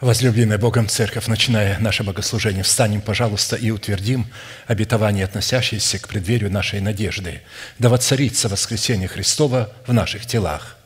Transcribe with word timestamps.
Возлюбленная 0.00 0.58
Богом 0.58 0.88
Церковь, 0.88 1.26
начиная 1.26 1.78
наше 1.78 2.04
богослужение, 2.04 2.62
встанем, 2.62 3.00
пожалуйста, 3.00 3.56
и 3.56 3.70
утвердим 3.70 4.26
обетование, 4.66 5.24
относящееся 5.24 5.98
к 5.98 6.06
преддверию 6.06 6.52
нашей 6.52 6.80
надежды. 6.80 7.40
Да 7.78 7.88
воцарится 7.88 8.50
воскресение 8.50 9.08
Христова 9.08 9.72
в 9.86 9.94
наших 9.94 10.26
телах. 10.26 10.76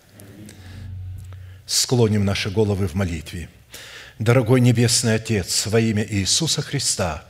Склоним 1.67 2.25
наши 2.25 2.51
головы 2.51 2.87
в 2.87 2.95
молитве. 2.95 3.49
Дорогой 4.21 4.61
Небесный 4.61 5.17
Отец, 5.17 5.67
во 5.67 5.81
имя 5.81 6.07
Иисуса 6.09 6.63
Христа– 6.63 7.25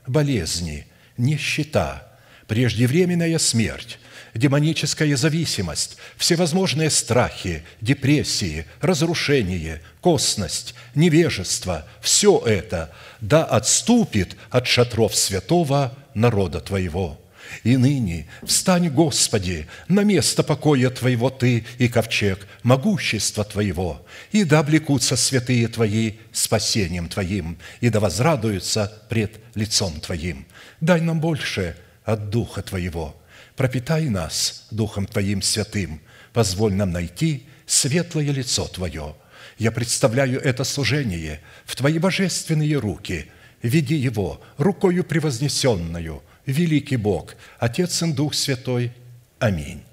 болезни, 0.07 0.87
нищета, 1.17 2.07
преждевременная 2.47 3.37
смерть, 3.39 3.99
демоническая 4.33 5.15
зависимость, 5.15 5.97
всевозможные 6.17 6.89
страхи, 6.89 7.63
депрессии, 7.81 8.65
разрушение, 8.81 9.81
косность, 10.01 10.75
невежество– 10.95 11.85
все 12.01 12.41
это 12.45 12.93
да 13.19 13.43
отступит 13.43 14.35
от 14.49 14.67
шатров 14.67 15.15
святого 15.15 15.95
народа 16.13 16.59
Твоего– 16.59 17.19
и 17.63 17.77
ныне 17.77 18.27
встань, 18.43 18.89
Господи, 18.89 19.67
на 19.87 20.03
место 20.03 20.43
покоя 20.43 20.89
Твоего 20.89 21.29
Ты 21.29 21.65
и 21.77 21.87
ковчег, 21.87 22.47
могущества 22.63 23.43
Твоего, 23.43 24.05
и 24.31 24.43
да 24.43 24.59
облекутся 24.59 25.15
святые 25.15 25.67
Твои 25.67 26.13
спасением 26.31 27.07
Твоим, 27.07 27.57
и 27.79 27.89
да 27.89 27.99
возрадуются 27.99 28.91
пред 29.09 29.39
лицом 29.55 29.99
Твоим. 29.99 30.45
Дай 30.79 31.01
нам 31.01 31.19
больше 31.19 31.75
от 32.03 32.29
Духа 32.29 32.61
Твоего, 32.61 33.15
пропитай 33.55 34.09
нас 34.09 34.67
Духом 34.71 35.05
Твоим 35.05 35.41
святым, 35.41 36.01
позволь 36.33 36.73
нам 36.73 36.91
найти 36.91 37.45
светлое 37.65 38.31
лицо 38.31 38.67
Твое. 38.67 39.15
Я 39.57 39.71
представляю 39.71 40.41
это 40.41 40.63
служение 40.63 41.41
в 41.65 41.75
Твои 41.75 41.99
божественные 41.99 42.77
руки, 42.77 43.27
веди 43.61 43.95
его 43.95 44.41
рукою 44.57 45.03
превознесенную– 45.03 46.23
великий 46.51 46.97
Бог, 46.97 47.35
Отец 47.59 48.01
и 48.01 48.11
Дух 48.11 48.33
Святой. 48.33 48.91
Аминь. 49.39 49.83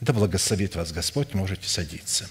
Да 0.00 0.12
благословит 0.12 0.76
вас 0.76 0.92
Господь, 0.92 1.34
можете 1.34 1.68
садиться. 1.68 2.28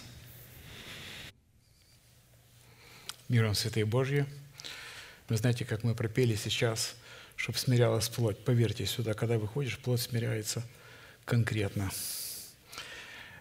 Миром 3.30 3.56
Святые 3.56 3.86
Божьи. 3.86 4.26
Вы 5.30 5.38
знаете, 5.38 5.66
как 5.66 5.84
мы 5.84 5.96
пропели 5.96 6.36
сейчас, 6.36 6.96
чтобы 7.36 7.58
смирялась 7.58 8.10
плоть. 8.10 8.38
Поверьте, 8.44 8.86
сюда, 8.86 9.14
когда 9.14 9.38
выходишь, 9.38 9.80
плоть 9.80 10.02
смиряется 10.02 10.64
конкретно. 11.26 11.90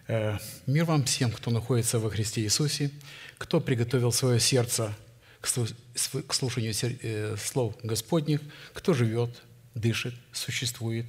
Э, 0.07 0.37
мир 0.65 0.85
вам 0.85 1.03
всем, 1.05 1.31
кто 1.31 1.51
находится 1.51 1.99
во 1.99 2.09
Христе 2.09 2.41
Иисусе, 2.41 2.91
кто 3.37 3.61
приготовил 3.61 4.11
свое 4.11 4.39
сердце 4.39 4.95
к 5.41 6.33
слушанию 6.33 6.73
э, 6.81 7.35
слов 7.37 7.75
Господних, 7.83 8.41
кто 8.73 8.93
живет 8.93 9.41
дышит, 9.75 10.13
существует, 10.31 11.05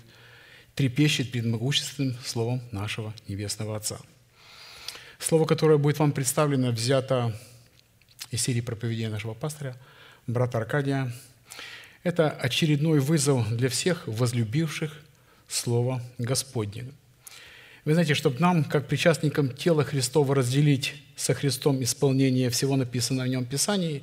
трепещет 0.75 1.31
перед 1.31 1.47
могущественным 1.47 2.17
Словом 2.25 2.63
нашего 2.73 3.15
Небесного 3.29 3.77
Отца. 3.77 3.99
Слово, 5.19 5.47
которое 5.47 5.79
будет 5.79 5.99
вам 5.99 6.13
представлено, 6.13 6.71
взято 6.71 7.35
из 8.31 8.43
серии 8.43 8.61
проповедей 8.61 9.09
нашего 9.09 9.35
пастыря, 9.35 9.77
брата 10.27 10.59
Аркадия. 10.59 11.13
Это 12.03 12.31
очередной 12.31 13.01
вызов 13.01 13.49
для 13.57 13.69
всех 13.69 14.07
возлюбивших 14.07 15.01
Слово 15.49 16.03
Господне. 16.19 16.87
Вы 17.85 17.93
знаете, 17.93 18.15
чтобы 18.15 18.41
нам, 18.41 18.65
как 18.65 18.89
причастникам 18.89 19.51
тела 19.51 19.85
Христова, 19.85 20.35
разделить 20.35 20.95
со 21.17 21.35
Христом 21.35 21.83
исполнение 21.83 22.51
всего 22.51 22.77
написанного 22.77 23.27
в 23.27 23.31
Нем 23.31 23.45
Писании, 23.45 24.03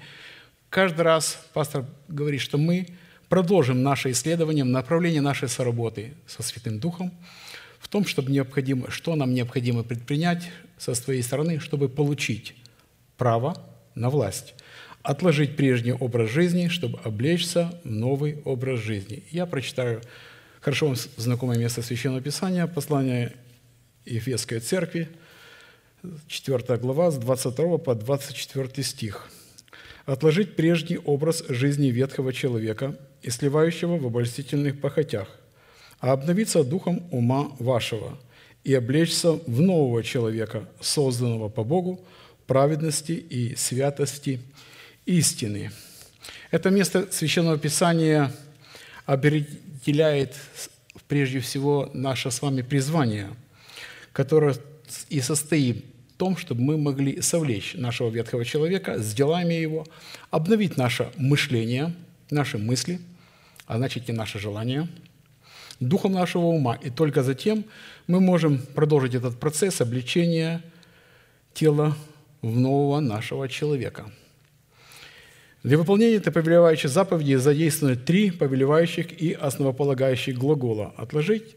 каждый 0.69 1.01
раз 1.01 1.39
пастор 1.53 1.85
говорит, 2.07 2.41
что 2.41 2.57
мы 2.57 2.88
продолжим 3.31 3.81
наше 3.81 4.12
исследование, 4.12 4.66
направление 4.66 5.22
нашей 5.22 5.47
соработы 5.47 6.16
со 6.28 6.44
Святым 6.44 6.80
Духом 6.80 7.14
в 7.80 7.88
том, 7.88 8.06
чтобы 8.06 8.30
необходимо, 8.30 8.92
что 8.92 9.16
нам 9.16 9.34
необходимо 9.34 9.84
предпринять 9.84 10.50
со 10.78 10.94
своей 10.96 11.24
стороны, 11.24 11.62
чтобы 11.62 11.88
получить 11.88 12.56
право 13.16 13.56
на 13.96 14.09
власть, 14.09 14.53
отложить 15.02 15.56
прежний 15.56 15.94
образ 15.94 16.30
жизни, 16.30 16.68
чтобы 16.68 17.00
облечься 17.06 17.80
в 17.86 17.90
новый 17.90 18.42
образ 18.44 18.81
жизни. 18.81 19.24
Я 19.31 19.46
прочитаю 19.46 20.02
хорошо 20.59 20.88
вам 20.88 20.98
знакомое 21.16 21.58
место 21.58 21.81
Священного 21.81 22.22
Писания, 22.22 22.68
послание 22.68 23.31
Ефесской 24.06 24.59
Церкви, 24.59 25.08
4 26.28 26.78
глава, 26.80 27.12
с 27.12 27.18
22 27.18 27.78
по 27.78 27.96
24 27.96 28.84
стих. 28.84 29.30
«Отложить 30.06 30.58
прежний 30.58 30.98
образ 30.98 31.46
жизни 31.48 31.92
ветхого 31.92 32.34
человека– 32.34 32.98
и 33.21 33.29
сливающего 33.29 33.97
в 33.97 34.05
обольстительных 34.05 34.79
похотях, 34.79 35.27
а 35.99 36.11
обновиться 36.11 36.63
духом 36.63 37.03
ума 37.11 37.51
вашего 37.59 38.17
и 38.63 38.73
облечься 38.73 39.33
в 39.33 39.61
нового 39.61 40.03
человека, 40.03 40.67
созданного 40.79 41.49
по 41.49 41.63
Богу, 41.63 42.03
праведности 42.47 43.11
и 43.11 43.55
святости 43.55 44.41
истины». 45.05 45.71
Это 46.51 46.69
место 46.69 47.07
Священного 47.11 47.57
Писания 47.57 48.31
определяет 49.05 50.35
прежде 51.07 51.39
всего 51.39 51.89
наше 51.93 52.29
с 52.29 52.41
вами 52.41 52.61
призвание, 52.61 53.29
которое 54.11 54.55
и 55.09 55.21
состоит 55.21 55.85
в 56.13 56.17
том, 56.17 56.38
чтобы 56.38 56.61
мы 56.61 56.77
могли 56.77 57.21
совлечь 57.21 57.73
нашего 57.73 58.09
ветхого 58.09 58.45
человека 58.45 58.99
с 58.99 59.13
делами 59.13 59.53
его, 59.53 59.88
обновить 60.29 60.77
наше 60.77 61.11
мышление, 61.17 61.95
наши 62.29 62.57
мысли– 62.57 62.99
а 63.66 63.77
значит 63.77 64.09
и 64.09 64.11
наше 64.11 64.39
желание, 64.39 64.88
духом 65.79 66.13
нашего 66.13 66.45
ума. 66.45 66.75
И 66.75 66.89
только 66.89 67.23
затем 67.23 67.66
мы 68.07 68.19
можем 68.19 68.59
продолжить 68.59 69.16
этот 69.16 69.39
процесс 69.39 69.81
обличения 69.81 70.61
тела 71.53 71.95
в 72.41 72.57
нового 72.57 73.00
нашего 73.00 73.47
человека. 73.50 74.11
Для 75.63 75.77
выполнения 75.77 76.16
этой 76.16 76.33
повелевающей 76.33 76.89
заповеди 76.89 77.35
задействованы 77.35 77.95
три 77.95 78.31
повелевающих 78.31 79.21
и 79.21 79.33
основополагающих 79.33 80.38
глагола– 80.38 80.94
отложить, 80.97 81.55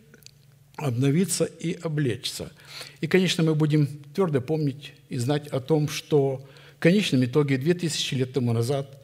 обновиться 0.76 1.44
и 1.44 1.78
облечься. 1.82 2.52
И, 3.00 3.06
конечно, 3.06 3.42
мы 3.42 3.54
будем 3.54 3.86
твердо 4.14 4.42
помнить 4.42 4.92
и 5.08 5.16
знать 5.16 5.46
о 5.48 5.60
том, 5.60 5.88
что 5.88 6.44
в 6.76 6.80
конечном 6.80 7.24
итоге 7.24 7.56
2000 7.56 8.14
лет 8.14 8.32
тому 8.32 8.52
назад– 8.52 9.00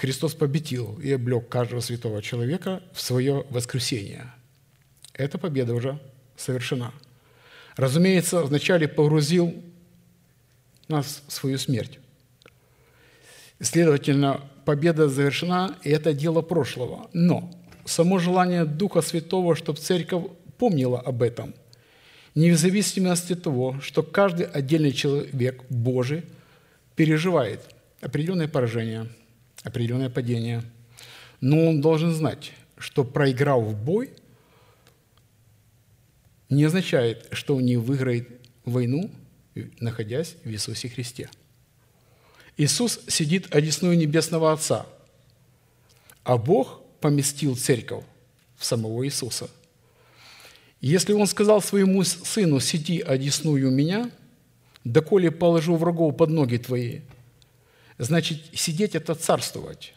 Христос 0.00 0.32
победил 0.32 0.98
и 0.98 1.12
облег 1.12 1.50
каждого 1.50 1.80
святого 1.80 2.22
человека 2.22 2.82
в 2.94 3.02
свое 3.02 3.44
воскресение. 3.50 4.32
Эта 5.12 5.36
победа 5.36 5.74
уже 5.74 6.00
совершена. 6.38 6.94
Разумеется, 7.76 8.42
вначале 8.42 8.88
погрузил 8.88 9.62
нас 10.88 11.22
в 11.28 11.32
свою 11.32 11.58
смерть. 11.58 11.98
Следовательно, 13.60 14.40
победа 14.64 15.06
завершена, 15.06 15.76
и 15.82 15.90
это 15.90 16.14
дело 16.14 16.40
прошлого. 16.40 17.10
Но 17.12 17.50
само 17.84 18.18
желание 18.18 18.64
Духа 18.64 19.02
Святого, 19.02 19.54
чтобы 19.54 19.80
Церковь 19.80 20.30
помнила 20.56 20.98
об 20.98 21.20
этом, 21.20 21.52
не 22.34 22.50
в 22.52 22.56
зависимости 22.56 23.34
от 23.34 23.42
того, 23.42 23.78
что 23.82 24.02
каждый 24.02 24.46
отдельный 24.46 24.92
человек 24.92 25.62
Божий 25.68 26.24
переживает 26.96 27.60
определенное 28.00 28.48
поражение– 28.48 29.06
определенное 29.62 30.10
падение. 30.10 30.62
Но 31.40 31.68
он 31.68 31.80
должен 31.80 32.12
знать, 32.12 32.52
что 32.76 33.04
проиграл 33.04 33.62
в 33.62 33.74
бой, 33.74 34.10
не 36.48 36.64
означает, 36.64 37.28
что 37.32 37.56
он 37.56 37.64
не 37.64 37.76
выиграет 37.76 38.28
войну, 38.64 39.10
находясь 39.78 40.36
в 40.44 40.50
Иисусе 40.50 40.88
Христе. 40.88 41.30
Иисус 42.56 43.00
сидит 43.06 43.54
одесную 43.54 43.96
Небесного 43.96 44.52
Отца, 44.52 44.86
а 46.24 46.36
Бог 46.36 46.82
поместил 47.00 47.56
церковь 47.56 48.04
в 48.56 48.64
самого 48.64 49.06
Иисуса. 49.06 49.48
Если 50.80 51.12
Он 51.12 51.26
сказал 51.26 51.62
своему 51.62 52.02
сыну, 52.04 52.60
«Сиди 52.60 53.00
одесную 53.00 53.70
меня, 53.70 54.10
доколе 54.84 55.30
положу 55.30 55.76
врагов 55.76 56.16
под 56.16 56.30
ноги 56.30 56.56
твои», 56.56 57.00
Значит, 58.00 58.38
сидеть– 58.54 58.94
это 58.94 59.14
царствовать. 59.14 59.92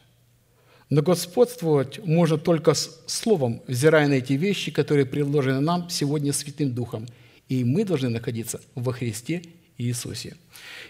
Но 0.89 1.01
господствовать 1.01 2.05
можно 2.05 2.37
только 2.37 2.73
с 2.73 3.01
словом, 3.07 3.61
взирая 3.65 4.09
на 4.09 4.15
эти 4.15 4.33
вещи, 4.33 4.71
которые 4.71 5.05
предложены 5.05 5.61
нам 5.61 5.89
сегодня 5.89 6.33
Святым 6.33 6.73
Духом. 6.73 7.07
И 7.47 7.63
мы 7.63 7.85
должны 7.85 8.09
находиться 8.09 8.59
во 8.75 8.91
Христе 8.91 9.41
Иисусе. 9.77 10.35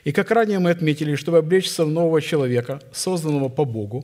И 0.03 0.11
как 0.11 0.31
ранее 0.31 0.57
мы 0.57 0.71
отметили, 0.71 1.13
чтобы 1.13 1.37
облечься 1.37 1.85
в 1.85 1.91
нового 1.91 2.19
человека, 2.19 2.81
созданного 2.91 3.49
по 3.49 3.63
Богу, 3.63 4.03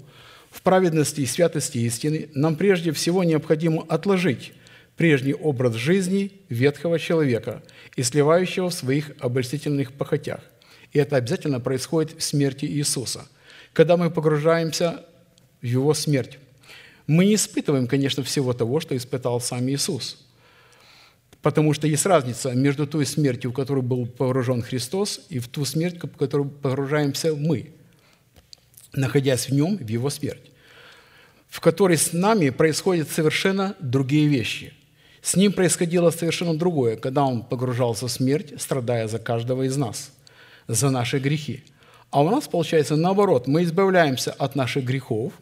в 0.52 0.62
праведности 0.62 1.22
и 1.22 1.26
святости 1.26 1.80
истины, 1.80 2.30
нам 2.36 2.56
прежде 2.56 2.92
всего 2.92 3.24
необходимо 3.24 3.86
отложить 3.90 4.54
прежний 4.98 5.34
образ 5.34 5.74
жизни 5.74 6.32
ветхого 6.48 7.00
человека 7.00 7.64
и 7.96 8.04
сливающего 8.04 8.70
в 8.70 8.74
своих 8.74 9.14
обольстительных 9.20 9.94
похотях. 9.94 10.42
И 10.92 11.00
это 11.00 11.16
обязательно 11.16 11.60
происходит 11.60 12.20
в 12.20 12.24
смерти 12.24 12.66
Иисуса, 12.66 13.28
когда 13.74 13.98
мы 13.98 14.10
погружаемся 14.10 15.06
в 15.62 15.66
Его 15.66 15.94
смерть. 15.94 16.40
Мы 17.08 17.26
не 17.26 17.36
испытываем, 17.36 17.88
конечно, 17.88 18.24
всего 18.24 18.54
того, 18.54 18.80
что 18.80 18.96
испытал 18.96 19.42
сам 19.42 19.70
Иисус, 19.70 20.26
потому 21.42 21.74
что 21.74 21.88
есть 21.88 22.06
разница 22.06 22.52
между 22.52 22.88
той 22.88 23.06
смертью, 23.06 23.52
в 23.52 23.54
которую 23.54 23.84
был 23.84 24.06
погружен 24.06 24.62
Христос, 24.62 25.22
и 25.30 25.40
в 25.40 25.48
ту 25.48 25.66
смерть, 25.66 25.98
в 26.02 26.18
которую 26.18 26.50
погружаемся 26.50 27.36
мы, 27.36 27.72
находясь 28.94 29.50
в 29.50 29.54
Нем, 29.54 29.78
в 29.78 29.88
Его 29.88 30.10
смерть, 30.10 30.52
в 31.50 31.60
которой 31.62 31.98
с 31.98 32.14
нами 32.14 32.50
происходят 32.50 33.10
совершенно 33.10 33.76
другие 33.80 34.28
вещи– 34.28 34.74
с 35.22 35.36
ним 35.36 35.52
происходило 35.52 36.12
совершенно 36.12 36.58
другое, 36.58 36.96
когда 36.96 37.26
он 37.26 37.44
погружался 37.44 38.08
в 38.08 38.12
смерть, 38.12 38.54
страдая 38.58 39.08
за 39.08 39.20
каждого 39.20 39.64
из 39.64 39.76
нас, 39.76 40.12
за 40.70 40.90
наши 40.90 41.20
грехи. 41.20 41.64
А 42.10 42.24
у 42.24 42.30
нас 42.30 42.48
получается 42.48 42.96
наоборот, 42.96 43.48
мы 43.48 43.64
избавляемся 43.64 44.32
от 44.32 44.56
наших 44.56 44.86
грехов, 44.86 45.34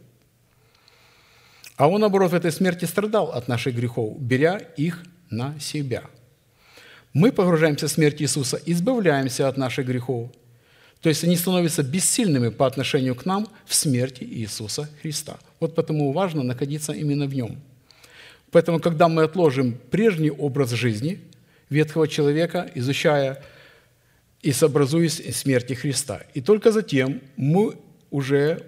а 1.76 1.88
он, 1.88 2.02
наоборот, 2.02 2.32
в 2.32 2.34
этой 2.34 2.52
смерти 2.52 2.86
страдал 2.86 3.32
от 3.32 3.48
наших 3.48 3.76
грехов, 3.76 4.20
беря 4.20 4.58
их 4.78 5.04
на 5.30 5.60
себя. 5.60 6.04
Мы 7.14 7.32
погружаемся 7.32 7.88
в 7.88 7.92
смерть 7.92 8.22
Иисуса, 8.22 8.60
избавляемся 8.66 9.48
от 9.48 9.58
наших 9.58 9.86
грехов. 9.86 10.32
То 11.02 11.10
есть 11.10 11.24
они 11.24 11.36
становятся 11.36 11.84
бессильными 11.84 12.50
по 12.50 12.66
отношению 12.66 13.14
к 13.14 13.26
нам 13.26 13.48
в 13.66 13.76
смерти 13.76 14.24
Иисуса 14.24 14.90
Христа. 15.02 15.38
Вот 15.60 15.76
потому 15.76 16.12
важно 16.12 16.42
находиться 16.42 16.94
именно 16.94 17.28
в 17.28 17.36
Нем– 17.36 17.62
Поэтому, 18.52 18.80
когда 18.80 19.08
мы 19.08 19.24
отложим 19.24 19.78
прежний 19.92 20.32
образ 20.32 20.72
жизни 20.72 21.20
ветхого 21.70 22.08
человека, 22.08 22.70
изучая 22.76 23.44
и 24.42 24.52
сообразуясь 24.52 25.22
смерти 25.36 25.74
Христа, 25.74 26.22
и 26.34 26.42
только 26.42 26.72
затем 26.72 27.22
мы 27.36 27.76
уже, 28.12 28.64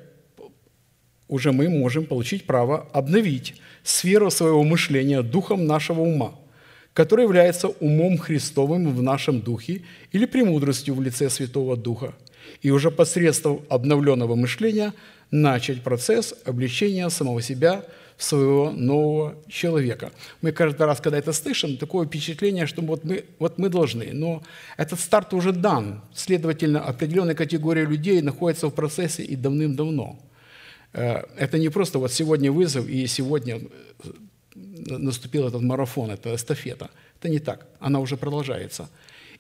уже 1.28 1.52
мы 1.52 1.70
можем 1.70 2.06
получить 2.06 2.46
право 2.46 2.88
обновить 2.92 3.56
сферу 3.84 4.32
своего 4.32 4.64
мышления 4.64 5.22
духом 5.22 5.66
нашего 5.66 6.02
ума, 6.02 6.36
который 6.94 7.24
является 7.24 7.68
умом 7.68 8.18
Христовым 8.18 8.94
в 8.94 9.02
нашем 9.02 9.42
духе 9.42 9.84
или 10.12 10.26
премудростью 10.26 10.96
в 10.96 11.02
лице 11.02 11.30
Святого 11.30 11.78
Духа, 11.78 12.14
и 12.62 12.72
уже 12.72 12.90
посредством 12.90 13.62
обновленного 13.70 14.36
мышления 14.36 14.94
начать 15.32 15.84
процесс 15.84 16.34
обличения 16.46 17.10
самого 17.10 17.42
себя– 17.42 17.86
своего 18.20 18.70
нового 18.72 19.36
человека. 19.48 20.12
Мы 20.42 20.52
каждый 20.52 20.86
раз, 20.86 21.00
когда 21.00 21.18
это 21.18 21.32
слышим, 21.32 21.78
такое 21.78 22.06
впечатление, 22.06 22.68
что 22.68 22.82
вот 22.82 23.06
мы, 23.06 23.24
вот 23.40 23.58
мы 23.58 23.70
должны. 23.70 24.10
Но 24.14 24.44
этот 24.78 25.00
старт 25.00 25.34
уже 25.34 25.54
дан. 25.54 26.02
Следовательно, 26.14 26.82
определенная 26.82 27.34
категория 27.34 27.86
людей 27.86 28.22
находится 28.22 28.68
в 28.68 28.72
процессе 28.72 29.24
и 29.24 29.38
давным-давно. 29.38 30.20
Э, 30.94 31.24
это 31.38 31.58
не 31.58 31.70
просто 31.70 31.98
вот 31.98 32.12
сегодня 32.12 32.52
вызов, 32.52 32.88
и 32.90 33.08
сегодня 33.08 33.62
э, 34.04 34.98
наступил 34.98 35.48
этот 35.48 35.62
марафон, 35.62 36.12
это 36.12 36.36
эстафета. 36.36 36.90
Это 37.20 37.30
не 37.30 37.40
так. 37.40 37.68
Она 37.80 38.00
уже 38.00 38.18
продолжается. 38.18 38.90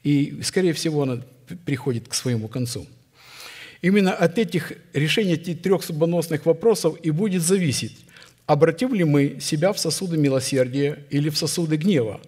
И, 0.04 0.40
скорее 0.42 0.72
всего, 0.72 1.04
она 1.04 1.22
приходит 1.66 2.08
к 2.08 2.14
своему 2.14 2.48
концу. 2.48 2.88
Именно 3.82 4.14
от 4.14 4.38
этих 4.38 4.72
решений 4.94 5.34
этих 5.34 5.62
трех 5.62 5.84
судьбоносных 5.84 6.46
вопросов 6.46 6.98
и 7.04 7.12
будет 7.12 7.42
зависеть, 7.42 7.98
обратим 8.50 8.96
ли 8.96 9.04
мы 9.04 9.38
себя 9.40 9.72
в 9.74 9.80
сосуды 9.80 10.18
милосердия 10.18 11.06
или 11.12 11.30
в 11.30 11.38
сосуды 11.38 11.78
гнева, 11.78 12.20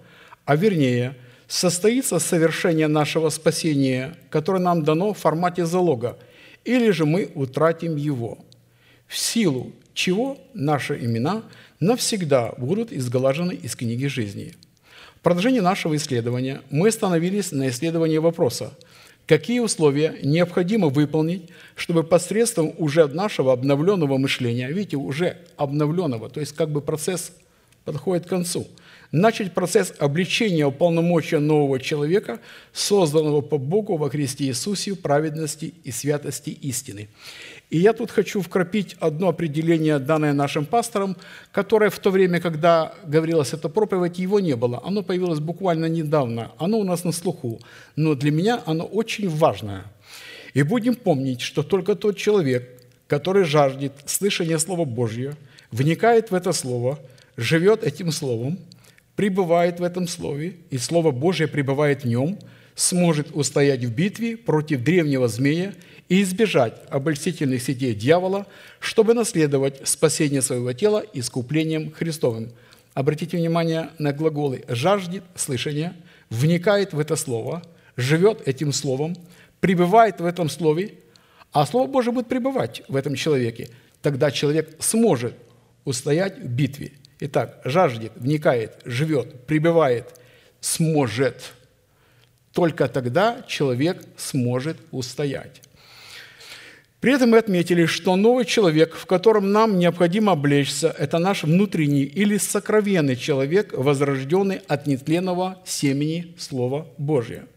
а 0.45 0.55
вернее, 0.55 1.15
состоится 1.47 2.19
совершение 2.19 2.87
нашего 2.87 3.29
спасения, 3.29 4.15
которое 4.29 4.59
нам 4.59 4.83
дано 4.83 5.15
в 5.15 5.17
формате 5.17 5.65
залога, 5.65 6.19
или 6.63 6.91
же 6.91 7.07
мы 7.07 7.31
утратим 7.33 7.95
его, 7.95 8.37
в 9.07 9.17
силу 9.17 9.71
чего 9.95 10.37
наши 10.53 10.95
имена 11.03 11.41
навсегда 11.79 12.53
будут 12.55 12.93
изглажены 12.93 13.53
из 13.53 13.75
книги 13.75 14.05
жизни. 14.05 14.53
В 15.15 15.21
продолжении 15.21 15.59
нашего 15.59 15.95
исследования 15.95 16.61
мы 16.69 16.89
остановились 16.89 17.51
на 17.51 17.69
исследовании 17.69 18.19
вопроса– 18.19 18.77
какие 19.27 19.59
условия 19.59 20.17
необходимо 20.23 20.89
выполнить, 20.89 21.49
чтобы 21.75 22.03
посредством 22.03 22.73
уже 22.77 23.07
нашего 23.07 23.53
обновленного 23.53 24.17
мышления, 24.17 24.69
видите, 24.71 24.97
уже 24.97 25.37
обновленного, 25.57 26.29
то 26.29 26.39
есть 26.39 26.53
как 26.53 26.69
бы 26.69 26.81
процесс 26.81 27.33
подходит 27.85 28.25
к 28.25 28.29
концу, 28.29 28.67
начать 29.11 29.53
процесс 29.53 29.93
обличения 29.97 30.65
уполномочия 30.65 31.39
нового 31.39 31.79
человека, 31.79 32.39
созданного 32.73 33.41
по 33.41 33.57
Богу 33.57 33.97
во 33.97 34.09
Христе 34.09 34.45
Иисусе 34.45 34.95
праведности 34.95 35.73
и 35.83 35.91
святости 35.91 36.49
истины. 36.49 37.09
И 37.71 37.77
я 37.77 37.93
тут 37.93 38.11
хочу 38.11 38.41
вкрапить 38.41 38.97
одно 38.99 39.29
определение, 39.29 39.97
данное 39.97 40.33
нашим 40.33 40.65
пасторам, 40.65 41.15
которое 41.53 41.89
в 41.89 41.99
то 41.99 42.11
время, 42.11 42.41
когда 42.41 42.93
говорилось 43.05 43.53
это 43.53 43.69
проповедь, 43.69 44.19
его 44.19 44.41
не 44.41 44.57
было. 44.57 44.81
Оно 44.83 45.03
появилось 45.03 45.39
буквально 45.39 45.85
недавно. 45.85 46.51
Оно 46.57 46.79
у 46.79 46.83
нас 46.83 47.05
на 47.05 47.13
слуху. 47.13 47.61
Но 47.95 48.13
для 48.13 48.31
меня 48.31 48.61
оно 48.65 48.83
очень 48.83 49.29
важное. 49.29 49.85
И 50.53 50.63
будем 50.63 50.95
помнить, 50.95 51.39
что 51.39 51.63
только 51.63 51.95
тот 51.95 52.17
человек, 52.17 52.67
который 53.07 53.45
жаждет 53.45 53.93
слышания 54.05 54.57
Слова 54.57 54.83
Божьего, 54.83 55.37
вникает 55.71 56.29
в 56.29 56.35
это 56.35 56.51
Слово, 56.51 56.99
живет 57.37 57.85
этим 57.85 58.11
Словом, 58.11 58.59
пребывает 59.15 59.79
в 59.79 59.83
этом 59.83 60.09
Слове, 60.09 60.57
и 60.71 60.77
Слово 60.77 61.11
Божье 61.11 61.47
пребывает 61.47 62.03
в 62.03 62.07
нем, 62.07 62.37
сможет 62.75 63.33
устоять 63.33 63.85
в 63.85 63.95
битве 63.95 64.35
против 64.35 64.83
древнего 64.83 65.29
змея 65.29 65.73
и 66.11 66.23
избежать 66.23 66.73
обольстительных 66.89 67.61
сетей 67.61 67.95
дьявола, 67.95 68.45
чтобы 68.81 69.13
наследовать 69.13 69.87
спасение 69.87 70.41
своего 70.41 70.73
тела 70.73 71.05
искуплением 71.13 71.93
Христовым. 71.93 72.51
Обратите 72.93 73.37
внимание 73.37 73.91
на 73.97 74.11
глаголы 74.11 74.65
«жаждет 74.67 75.23
слышания», 75.35 75.95
«вникает 76.29 76.91
в 76.91 76.99
это 76.99 77.15
слово», 77.15 77.61
«живет 77.95 78.45
этим 78.45 78.73
словом», 78.73 79.15
«пребывает 79.61 80.19
в 80.19 80.25
этом 80.25 80.49
слове», 80.49 80.95
а 81.53 81.65
Слово 81.65 81.87
Божие 81.87 82.13
будет 82.13 82.27
пребывать 82.27 82.81
в 82.89 82.97
этом 82.97 83.15
человеке. 83.15 83.69
Тогда 84.01 84.31
человек 84.31 84.75
сможет 84.79 85.35
устоять 85.85 86.39
в 86.39 86.49
битве. 86.49 86.91
Итак, 87.21 87.61
жаждет, 87.63 88.11
вникает, 88.17 88.79
живет, 88.83 89.45
пребывает, 89.45 90.19
сможет. 90.59 91.53
Только 92.51 92.89
тогда 92.89 93.45
человек 93.47 94.03
сможет 94.17 94.75
устоять. 94.91 95.61
При 97.01 97.13
этом 97.13 97.31
мы 97.31 97.39
отметили, 97.39 97.87
что 97.87 98.15
новый 98.15 98.45
человек, 98.45 98.93
в 98.93 99.07
котором 99.07 99.51
нам 99.51 99.79
необходимо 99.79 100.33
облечься, 100.33 100.95
это 100.99 101.17
наш 101.17 101.43
внутренний 101.43 102.03
или 102.03 102.37
сокровенный 102.37 103.15
человек, 103.15 103.73
возрожденный 103.73 104.61
от 104.67 104.85
нетленного 104.85 105.59
семени 105.65 106.35
Слова 106.37 106.87
Божия, 106.99 107.47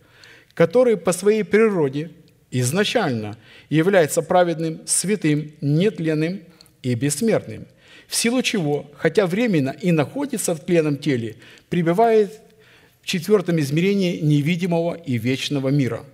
который 0.55 0.97
по 0.97 1.13
своей 1.13 1.45
природе 1.45 2.11
изначально 2.51 3.37
является 3.69 4.23
праведным, 4.23 4.81
святым, 4.87 5.53
нетленным 5.61 6.41
и 6.83 6.95
бессмертным, 6.95 7.67
в 8.09 8.17
силу 8.17 8.41
чего, 8.41 8.91
хотя 8.97 9.27
временно 9.27 9.77
и 9.79 9.93
находится 9.93 10.55
в 10.55 10.61
тленном 10.61 10.97
теле, 10.97 11.37
пребывает 11.69 12.33
в 13.03 13.07
четвертом 13.07 13.61
измерении 13.61 14.21
невидимого 14.21 14.95
и 14.95 15.19
вечного 15.19 15.69
мира– 15.69 16.03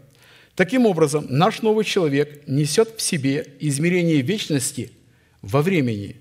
Таким 0.61 0.85
образом, 0.85 1.25
наш 1.31 1.63
новый 1.63 1.87
человек 1.87 2.47
несет 2.47 2.91
в 2.95 3.01
себе 3.01 3.47
измерение 3.61 4.21
вечности 4.21 4.91
во 5.41 5.63
времени, 5.63 6.17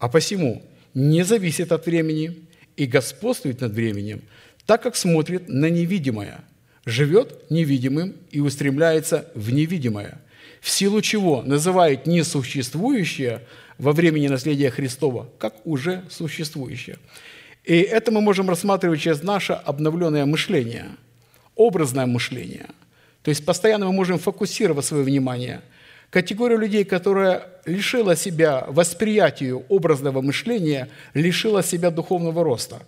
а 0.00 0.08
посему 0.08 0.64
не 0.94 1.24
зависит 1.24 1.70
от 1.70 1.86
времени 1.86 2.40
и 2.76 2.86
господствует 2.86 3.60
над 3.60 3.70
временем, 3.70 4.22
так 4.66 4.82
как 4.82 4.96
смотрит 4.96 5.48
на 5.48 5.70
невидимое, 5.70 6.40
живет 6.84 7.48
невидимым 7.50 8.16
и 8.32 8.40
устремляется 8.40 9.30
в 9.36 9.52
невидимое, 9.52 10.20
в 10.60 10.68
силу 10.70 11.00
чего 11.00 11.42
называет 11.42 12.04
несуществующее 12.04 13.42
во 13.78 13.92
времени 13.92 14.26
наследия 14.26 14.70
Христова 14.70 15.30
как 15.38 15.64
уже 15.64 16.02
существующее. 16.10 16.98
И 17.62 17.76
это 17.76 18.10
мы 18.10 18.20
можем 18.20 18.50
рассматривать 18.50 19.02
через 19.02 19.22
наше 19.22 19.52
обновленное 19.52 20.26
мышление, 20.26 20.88
образное 21.54 22.06
мышление– 22.06 22.66
то 23.24 23.30
есть 23.30 23.44
постоянно 23.44 23.86
мы 23.86 23.92
можем 23.92 24.18
фокусировать 24.18 24.84
свое 24.84 25.02
внимание, 25.02 25.62
Категория 26.10 26.56
людей, 26.56 26.84
которая 26.84 27.48
лишила 27.64 28.14
себя 28.14 28.66
восприятию 28.68 29.64
образного 29.68 30.20
мышления, 30.20 30.88
лишила 31.12 31.60
себя 31.60 31.90
духовного 31.90 32.44
роста. 32.44 32.86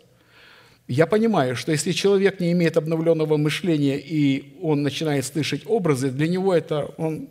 Я 0.87 1.07
понимаю, 1.07 1.57
что 1.57 1.73
если 1.73 1.91
человек 1.91 2.39
не 2.39 2.53
имеет 2.53 2.77
обновленного 2.77 3.37
мышления 3.37 3.99
и 3.99 4.55
он 4.63 4.85
начинает 4.85 5.25
слышать 5.25 5.63
образы, 5.67 6.13
для 6.13 6.29
него 6.29 6.55
это 6.55 6.89
он 6.99 7.29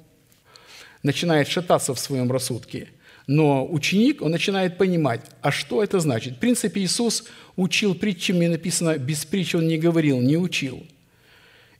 начинает 1.01 1.47
шататься 1.47 1.93
в 1.93 1.99
своем 1.99 2.29
рассудке. 2.29 2.89
Но 3.25 3.65
ученик, 3.65 4.21
он 4.21 4.31
начинает 4.31 4.77
понимать, 4.77 5.21
а 5.41 5.51
что 5.51 5.81
это 5.81 6.01
значит. 6.01 6.33
В 6.33 6.39
принципе, 6.39 6.81
Иисус 6.81 7.23
учил 7.55 7.95
притчами, 7.95 8.47
написано, 8.47 8.97
без 8.97 9.23
притч 9.23 9.55
он 9.55 9.67
не 9.67 9.77
говорил, 9.77 10.19
не 10.19 10.35
учил. 10.35 10.85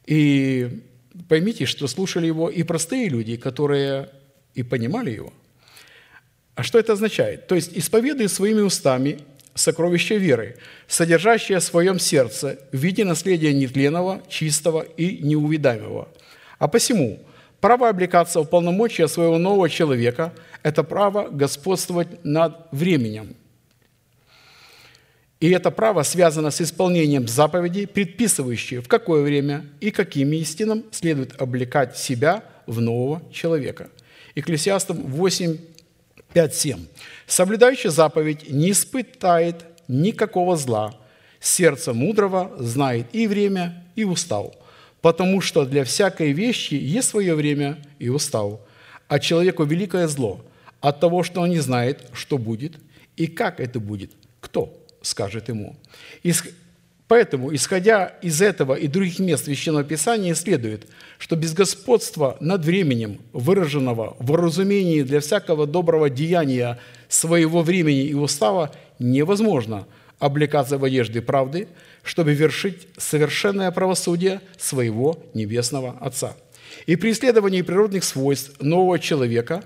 И 0.05 0.83
поймите, 1.27 1.65
что 1.65 1.87
слушали 1.87 2.27
его 2.27 2.49
и 2.49 2.63
простые 2.63 3.09
люди, 3.09 3.37
которые 3.37 4.09
и 4.53 4.63
понимали 4.63 5.11
его. 5.11 5.33
А 6.55 6.63
что 6.63 6.79
это 6.79 6.93
означает? 6.93 7.47
То 7.47 7.55
есть, 7.55 7.71
исповедуя 7.73 8.27
своими 8.27 8.61
устами 8.61 9.19
сокровище 9.53 10.17
веры, 10.17 10.57
содержащее 10.87 11.59
в 11.59 11.63
своем 11.63 11.99
сердце 11.99 12.59
в 12.71 12.77
виде 12.77 13.03
наследия 13.03 13.53
нетленного, 13.53 14.21
чистого 14.29 14.81
и 14.81 15.17
неувидаемого. 15.23 16.07
А 16.59 16.67
посему 16.67 17.19
право 17.59 17.89
облекаться 17.89 18.41
в 18.41 18.45
полномочия 18.45 19.07
своего 19.07 19.37
нового 19.37 19.69
человека– 19.69 20.33
это 20.63 20.83
право 20.83 21.29
господствовать 21.29 22.23
над 22.23 22.67
временем– 22.71 23.35
и 25.45 25.49
это 25.51 25.69
право 25.69 26.01
связано 26.01 26.49
с 26.49 26.59
исполнением 26.59 27.27
заповедей, 27.27 27.85
предписывающих, 27.85 28.83
в 28.83 28.87
какое 28.87 29.21
время 29.21 29.63
и 29.79 29.91
какими 29.91 30.37
истинам 30.37 30.83
следует 30.89 31.39
облекать 31.39 31.95
себя 31.99 32.43
в 32.65 32.81
нового 32.81 33.21
человека. 33.31 33.91
Экклесиастам 34.33 35.03
8, 35.03 35.57
5, 36.33 36.55
7. 36.55 36.87
«Соблюдающий 37.27 37.91
заповедь 37.91 38.49
не 38.49 38.71
испытает 38.71 39.65
никакого 39.87 40.57
зла. 40.57 40.95
Сердце 41.39 41.93
мудрого 41.93 42.51
знает 42.57 43.05
и 43.13 43.27
время, 43.27 43.85
и 43.95 44.03
устал, 44.03 44.55
потому 45.01 45.41
что 45.41 45.63
для 45.65 45.83
всякой 45.83 46.31
вещи 46.31 46.73
есть 46.73 47.09
свое 47.09 47.35
время 47.35 47.77
и 47.99 48.09
устал, 48.09 48.65
а 49.07 49.19
человеку 49.19 49.63
великое 49.63 50.07
зло 50.07 50.43
от 50.81 50.99
того, 50.99 51.21
что 51.21 51.41
он 51.41 51.51
не 51.51 51.59
знает, 51.59 52.09
что 52.13 52.39
будет 52.39 52.77
и 53.15 53.27
как 53.27 53.59
это 53.59 53.79
будет, 53.79 54.09
кто 54.41 54.75
скажет 55.05 55.49
ему. 55.49 55.75
Поэтому, 57.07 57.53
исходя 57.53 58.13
из 58.23 58.41
этого 58.41 58.73
и 58.73 58.87
других 58.87 59.19
мест 59.19 59.45
Священного 59.45 59.83
Писания, 59.83 60.33
следует, 60.33 60.87
что 61.19 61.35
без 61.35 61.53
господства 61.53 62.35
над 62.39 62.65
временем, 62.65 63.19
выраженного 63.31 64.17
в 64.17 64.33
разумении 64.33 65.03
для 65.03 65.19
всякого 65.19 65.67
доброго 65.67 66.09
деяния 66.09 66.79
своего 67.07 67.61
времени 67.61 68.05
и 68.05 68.15
устава, 68.15 68.71
невозможно 68.97 69.85
облекаться 70.17 70.79
в 70.79 70.83
одежды 70.83 71.21
правды, 71.21 71.67
чтобы 72.01 72.33
вершить 72.33 72.87
совершенное 72.97 73.69
правосудие 73.69 74.41
своего 74.57 75.19
Небесного 75.35 75.95
Отца. 76.01 76.35
И 76.87 76.95
при 76.95 77.11
исследовании 77.11 77.61
природных 77.61 78.03
свойств 78.03 78.59
нового 78.59 78.97
человека 78.97 79.63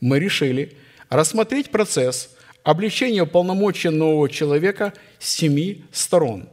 мы 0.00 0.18
решили 0.18 0.78
рассмотреть 1.10 1.70
процесс– 1.70 2.30
обличение 2.62 3.26
полномочия 3.26 3.90
нового 3.90 4.28
человека 4.28 4.92
с 5.18 5.28
семи 5.28 5.84
сторон, 5.92 6.48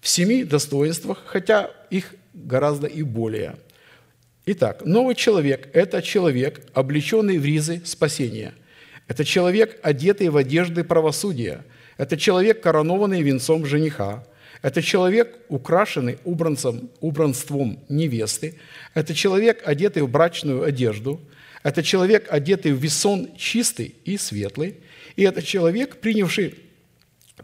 в 0.00 0.08
семи 0.08 0.44
достоинствах, 0.44 1.22
хотя 1.26 1.70
их 1.90 2.14
гораздо 2.34 2.86
и 2.86 3.02
более. 3.02 3.56
Итак, 4.44 4.84
новый 4.84 5.14
человек– 5.14 5.68
это 5.72 6.02
человек, 6.02 6.66
облеченный 6.74 7.38
в 7.38 7.44
ризы 7.44 7.80
спасения. 7.84 8.54
Это 9.06 9.24
человек, 9.24 9.78
одетый 9.82 10.30
в 10.30 10.36
одежды 10.36 10.82
правосудия. 10.82 11.64
Это 11.96 12.16
человек, 12.16 12.60
коронованный 12.60 13.22
венцом 13.22 13.64
жениха. 13.64 14.24
Это 14.62 14.80
человек, 14.82 15.38
украшенный 15.48 16.18
убранцем, 16.24 16.90
убранством 17.00 17.78
невесты. 17.88 18.58
Это 18.94 19.14
человек, 19.14 19.62
одетый 19.64 20.02
в 20.02 20.08
брачную 20.08 20.64
одежду. 20.64 21.20
Это 21.62 21.82
человек, 21.82 22.26
одетый 22.28 22.72
в 22.72 22.78
весон 22.78 23.28
чистый 23.36 23.94
и 24.04 24.16
светлый. 24.16 24.76
И 25.16 25.22
это 25.22 25.42
человек, 25.42 26.00
принявший 26.00 26.54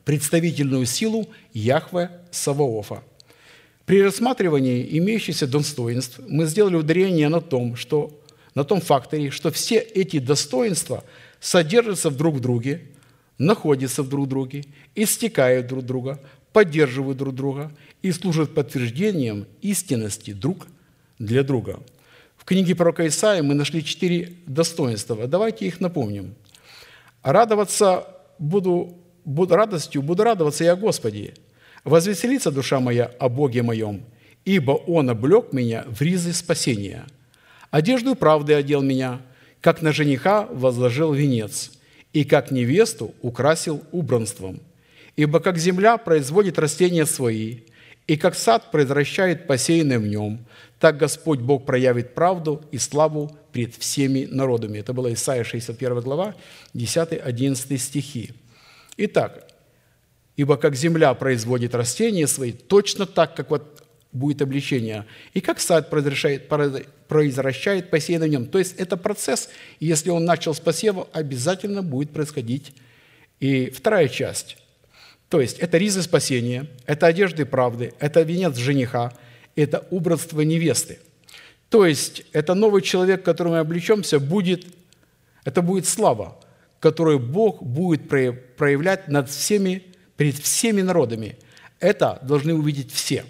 представительную 0.04 0.86
силу 0.86 1.28
Яхве 1.52 2.10
Саваофа. 2.30 3.02
При 3.84 4.02
рассматривании 4.02 4.86
имеющихся 4.98 5.46
достоинств 5.46 6.20
мы 6.28 6.46
сделали 6.46 6.76
ударение 6.76 7.28
на 7.28 7.40
том, 7.40 7.74
что, 7.76 8.20
на 8.54 8.64
том 8.64 8.80
факторе, 8.80 9.30
что 9.30 9.50
все 9.50 9.78
эти 9.78 10.18
достоинства 10.18 11.04
содержатся 11.40 12.10
в 12.10 12.16
друг 12.16 12.36
в 12.36 12.40
друге, 12.40 12.82
находятся 13.38 14.02
в 14.02 14.08
друг 14.08 14.28
друге, 14.28 14.64
истекают 14.94 15.68
друг 15.68 15.84
друга, 15.84 16.20
поддерживают 16.52 17.16
друг 17.18 17.34
друга 17.34 17.72
и 18.02 18.12
служат 18.12 18.54
подтверждением 18.54 19.46
истинности 19.62 20.32
друг 20.32 20.66
для 21.18 21.42
друга. 21.42 21.80
В 22.36 22.44
книге 22.44 22.74
пророка 22.74 23.06
Исаия 23.06 23.42
мы 23.42 23.54
нашли 23.54 23.84
четыре 23.84 24.34
достоинства. 24.46 25.26
Давайте 25.26 25.66
их 25.66 25.80
напомним– 25.80 26.34
Радоваться 27.28 28.06
буду, 28.38 28.96
буду 29.26 29.54
радостью, 29.54 30.00
буду 30.00 30.24
радоваться 30.24 30.64
я 30.64 30.74
Господи. 30.74 31.34
Возвеселится 31.84 32.50
душа 32.50 32.80
моя 32.80 33.10
о 33.18 33.28
Боге 33.28 33.62
моем, 33.62 34.00
ибо 34.46 34.70
Он 34.70 35.10
облег 35.10 35.52
меня 35.52 35.84
в 35.88 36.00
ризы 36.00 36.32
спасения. 36.32 37.04
Одежду 37.70 38.14
правды 38.14 38.54
одел 38.54 38.80
меня, 38.80 39.20
как 39.60 39.82
на 39.82 39.92
жениха 39.92 40.46
возложил 40.50 41.12
венец, 41.12 41.72
и 42.14 42.24
как 42.24 42.50
невесту 42.50 43.12
украсил 43.20 43.82
убранством. 43.92 44.60
Ибо 45.14 45.40
как 45.40 45.58
земля 45.58 45.98
производит 45.98 46.58
растения 46.58 47.04
свои, 47.04 47.58
и 48.08 48.16
как 48.16 48.34
сад 48.34 48.70
произвращает 48.72 49.46
посеянное 49.46 49.98
в 49.98 50.06
нем, 50.06 50.46
так 50.80 50.96
Господь 50.96 51.40
Бог 51.40 51.66
проявит 51.66 52.14
правду 52.14 52.64
и 52.72 52.78
славу 52.78 53.36
пред 53.52 53.74
всеми 53.74 54.24
народами. 54.24 54.78
Это 54.78 54.94
была 54.94 55.12
Исайя 55.12 55.44
61 55.44 56.00
глава, 56.00 56.34
10-11 56.74 57.76
стихи. 57.76 58.30
Итак, 58.96 59.46
ибо 60.36 60.56
как 60.56 60.74
земля 60.74 61.12
производит 61.12 61.74
растения 61.74 62.26
свои, 62.26 62.52
точно 62.52 63.04
так, 63.04 63.36
как 63.36 63.50
вот 63.50 63.84
будет 64.10 64.40
обличение, 64.40 65.04
и 65.34 65.42
как 65.42 65.60
сад 65.60 65.90
произвращает, 65.90 66.48
произвращает 67.08 67.90
посеянное 67.90 68.28
в 68.28 68.30
нем. 68.30 68.46
То 68.46 68.58
есть 68.58 68.74
это 68.78 68.96
процесс, 68.96 69.50
и 69.80 69.86
если 69.86 70.08
он 70.08 70.24
начал 70.24 70.54
с 70.54 70.60
посева, 70.60 71.08
обязательно 71.12 71.82
будет 71.82 72.10
происходить. 72.12 72.72
И 73.38 73.68
вторая 73.68 74.08
часть, 74.08 74.56
то 75.28 75.40
есть 75.40 75.58
это 75.58 75.78
ризы 75.78 76.02
спасения, 76.02 76.66
это 76.86 77.06
одежды 77.06 77.44
правды, 77.44 77.92
это 77.98 78.22
венец 78.22 78.56
жениха, 78.56 79.12
это 79.54 79.86
убранство 79.90 80.40
невесты– 80.40 80.98
то 81.70 81.84
есть 81.84 82.24
это 82.32 82.54
новый 82.54 82.82
человек, 82.82 83.22
которым 83.22 83.52
мы 83.52 83.58
облечемся, 83.58 84.18
будет, 84.18 84.64
это 85.44 85.60
будет 85.60 85.86
слава, 85.86 86.38
которую 86.80 87.18
Бог 87.18 87.62
будет 87.62 88.08
проявлять 88.08 89.08
над 89.08 89.28
всеми, 89.28 89.82
перед 90.16 90.36
всеми 90.36 90.80
народами. 90.80 91.36
Это 91.78 92.18
должны 92.22 92.54
увидеть 92.54 92.92
все. 92.92 93.24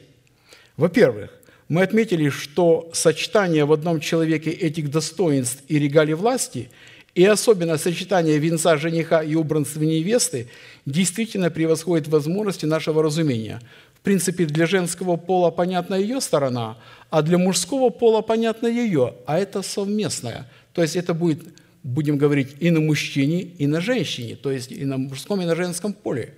Во-первых, 0.76 1.30
мы 1.68 1.82
отметили, 1.82 2.28
что 2.30 2.88
сочетание 2.94 3.64
в 3.64 3.72
одном 3.72 4.00
человеке 4.00 4.50
этих 4.50 4.90
достоинств 4.90 5.62
и 5.68 5.78
регалий 5.78 6.14
власти, 6.14 6.70
и 7.14 7.24
особенно 7.24 7.76
сочетание 7.76 8.38
венца 8.38 8.76
жениха 8.76 9.22
и 9.22 9.34
убранства 9.34 9.82
невесты, 9.82 10.48
действительно 10.90 11.50
превосходит 11.50 12.08
возможности 12.08 12.66
нашего 12.66 13.02
разумения. 13.02 13.60
В 13.94 14.00
принципе, 14.00 14.46
для 14.46 14.66
женского 14.66 15.16
пола 15.16 15.50
понятна 15.50 15.94
ее 15.94 16.20
сторона, 16.20 16.78
а 17.10 17.22
для 17.22 17.36
мужского 17.36 17.90
пола 17.90 18.22
понятна 18.22 18.66
ее, 18.66 19.14
а 19.26 19.38
это 19.38 19.62
совместное. 19.62 20.50
То 20.72 20.82
есть 20.82 20.96
это 20.96 21.14
будет, 21.14 21.40
будем 21.82 22.16
говорить, 22.16 22.56
и 22.60 22.70
на 22.70 22.80
мужчине, 22.80 23.42
и 23.42 23.66
на 23.66 23.80
женщине, 23.80 24.36
то 24.36 24.50
есть 24.50 24.72
и 24.72 24.84
на 24.84 24.98
мужском, 24.98 25.40
и 25.40 25.44
на 25.44 25.56
женском 25.56 25.92
поле. 25.92 26.34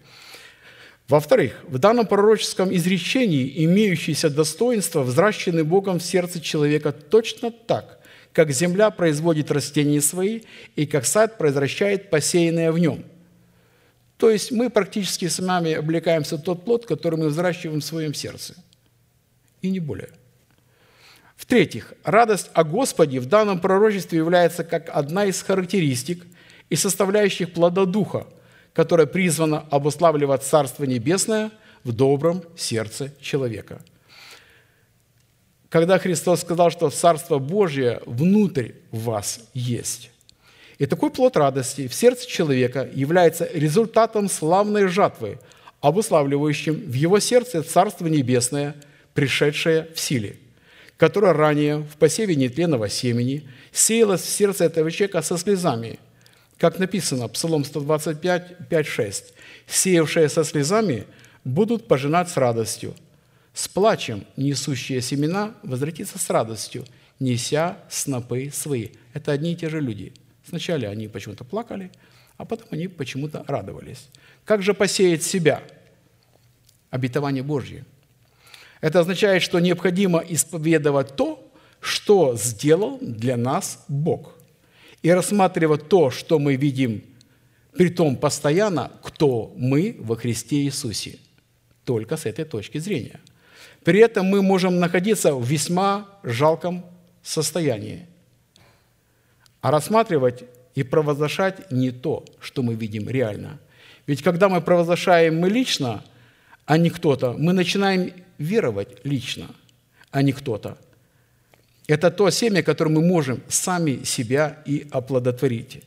Во-вторых, 1.07 1.57
в 1.69 1.79
данном 1.79 2.07
пророческом 2.07 2.75
изречении 2.75 3.65
имеющиеся 3.65 4.31
достоинства 4.31 5.03
взращены 5.03 5.65
Богом 5.65 5.99
в 5.99 6.05
сердце 6.05 6.41
человека 6.41 6.93
точно 6.93 7.51
так, 7.51 8.01
как 8.33 8.53
земля 8.53 8.91
производит 8.91 9.51
растения 9.51 10.01
свои 10.01 10.43
и 10.77 10.87
как 10.87 11.05
сад 11.05 11.37
произвращает 11.37 12.11
посеянное 12.11 12.73
в 12.73 12.79
нем– 12.79 13.05
то 14.21 14.29
есть 14.29 14.53
мы 14.53 14.69
практически 14.69 15.29
с 15.29 15.39
вами 15.39 15.73
облекаемся 15.73 16.37
в 16.37 16.43
тот 16.43 16.65
плод, 16.67 16.85
который 16.85 17.19
мы 17.19 17.29
взращиваем 17.29 17.81
в 17.81 17.85
своем 17.85 18.13
сердце. 18.13 18.55
И 19.63 19.71
не 19.71 19.81
более. 19.81 20.11
В-третьих, 21.37 21.95
радость 22.05 22.51
о 22.53 22.65
Господе 22.65 23.19
в 23.19 23.27
данном 23.27 23.61
пророчестве 23.61 24.19
является 24.19 24.63
как 24.63 24.91
одна 24.91 25.25
из 25.25 25.43
характеристик 25.43 26.27
и 26.69 26.77
составляющих 26.77 27.55
плода 27.55 27.87
Духа, 27.87 28.27
которая 28.75 29.07
призвана 29.07 29.61
обуславливать 29.71 30.43
Царство 30.43 30.85
Небесное 30.85 31.51
в 31.83 31.93
добром 31.93 32.45
сердце 32.57 33.13
человека. 33.23 33.81
когда 35.71 35.99
Христос 35.99 36.41
сказал, 36.41 36.71
что 36.71 36.91
Царство 36.91 37.39
Божье 37.39 38.03
внутрь 38.05 38.73
вас 38.91 39.41
есть. 39.55 40.11
И 40.81 40.87
такой 40.87 41.11
плод 41.11 41.37
радости 41.37 41.89
в 41.89 41.95
сердце 41.95 42.27
человека 42.27 42.89
является 42.95 43.47
результатом 43.53 44.31
славной 44.31 44.89
жатвы, 44.89 45.39
обуславливающим 45.83 46.75
в 46.75 46.95
его 46.95 47.21
сердце 47.21 47.63
Царство 47.63 48.07
Небесное, 48.07 48.75
пришедшее 49.13 49.89
в 49.95 50.01
силе, 50.01 50.39
которое 50.97 51.35
ранее 51.35 51.81
в 51.81 51.99
посеве 51.99 52.35
нетленного 52.35 52.89
семени 52.89 53.47
сеялось 53.73 54.23
в 54.23 54.31
сердце 54.31 54.65
этого 54.65 54.91
человека 54.91 55.21
со 55.21 55.37
слезами, 55.37 55.99
как 56.57 56.79
написано, 56.79 57.29
Псалом 57.29 57.67
125, 57.67 58.69
5, 58.71 58.87
6. 58.87 59.35
«Сеявшие 59.67 60.31
со 60.31 60.45
слезами 60.45 61.05
будут 61.45 61.89
пожинать 61.89 62.31
с 62.31 62.39
радостью, 62.39 62.95
с 63.53 63.69
плачем 63.69 64.25
несущие 64.39 65.03
семена 65.03 65.53
возвратится 65.63 66.19
с 66.19 66.31
радостью, 66.31 66.87
неся 67.19 67.77
снопы 67.91 68.51
свои». 68.51 68.89
Это 69.13 69.33
одни 69.33 69.53
и 69.53 69.57
те 69.57 69.69
же 69.69 69.83
люди. 69.83 70.15
Сначала 70.51 70.89
они 70.89 71.07
почему-то 71.07 71.45
плакали, 71.45 71.93
а 72.37 72.45
потом 72.45 72.67
они 72.73 72.89
почему-то 72.89 73.45
радовались. 73.47 74.09
Как 74.45 74.63
же 74.63 74.75
посеять 74.75 75.23
себя? 75.23 75.63
Обетование 76.91 77.45
Божье. 77.45 77.85
Это 78.81 78.99
означает, 78.99 79.43
что 79.43 79.61
необходимо 79.61 80.19
исповедовать 80.19 81.15
то, 81.15 81.53
что 81.79 82.37
сделал 82.37 82.99
для 83.01 83.37
нас 83.37 83.85
Бог. 83.87 84.35
И 85.03 85.11
рассматривать 85.13 85.89
то, 85.89 86.11
что 86.11 86.41
мы 86.41 86.57
видим, 86.57 87.05
при 87.73 87.89
том 87.89 88.17
постоянно, 88.17 88.91
кто 89.05 89.55
мы 89.57 89.97
во 90.01 90.17
Христе 90.17 90.57
Иисусе. 90.63 91.21
Только 91.85 92.17
с 92.17 92.27
этой 92.27 92.45
точки 92.45 92.79
зрения. 92.79 93.21
При 93.85 94.01
этом 94.01 94.27
мы 94.27 94.43
можем 94.43 94.81
находиться 94.81 95.33
в 95.33 95.45
весьма 95.45 96.09
жалком 96.25 96.85
состоянии. 97.23 98.10
А 99.61 99.71
рассматривать 99.71 100.45
и 100.75 100.83
провозглашать 100.83 101.71
не 101.71 101.91
то, 101.91 102.25
что 102.41 102.63
мы 102.63 102.75
видим 102.75 103.09
реально. 103.09 103.59
Ведь 104.07 104.23
когда 104.23 104.49
мы 104.49 104.61
провозглашаем 104.61 105.39
мы 105.39 105.51
лично, 105.51 106.03
а 106.65 106.79
не 106.79 106.91
кто-то, 106.91 107.35
мы 107.39 107.53
начинаем 107.53 108.13
веровать 108.39 109.05
лично, 109.05 109.49
а 110.11 110.23
не 110.23 110.33
кто-то. 110.33 110.79
Это 111.87 112.11
то 112.11 112.31
семя, 112.31 112.63
которое 112.63 112.91
мы 112.91 113.03
можем 113.03 113.43
сами 113.49 114.05
себя 114.05 114.63
и 114.65 114.87
оплодотворить. 114.91 115.83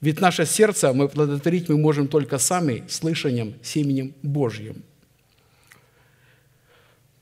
Ведь 0.00 0.20
наше 0.20 0.46
сердце 0.46 0.92
мы 0.92 1.04
оплодотворить 1.04 1.68
мы 1.68 1.78
можем 1.78 2.08
только 2.08 2.38
сами 2.38 2.84
слышанием, 2.88 3.54
семенем 3.62 4.14
Божьим. 4.22 4.82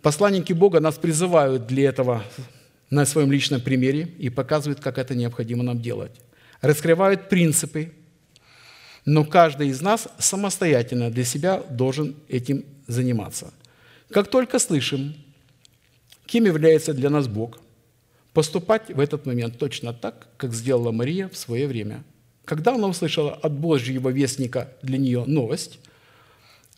Посланники 0.01 0.53
Бога 0.53 0.81
нас 0.81 0.95
призывают 0.95 1.67
для 1.67 1.89
этого 1.89 2.23
на 2.91 3.05
своем 3.07 3.31
личном 3.31 3.61
примере 3.61 4.03
и 4.19 4.31
показывают, 4.31 4.81
как 4.81 4.99
это 4.99 5.15
необходимо 5.15 5.63
нам 5.63 5.81
делать. 5.81 6.21
Раскрывают 6.61 7.29
принципы, 7.29 7.93
но 9.05 9.25
каждый 9.25 9.69
из 9.69 9.81
нас 9.81 10.09
самостоятельно 10.19 11.11
для 11.11 11.25
себя 11.25 11.63
должен 11.71 12.17
этим 12.29 12.65
заниматься. 12.87 13.53
Как 14.11 14.29
только 14.29 14.59
слышим, 14.59 15.15
кем 16.27 16.45
является 16.45 16.95
для 16.95 17.11
нас 17.11 17.29
Бог, 17.29 17.59
поступать 18.33 18.89
в 18.89 19.01
этот 19.01 19.27
момент 19.27 19.59
точно 19.59 19.93
так, 19.93 20.29
как 20.37 20.55
сделала 20.55 20.93
Мария 20.93 21.29
в 21.29 21.37
свое 21.37 21.67
время. 21.67 22.05
Когда 22.45 22.75
она 22.75 22.89
услышала 22.89 23.35
от 23.35 23.53
Божьего 23.53 24.09
вестника 24.09 24.73
для 24.83 24.99
нее 24.99 25.25
новость, 25.27 25.79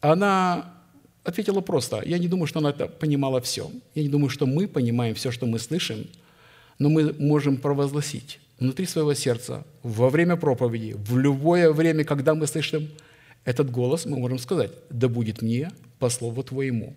она 0.01 0.75
ответила 1.25 1.61
просто. 1.61 2.03
Я 2.05 2.19
не 2.19 2.29
думаю, 2.29 2.47
что 2.47 2.59
она 2.59 2.71
это 2.71 2.87
понимала 2.87 3.41
все. 3.41 3.71
Я 3.95 4.03
не 4.03 4.09
думаю, 4.09 4.31
что 4.31 4.47
мы 4.47 4.69
понимаем 4.69 5.15
все, 5.15 5.31
что 5.31 5.47
мы 5.47 5.59
слышим, 5.59 6.07
но 6.79 6.89
мы 6.89 7.15
можем 7.19 7.57
провозгласить 7.57 8.41
внутри 8.61 8.87
своего 8.87 9.15
сердца, 9.15 9.65
во 9.83 10.11
время 10.11 10.37
проповеди, 10.37 10.95
в 10.97 11.19
любое 11.19 11.73
время, 11.73 12.05
когда 12.05 12.35
мы 12.35 12.47
слышим 12.47 12.89
этот 13.45 13.71
голос, 13.71 14.05
мы 14.05 14.19
можем 14.19 14.39
сказать, 14.39 14.71
да 14.91 15.09
будет 15.09 15.43
мне 15.43 15.71
по 15.99 16.11
слову 16.11 16.43
Твоему. 16.43 16.95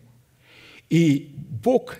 И 0.90 1.34
Бог, 1.64 1.98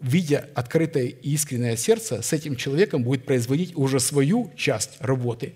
видя 0.00 0.48
открытое 0.54 1.04
и 1.04 1.30
искреннее 1.34 1.76
сердце, 1.76 2.20
с 2.20 2.32
этим 2.32 2.56
человеком 2.56 3.04
будет 3.04 3.24
производить 3.24 3.76
уже 3.76 4.00
свою 4.00 4.50
часть 4.56 4.96
работы, 5.00 5.54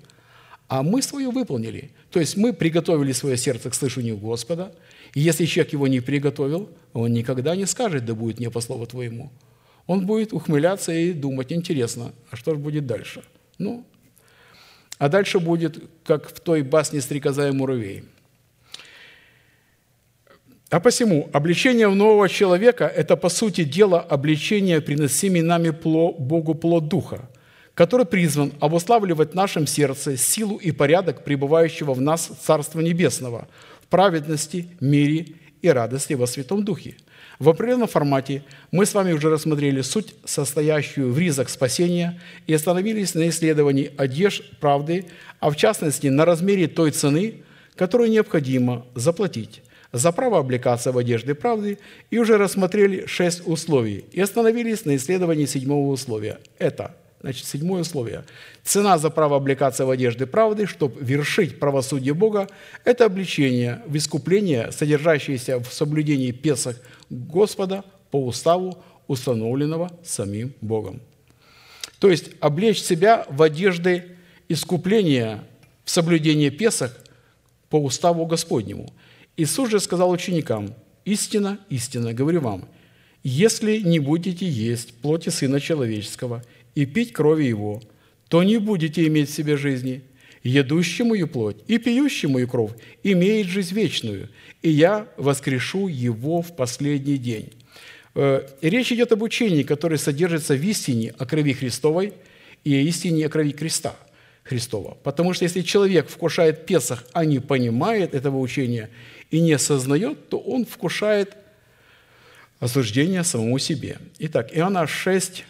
а 0.68 0.84
мы 0.84 1.02
свою 1.02 1.32
выполнили. 1.32 1.90
То 2.10 2.20
есть 2.20 2.36
мы 2.36 2.52
приготовили 2.52 3.10
свое 3.10 3.36
сердце 3.36 3.70
к 3.70 3.74
слышанию 3.74 4.16
Господа, 4.16 4.72
и 5.14 5.20
если 5.20 5.44
человек 5.44 5.72
его 5.72 5.86
не 5.88 6.00
приготовил, 6.00 6.70
он 6.92 7.12
никогда 7.12 7.56
не 7.56 7.66
скажет, 7.66 8.04
да 8.04 8.14
будет 8.14 8.38
мне 8.38 8.50
по 8.50 8.60
слову 8.60 8.86
Твоему. 8.86 9.30
Он 9.86 10.06
будет 10.06 10.32
ухмыляться 10.32 10.92
и 10.92 11.12
думать, 11.12 11.52
интересно, 11.52 12.12
а 12.30 12.36
что 12.36 12.52
же 12.52 12.58
будет 12.58 12.86
дальше– 12.86 13.22
ну, 13.60 13.84
а 14.96 15.10
дальше 15.10 15.38
будет, 15.38 15.84
как 16.02 16.30
в 16.30 16.40
той 16.40 16.62
басне 16.62 17.02
«Стрекоза 17.02 17.48
и 17.48 17.52
муравей». 17.52 18.04
А 20.70 20.80
посему 20.80 21.28
обличение 21.34 21.88
нового 21.88 22.26
человека– 22.28 22.86
это, 22.96 23.16
по 23.16 23.28
сути 23.28 23.64
дела, 23.64 24.00
обличение 24.00 24.80
приносимый 24.80 25.42
нами 25.42 25.70
Богу 25.70 26.54
плод 26.54 26.88
Духа, 26.88 27.28
который 27.74 28.06
призван 28.06 28.52
обуславливать 28.60 29.32
в 29.32 29.34
нашем 29.34 29.66
сердце 29.66 30.16
силу 30.16 30.56
и 30.56 30.72
порядок 30.72 31.22
пребывающего 31.22 31.92
в 31.92 32.00
нас 32.00 32.30
Царства 32.42 32.80
Небесного 32.80 33.46
в 33.69 33.69
праведности, 33.90 34.68
мире 34.80 35.26
и 35.60 35.68
радости 35.68 36.14
во 36.14 36.26
Святом 36.26 36.64
Духе– 36.64 36.96
в 37.40 37.48
определенном 37.48 37.88
формате 37.88 38.42
мы 38.70 38.84
с 38.84 38.92
вами 38.92 39.12
уже 39.12 39.30
рассмотрели 39.30 39.80
суть, 39.80 40.14
состоящую 40.26 41.10
в 41.10 41.18
ризах 41.18 41.48
спасения, 41.48 42.20
и 42.46 42.52
остановились 42.52 43.14
на 43.14 43.30
исследовании 43.30 43.90
одежд 43.96 44.42
правды, 44.60 45.06
а 45.40 45.48
в 45.48 45.56
частности 45.56 46.08
на 46.08 46.26
размере 46.26 46.68
той 46.68 46.90
цены, 46.90 47.36
которую 47.76 48.10
необходимо 48.10 48.84
заплатить 48.94 49.62
за 49.90 50.12
право 50.12 50.38
облекаться 50.38 50.92
в 50.92 50.98
одежды 50.98 51.34
правды, 51.34 51.78
и 52.10 52.18
уже 52.18 52.36
рассмотрели 52.36 53.06
шесть 53.06 53.40
условий, 53.46 54.04
и 54.12 54.20
остановились 54.20 54.84
на 54.84 54.96
исследовании 54.96 55.46
седьмого 55.46 55.90
условия. 55.90 56.40
Это– 56.58 56.94
Значит, 57.20 57.44
седьмое 57.44 57.82
условие. 57.82 58.24
Цена 58.64 58.96
за 58.96 59.10
право 59.10 59.36
облекаться 59.36 59.84
в 59.84 59.90
одежды 59.90 60.24
правды, 60.26 60.66
чтобы 60.66 60.98
вершить 61.04 61.60
правосудие 61.60 62.14
Бога, 62.14 62.48
это 62.84 63.04
обличение 63.04 63.82
в 63.86 63.94
искупление, 63.94 64.72
содержащееся 64.72 65.58
в 65.58 65.70
соблюдении 65.70 66.30
Песах 66.30 66.76
Господа 67.10 67.84
по 68.10 68.24
уставу, 68.24 68.82
установленного 69.06 69.90
самим 70.02 70.54
Богом. 70.62 71.00
То 71.98 72.10
есть 72.10 72.30
облечь 72.40 72.80
себя 72.80 73.26
в 73.28 73.42
одежды 73.42 74.16
искупления 74.48 75.44
в 75.84 75.90
соблюдении 75.90 76.48
Песах 76.48 76.96
по 77.68 77.76
уставу 77.76 78.24
Господнему. 78.24 78.90
Иисус 79.36 79.68
же 79.68 79.78
сказал 79.80 80.10
ученикам, 80.10 80.74
«Истина, 81.04 81.58
истина, 81.68 82.14
говорю 82.14 82.40
вам, 82.40 82.68
если 83.22 83.80
не 83.80 83.98
будете 83.98 84.48
есть 84.48 84.94
плоти 85.02 85.28
Сына 85.28 85.60
Человеческого– 85.60 86.42
и 86.74 86.86
пить 86.86 87.12
крови 87.12 87.44
Его, 87.44 87.82
то 88.28 88.42
не 88.42 88.58
будете 88.58 89.06
иметь 89.06 89.28
в 89.28 89.34
себе 89.34 89.56
жизни. 89.56 90.02
Едущему 90.42 91.14
и 91.14 91.24
плоть, 91.24 91.56
и 91.66 91.78
пьющему 91.78 92.38
и 92.38 92.46
кровь 92.46 92.72
имеет 93.02 93.46
жизнь 93.46 93.74
вечную, 93.74 94.30
и 94.62 94.70
я 94.70 95.06
воскрешу 95.16 95.88
его 95.88 96.40
в 96.40 96.56
последний 96.56 97.18
день». 97.18 97.52
Э, 98.14 98.46
речь 98.60 98.90
идет 98.92 99.12
об 99.12 99.22
учении, 99.22 99.62
которое 99.62 99.98
содержится 99.98 100.54
в 100.54 100.62
истине 100.62 101.14
о 101.18 101.26
крови 101.26 101.52
Христовой 101.52 102.14
и 102.64 102.74
о 102.74 102.80
истине 102.80 103.26
о 103.26 103.28
крови 103.28 103.52
креста 103.52 103.94
Христова. 104.42 104.96
Потому 105.02 105.32
что 105.32 105.44
если 105.44 105.60
человек 105.62 106.08
вкушает 106.08 106.66
Песах, 106.66 107.04
а 107.12 107.24
не 107.24 107.38
понимает 107.38 108.14
этого 108.14 108.38
учения 108.38 108.90
и 109.30 109.40
не 109.40 109.52
осознает, 109.52 110.28
то 110.28 110.38
он 110.38 110.64
вкушает 110.64 111.36
осуждение 112.58 113.22
самому 113.24 113.58
себе. 113.58 113.98
Итак, 114.18 114.50
Иоанна 114.52 114.86
6, 114.86 115.44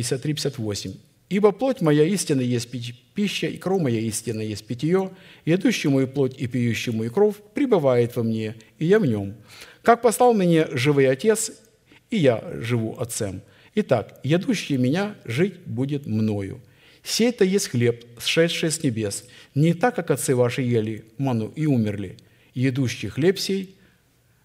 53-58. 0.00 0.96
«Ибо 1.28 1.50
плоть 1.50 1.80
моя 1.80 2.04
истина 2.04 2.40
есть 2.40 2.70
пища, 3.14 3.48
и 3.48 3.56
кровь 3.56 3.82
моя 3.82 4.00
истина 4.00 4.40
есть 4.40 4.64
питье, 4.64 5.10
и 5.44 5.54
идущий 5.54 5.88
мою 5.88 6.06
плоть 6.06 6.36
и 6.38 6.46
пьющий 6.46 6.92
мою 6.92 7.10
кровь 7.10 7.36
пребывает 7.54 8.14
во 8.14 8.22
мне, 8.22 8.54
и 8.78 8.86
я 8.86 9.00
в 9.00 9.06
нем. 9.06 9.34
Как 9.82 10.02
послал 10.02 10.34
мне 10.34 10.68
живый 10.72 11.08
Отец, 11.08 11.50
и 12.10 12.18
я 12.18 12.44
живу 12.60 12.96
Отцем. 12.98 13.42
Итак, 13.74 14.20
ядущий 14.22 14.76
меня 14.76 15.16
жить 15.24 15.58
будет 15.66 16.06
мною. 16.06 16.60
Сей-то 17.02 17.44
есть 17.44 17.68
хлеб, 17.68 18.04
сшедший 18.18 18.70
с 18.70 18.82
небес, 18.82 19.24
не 19.54 19.74
так, 19.74 19.94
как 19.94 20.10
отцы 20.10 20.34
ваши 20.34 20.62
ели 20.62 21.04
ману 21.18 21.52
и 21.54 21.66
умерли. 21.66 22.16
Едущий 22.54 23.08
хлеб 23.08 23.38
сей 23.38 23.76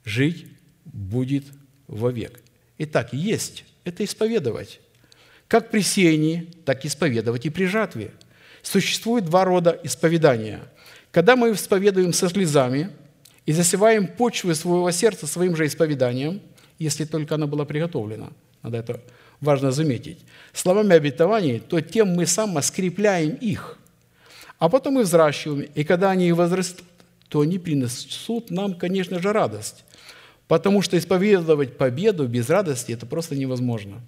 жить 0.03 0.47
будет 0.85 1.45
вовек». 1.87 2.41
Итак, 2.77 3.13
есть– 3.13 3.65
это 3.83 4.03
исповедовать 4.03 4.79
как 5.51 5.69
при 5.69 5.81
сеянии, 5.81 6.47
так 6.63 6.85
и 6.85 6.87
исповедовать 6.87 7.45
и 7.45 7.49
при 7.49 7.65
жатве. 7.65 8.11
Существует 8.61 9.25
два 9.25 9.43
рода 9.43 9.77
исповедания. 9.83 10.61
Когда 11.11 11.35
мы 11.35 11.51
исповедуем 11.51 12.13
со 12.13 12.29
слезами 12.29 12.89
и 13.45 13.51
засеваем 13.51 14.07
почвы 14.07 14.55
своего 14.55 14.89
сердца 14.91 15.27
своим 15.27 15.57
же 15.57 15.65
исповеданием, 15.65 16.39
если 16.79 17.03
только 17.03 17.35
она 17.35 17.47
была 17.47 17.65
приготовлена, 17.65 18.29
надо 18.63 18.77
это 18.77 19.01
важно 19.41 19.71
заметить, 19.71 20.19
словами 20.53 20.95
обетований, 20.95 21.59
то 21.59 21.81
тем 21.81 22.15
мы 22.15 22.27
сами 22.27 22.61
скрепляем 22.61 23.31
их. 23.31 23.77
А 24.57 24.69
потом 24.69 24.93
мы 24.93 25.03
взращиваем, 25.03 25.67
и 25.75 25.83
когда 25.83 26.11
они 26.11 26.31
возрастут, 26.31 26.85
то 27.27 27.41
они 27.41 27.59
принесут 27.59 28.51
нам, 28.51 28.75
конечно 28.75 29.19
же, 29.19 29.33
радость. 29.33 29.83
Потому 30.47 30.81
что 30.81 30.97
исповедовать 30.97 31.77
победу 31.77 32.25
без 32.25 32.49
радости– 32.49 32.91
это 32.93 33.05
просто 33.05 33.35
невозможно. 33.35 34.01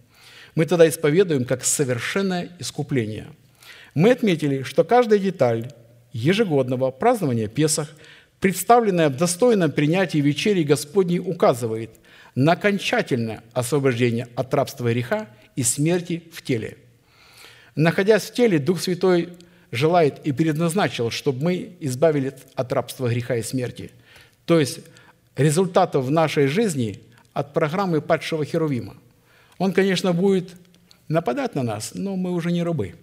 Мы 0.55 0.65
тогда 0.65 0.87
исповедуем 0.87 1.45
как 1.45 1.63
совершенное 1.63 2.49
искупление. 2.59 3.27
Мы 3.95 4.11
отметили, 4.11 4.63
что 4.63 4.83
каждая 4.83 5.19
деталь 5.19 5.71
ежегодного 6.11 6.91
празднования 6.91 7.47
Песах, 7.47 7.89
представленная 8.39 9.09
в 9.09 9.17
достойном 9.17 9.71
принятии 9.71 10.19
вечери 10.19 10.63
Господней, 10.63 11.19
указывает 11.19 11.91
на 12.35 12.53
окончательное 12.53 13.43
освобождение 13.53 14.27
от 14.35 14.53
рабства 14.53 14.91
греха 14.91 15.27
и 15.55 15.63
смерти 15.63 16.23
в 16.31 16.41
теле. 16.41 16.77
Находясь 17.75 18.23
в 18.23 18.33
теле, 18.33 18.59
Дух 18.59 18.81
Святой 18.81 19.29
желает 19.71 20.25
и 20.25 20.31
предназначил, 20.31 21.09
чтобы 21.09 21.43
мы 21.43 21.75
избавили 21.79 22.35
от 22.55 22.71
рабства 22.73 23.07
греха 23.07 23.37
и 23.37 23.41
смерти. 23.41 23.91
То 24.45 24.59
есть 24.59 24.79
результатов 25.35 26.05
в 26.05 26.11
нашей 26.11 26.45
жизни 26.45 26.99
от 27.33 27.53
программы 27.53 28.01
падшего 28.01 28.45
Херувима. 28.45 28.95
Он, 29.57 29.73
конечно, 29.73 30.13
будет 30.13 30.51
нападать 31.07 31.55
на 31.55 31.63
нас, 31.63 31.91
но 31.93 32.15
мы 32.15 32.31
уже 32.31 32.51
не 32.51 32.63
рабы. 32.63 32.95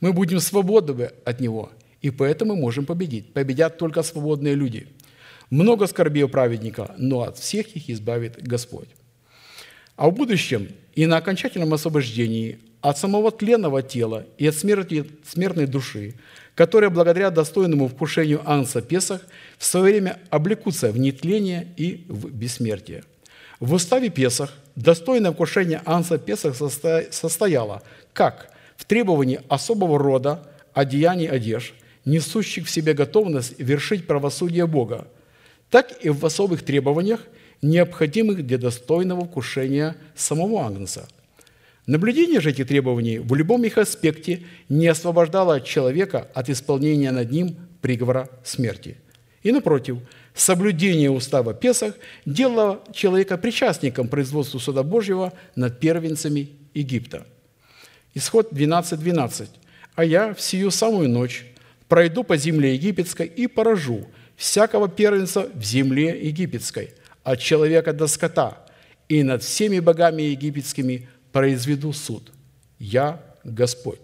Мы 0.00 0.12
будем 0.12 0.40
свободны 0.40 1.10
от 1.24 1.40
него, 1.40 1.70
и 2.02 2.10
поэтому 2.10 2.56
можем 2.56 2.86
победить. 2.86 3.32
Победят 3.32 3.78
только 3.78 4.02
свободные 4.02 4.54
люди. 4.54 4.88
Много 5.50 5.86
скорби 5.86 6.22
у 6.22 6.28
праведника, 6.28 6.94
но 6.98 7.22
от 7.22 7.38
всех 7.38 7.74
их 7.76 7.90
избавит 7.90 8.42
Господь. 8.42 8.88
А 9.96 10.08
в 10.08 10.14
будущем 10.14 10.68
и 10.94 11.06
на 11.06 11.16
окончательном 11.16 11.74
освобождении 11.74 12.58
от 12.80 12.98
самого 12.98 13.30
тленного 13.30 13.82
тела 13.82 14.26
и 14.38 14.46
от 14.46 14.54
смерти, 14.54 15.06
смертной 15.24 15.66
души– 15.66 16.14
которые 16.60 16.90
благодаря 16.90 17.30
достойному 17.30 17.88
вкушению 17.88 18.42
Анса 18.44 18.82
Песах 18.82 19.22
в 19.56 19.64
свое 19.64 19.92
время 19.94 20.18
облекутся 20.28 20.92
в 20.92 20.98
нетление 20.98 21.72
и 21.78 22.04
в 22.06 22.30
бессмертие. 22.30 23.04
В 23.60 23.74
уставе 23.74 24.08
Песах 24.08 24.52
достойное 24.74 25.32
вкушение 25.32 25.82
Анса 25.84 26.18
Песах 26.18 26.56
состояло 26.56 27.82
как 28.12 28.50
в 28.76 28.84
требовании 28.84 29.40
особого 29.48 29.98
рода 29.98 30.42
одеяний 30.72 31.26
одежд, 31.26 31.72
несущих 32.04 32.66
в 32.66 32.70
себе 32.70 32.94
готовность 32.94 33.58
вершить 33.58 34.06
правосудие 34.06 34.66
Бога, 34.66 35.06
так 35.70 35.92
и 36.02 36.08
в 36.08 36.24
особых 36.26 36.64
требованиях, 36.64 37.20
необходимых 37.62 38.46
для 38.46 38.58
достойного 38.58 39.26
вкушения 39.26 39.96
самого 40.16 40.66
Агнца– 40.66 41.08
Наблюдение 41.90 42.40
же 42.40 42.50
этих 42.50 42.68
требований 42.68 43.18
в 43.18 43.34
любом 43.34 43.64
их 43.64 43.76
аспекте 43.76 44.44
не 44.68 44.86
освобождало 44.86 45.60
человека 45.60 46.28
от 46.34 46.48
исполнения 46.48 47.10
над 47.10 47.32
ним 47.32 47.56
приговора 47.80 48.28
смерти. 48.44 48.96
И 49.42 49.50
напротив, 49.50 49.98
соблюдение 50.34 51.10
устава 51.10 51.54
Песах 51.54 51.94
делало 52.24 52.82
человека 52.92 53.36
причастником 53.36 54.08
производству 54.08 54.60
суда 54.60 54.82
Божьего 54.82 55.32
над 55.56 55.80
первенцами 55.80 56.50
Египта. 56.74 57.26
Исход 58.14 58.52
12.12. 58.52 58.96
12. 58.96 59.50
«А 59.94 60.04
я 60.04 60.34
в 60.34 60.40
сию 60.40 60.70
самую 60.70 61.08
ночь 61.08 61.46
пройду 61.88 62.24
по 62.24 62.36
земле 62.36 62.74
египетской 62.74 63.26
и 63.26 63.46
поражу 63.46 64.06
всякого 64.36 64.88
первенца 64.88 65.48
в 65.52 65.62
земле 65.62 66.26
египетской, 66.26 66.94
от 67.22 67.40
человека 67.40 67.92
до 67.92 68.06
скота, 68.06 68.64
и 69.08 69.22
над 69.22 69.42
всеми 69.42 69.80
богами 69.80 70.22
египетскими 70.22 71.08
произведу 71.32 71.92
суд. 71.92 72.32
Я 72.78 73.22
Господь». 73.44 74.00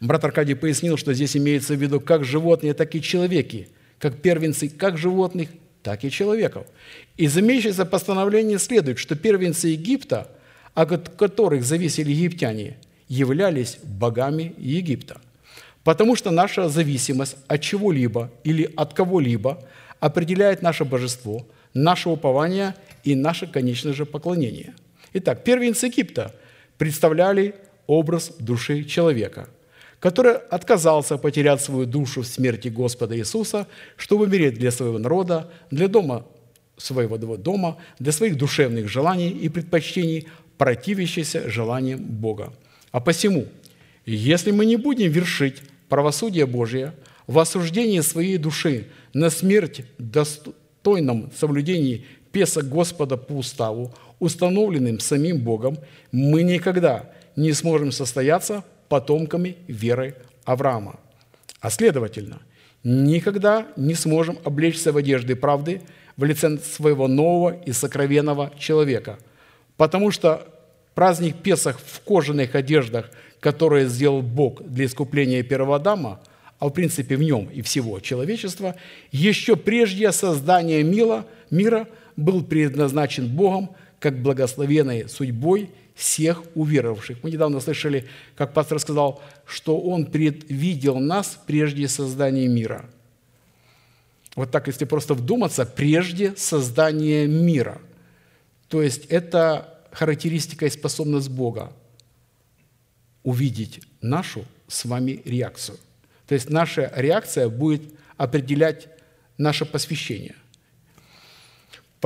Брат 0.00 0.24
Аркадий 0.24 0.54
пояснил, 0.54 0.96
что 0.96 1.14
здесь 1.14 1.36
имеется 1.36 1.74
в 1.74 1.80
виду 1.80 2.00
как 2.00 2.24
животные, 2.24 2.74
так 2.74 2.94
и 2.94 3.02
человеки, 3.02 3.68
как 3.98 4.20
первенцы 4.20 4.68
как 4.68 4.98
животных, 4.98 5.48
так 5.82 6.04
и 6.04 6.10
человеков. 6.10 6.66
Из 7.16 7.36
имеющегося 7.38 7.84
постановления 7.84 8.58
следует, 8.58 8.98
что 8.98 9.14
первенцы 9.14 9.68
Египта, 9.68 10.28
от 10.74 11.08
которых 11.10 11.64
зависели 11.64 12.10
египтяне, 12.10 12.76
являлись 13.08 13.78
богами 13.82 14.54
Египта. 14.58 15.20
Потому 15.84 16.16
что 16.16 16.30
наша 16.30 16.68
зависимость 16.68 17.36
от 17.46 17.60
чего-либо 17.60 18.30
или 18.42 18.70
от 18.76 18.94
кого-либо 18.94 19.62
определяет 20.00 20.62
наше 20.62 20.84
божество, 20.84 21.46
наше 21.74 22.08
упование 22.08 22.74
и 23.04 23.14
наше, 23.14 23.46
конечно 23.46 23.92
же, 23.92 24.04
поклонение– 24.04 24.74
Итак, 25.18 25.44
первенцы 25.44 25.86
Египта 25.86 26.34
представляли 26.76 27.54
образ 27.86 28.32
души 28.38 28.84
человека, 28.84 29.48
который 30.00 30.34
отказался 30.34 31.18
потерять 31.18 31.60
свою 31.60 31.86
душу 31.86 32.22
в 32.22 32.26
смерти 32.26 32.68
Господа 32.68 33.16
Иисуса, 33.16 33.66
чтобы 33.96 34.24
умереть 34.24 34.54
для 34.54 34.70
своего 34.70 34.98
народа, 34.98 35.50
для 35.70 35.88
дома 35.88 36.24
своего 36.76 37.16
дома, 37.16 37.78
для 37.98 38.12
своих 38.12 38.36
душевных 38.36 38.88
желаний 38.88 39.30
и 39.30 39.48
предпочтений, 39.48 40.28
противящихся 40.58 41.48
желаниям 41.48 42.00
Бога. 42.00 42.52
А 42.92 43.00
посему, 43.00 43.46
если 44.04 44.50
мы 44.50 44.66
не 44.66 44.76
будем 44.76 45.10
вершить 45.10 45.62
правосудие 45.88 46.46
Божие 46.46 46.92
в 47.26 47.38
осуждении 47.38 48.00
своей 48.00 48.38
души 48.38 48.88
на 49.12 49.30
смерть 49.30 49.84
достойном 49.98 51.30
соблюдении 51.36 52.04
Песа 52.32 52.62
Господа 52.62 53.16
по 53.16 53.32
уставу, 53.32 53.94
установленным 54.18 55.00
самим 55.00 55.40
Богом, 55.40 55.78
мы 56.12 56.42
никогда 56.42 57.10
не 57.36 57.52
сможем 57.52 57.92
состояться 57.92 58.64
потомками 58.88 59.56
веры 59.66 60.16
Авраама. 60.44 60.98
А 61.60 61.70
следовательно, 61.70 62.40
никогда 62.84 63.66
не 63.76 63.94
сможем 63.94 64.38
облечься 64.44 64.92
в 64.92 64.96
одежды 64.96 65.34
правды 65.34 65.82
в 66.16 66.24
лице 66.24 66.58
своего 66.58 67.08
нового 67.08 67.56
и 67.66 67.72
сокровенного 67.72 68.52
человека, 68.58 69.18
потому 69.76 70.10
что 70.10 70.46
праздник 70.94 71.36
Песах 71.36 71.78
в 71.78 72.00
кожаных 72.00 72.54
одеждах, 72.54 73.10
которые 73.40 73.88
сделал 73.88 74.22
Бог 74.22 74.62
для 74.62 74.86
искупления 74.86 75.42
первого 75.42 75.76
Адама, 75.76 76.20
а 76.58 76.68
в 76.68 76.70
принципе 76.70 77.16
в 77.16 77.22
нем 77.22 77.50
и 77.52 77.60
всего 77.60 78.00
человечества, 78.00 78.76
еще 79.12 79.56
прежде 79.56 80.10
создания 80.12 80.82
мира, 80.82 81.26
мира 81.50 81.86
был 82.16 82.42
предназначен 82.42 83.28
Богом 83.28 83.70
как 84.00 84.22
благословенной 84.22 85.08
судьбой 85.08 85.70
всех 85.96 86.42
уверовавших. 86.54 87.22
Мы 87.22 87.30
недавно 87.30 87.58
слышали, 87.58 88.06
как 88.36 88.52
пастор 88.52 88.78
сказал, 88.78 89.22
что 89.46 89.80
он 89.80 90.06
предвидел 90.06 90.98
нас 90.98 91.40
прежде 91.46 91.88
создания 91.88 92.46
мира. 92.46 92.84
Вот 94.36 94.50
так, 94.50 94.66
если 94.66 94.84
просто 94.84 95.14
вдуматься, 95.14 95.64
прежде 95.64 96.36
создания 96.36 97.26
мира. 97.26 97.80
То 98.68 98.82
есть 98.82 99.06
это 99.06 99.80
характеристика 99.90 100.66
и 100.66 100.70
способность 100.70 101.30
Бога 101.30 101.72
увидеть 103.22 103.80
нашу 104.02 104.44
с 104.68 104.84
вами 104.84 105.22
реакцию. 105.24 105.78
То 106.28 106.34
есть 106.34 106.50
наша 106.50 106.92
реакция 106.94 107.48
будет 107.48 107.82
определять 108.18 108.88
наше 109.38 109.64
посвящение– 109.64 110.34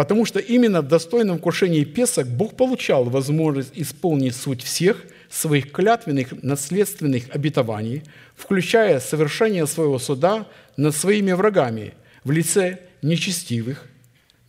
Потому 0.00 0.24
что 0.24 0.38
именно 0.38 0.80
в 0.80 0.88
достойном 0.88 1.36
вкушении 1.36 1.84
Песок 1.84 2.26
Бог 2.26 2.56
получал 2.56 3.04
возможность 3.04 3.72
исполнить 3.74 4.34
суть 4.34 4.62
всех 4.62 5.04
своих 5.28 5.72
клятвенных 5.72 6.42
наследственных 6.42 7.24
обетований, 7.28 8.04
включая 8.34 8.98
совершение 8.98 9.66
своего 9.66 9.98
суда 9.98 10.46
над 10.78 10.96
своими 10.96 11.32
врагами 11.32 11.92
в 12.24 12.30
лице 12.30 12.78
нечестивых, 13.02 13.84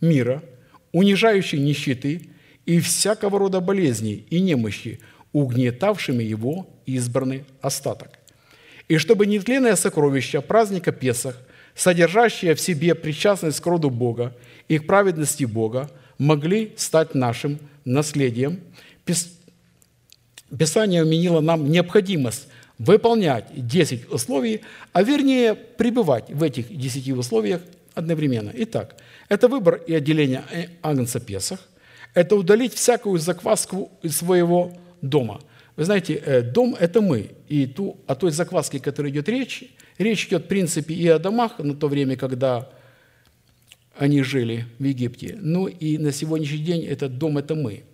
мира, 0.00 0.42
унижающей 0.90 1.58
нищеты 1.58 2.30
и 2.64 2.80
всякого 2.80 3.38
рода 3.38 3.60
болезней 3.60 4.24
и 4.30 4.40
немощи, 4.40 5.00
угнетавшими 5.34 6.24
его 6.24 6.66
избранный 6.86 7.44
остаток. 7.60 8.08
И 8.88 8.96
чтобы 8.96 9.26
нетленное 9.26 9.76
сокровище 9.76 10.40
праздника 10.40 10.92
Песах, 10.92 11.38
содержащее 11.74 12.54
в 12.54 12.60
себе 12.62 12.94
причастность 12.94 13.60
к 13.60 13.66
роду 13.66 13.90
Бога– 13.90 14.34
и 14.68 14.78
к 14.78 14.86
праведности 14.86 15.44
Бога 15.44 15.90
могли 16.18 16.72
стать 16.76 17.14
нашим 17.14 17.58
наследием. 17.84 18.60
Писание 20.56 21.02
уменило 21.02 21.40
нам 21.40 21.70
необходимость 21.70 22.48
выполнять 22.78 23.46
10 23.54 24.10
условий, 24.10 24.62
а 24.92 25.02
вернее 25.02 25.54
пребывать 25.54 26.30
в 26.30 26.42
этих 26.42 26.76
10 26.76 27.10
условиях 27.10 27.62
одновременно. 27.94 28.50
Итак, 28.54 28.96
это 29.28 29.48
выбор 29.48 29.76
и 29.86 29.94
отделение 29.94 30.44
Агнца 30.82 31.20
Песах, 31.20 31.60
это 32.14 32.36
удалить 32.36 32.74
всякую 32.74 33.18
закваску 33.18 33.90
из 34.02 34.16
своего 34.16 34.72
дома. 35.00 35.40
Вы 35.76 35.84
знаете, 35.84 36.14
э, 36.14 36.42
дом– 36.42 36.76
это 36.80 37.00
мы. 37.00 37.30
И 37.48 37.66
ту, 37.66 37.96
о 38.06 38.14
той 38.14 38.30
закваске, 38.30 38.78
о 38.78 38.80
которой 38.80 39.10
идет 39.10 39.28
речь, 39.28 39.64
речь 39.96 40.26
идет, 40.26 40.44
в 40.44 40.48
принципе, 40.48 40.94
и 40.94 41.08
о 41.08 41.18
домах 41.18 41.58
на 41.58 41.74
то 41.74 41.88
время, 41.88 42.16
когда 42.16 42.68
они 43.96 44.22
жили 44.22 44.66
в 44.78 44.84
Египте. 44.84 45.38
Ну 45.40 45.66
и 45.66 45.98
на 45.98 46.12
сегодняшний 46.12 46.58
день 46.58 46.84
этот 46.84 47.18
дом– 47.18 47.38
это 47.38 47.54
мы. 47.54 47.84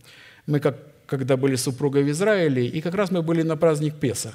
Мы 0.47 0.61
как 0.61 0.89
когда 1.09 1.39
были 1.39 1.57
супругой 1.57 2.05
в 2.05 2.11
Израиле, 2.11 2.67
и 2.67 2.81
как 2.83 2.95
раз 2.95 3.11
мы 3.11 3.23
были 3.23 3.43
на 3.43 3.57
праздник 3.57 3.95
Песах. 3.95 4.35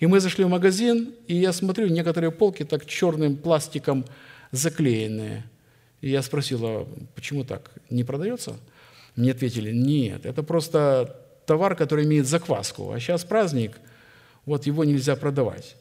И 0.00 0.06
мы 0.06 0.20
зашли 0.20 0.44
в 0.44 0.48
магазин, 0.48 1.14
и 1.28 1.36
я 1.36 1.52
смотрю, 1.52 1.88
некоторые 1.88 2.32
полки 2.32 2.64
так 2.64 2.86
черным 2.86 3.36
пластиком 3.36 4.06
заклеенные. 4.50 5.44
И 6.00 6.08
я 6.08 6.22
спросил, 6.22 6.60
а 6.64 6.88
почему 7.14 7.44
так? 7.44 7.70
Не 7.90 8.04
продается? 8.04 8.56
Мне 9.16 9.32
ответили, 9.32 9.70
нет, 9.70 10.24
это 10.24 10.42
просто 10.42 11.20
товар, 11.46 11.76
который 11.76 12.06
имеет 12.06 12.26
закваску. 12.26 12.90
А 12.90 12.98
сейчас 12.98 13.24
праздник, 13.24 13.78
вот 14.46 14.66
его 14.66 14.84
нельзя 14.84 15.16
продавать. 15.16 15.76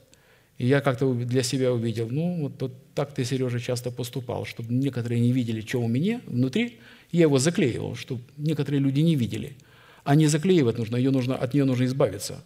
И 0.58 0.68
я 0.68 0.82
как-то 0.82 1.14
для 1.14 1.44
себя 1.44 1.74
увидел, 1.74 2.08
ну, 2.10 2.44
вот, 2.44 2.62
вот 2.62 2.94
так 2.94 3.14
ты, 3.14 3.26
Сережа, 3.26 3.60
часто 3.60 3.92
поступал, 3.92 4.46
чтобы 4.46 4.74
некоторые 4.74 5.20
не 5.20 5.32
видели, 5.32 5.62
что 5.62 5.80
у 5.82 5.88
меня 5.88 6.22
внутри. 6.28 6.80
Я 7.12 7.22
его 7.22 7.40
заклеивал, 7.40 7.96
чтобы 7.96 8.22
некоторые 8.38 8.80
люди 8.80 9.00
не 9.00 9.16
видели. 9.16 9.58
А 10.04 10.16
не 10.16 10.28
заклеивать 10.28 10.78
нужно, 10.78 10.98
ее 10.98 11.12
нужно 11.12 11.36
от 11.36 11.54
нее 11.54 11.66
нужно 11.66 11.86
избавиться. 11.86 12.44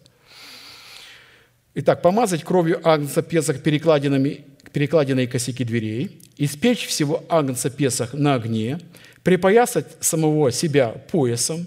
Итак, 1.74 2.02
помазать 2.02 2.44
кровью 2.44 2.80
агнца 2.82 3.22
Песах 3.22 3.62
перекладинами, 3.62 4.46
перекладиной 4.72 5.26
косяки 5.26 5.64
дверей, 5.64 6.20
испечь 6.36 6.86
всего 6.86 7.24
агнца 7.28 7.70
Песах 7.70 8.14
на 8.14 8.34
огне, 8.34 8.80
припоясать 9.22 9.86
самого 10.00 10.50
себя 10.50 10.88
поясом, 10.88 11.66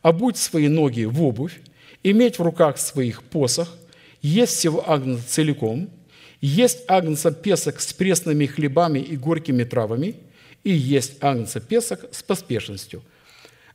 обуть 0.00 0.36
свои 0.36 0.68
ноги 0.68 1.04
в 1.04 1.22
обувь, 1.22 1.60
иметь 2.02 2.38
в 2.38 2.42
руках 2.42 2.78
своих 2.78 3.22
посох, 3.22 3.76
есть 4.22 4.54
всего 4.54 4.88
агнца 4.88 5.22
целиком, 5.28 5.90
есть 6.40 6.84
агнца 6.88 7.30
Песах 7.30 7.80
с 7.80 7.92
пресными 7.92 8.46
хлебами 8.46 8.98
и 8.98 9.16
горькими 9.16 9.64
травами, 9.64 10.16
и 10.64 10.72
есть 10.72 11.14
агнца 11.20 11.60
Песах 11.60 12.04
с 12.10 12.22
поспешностью– 12.22 13.02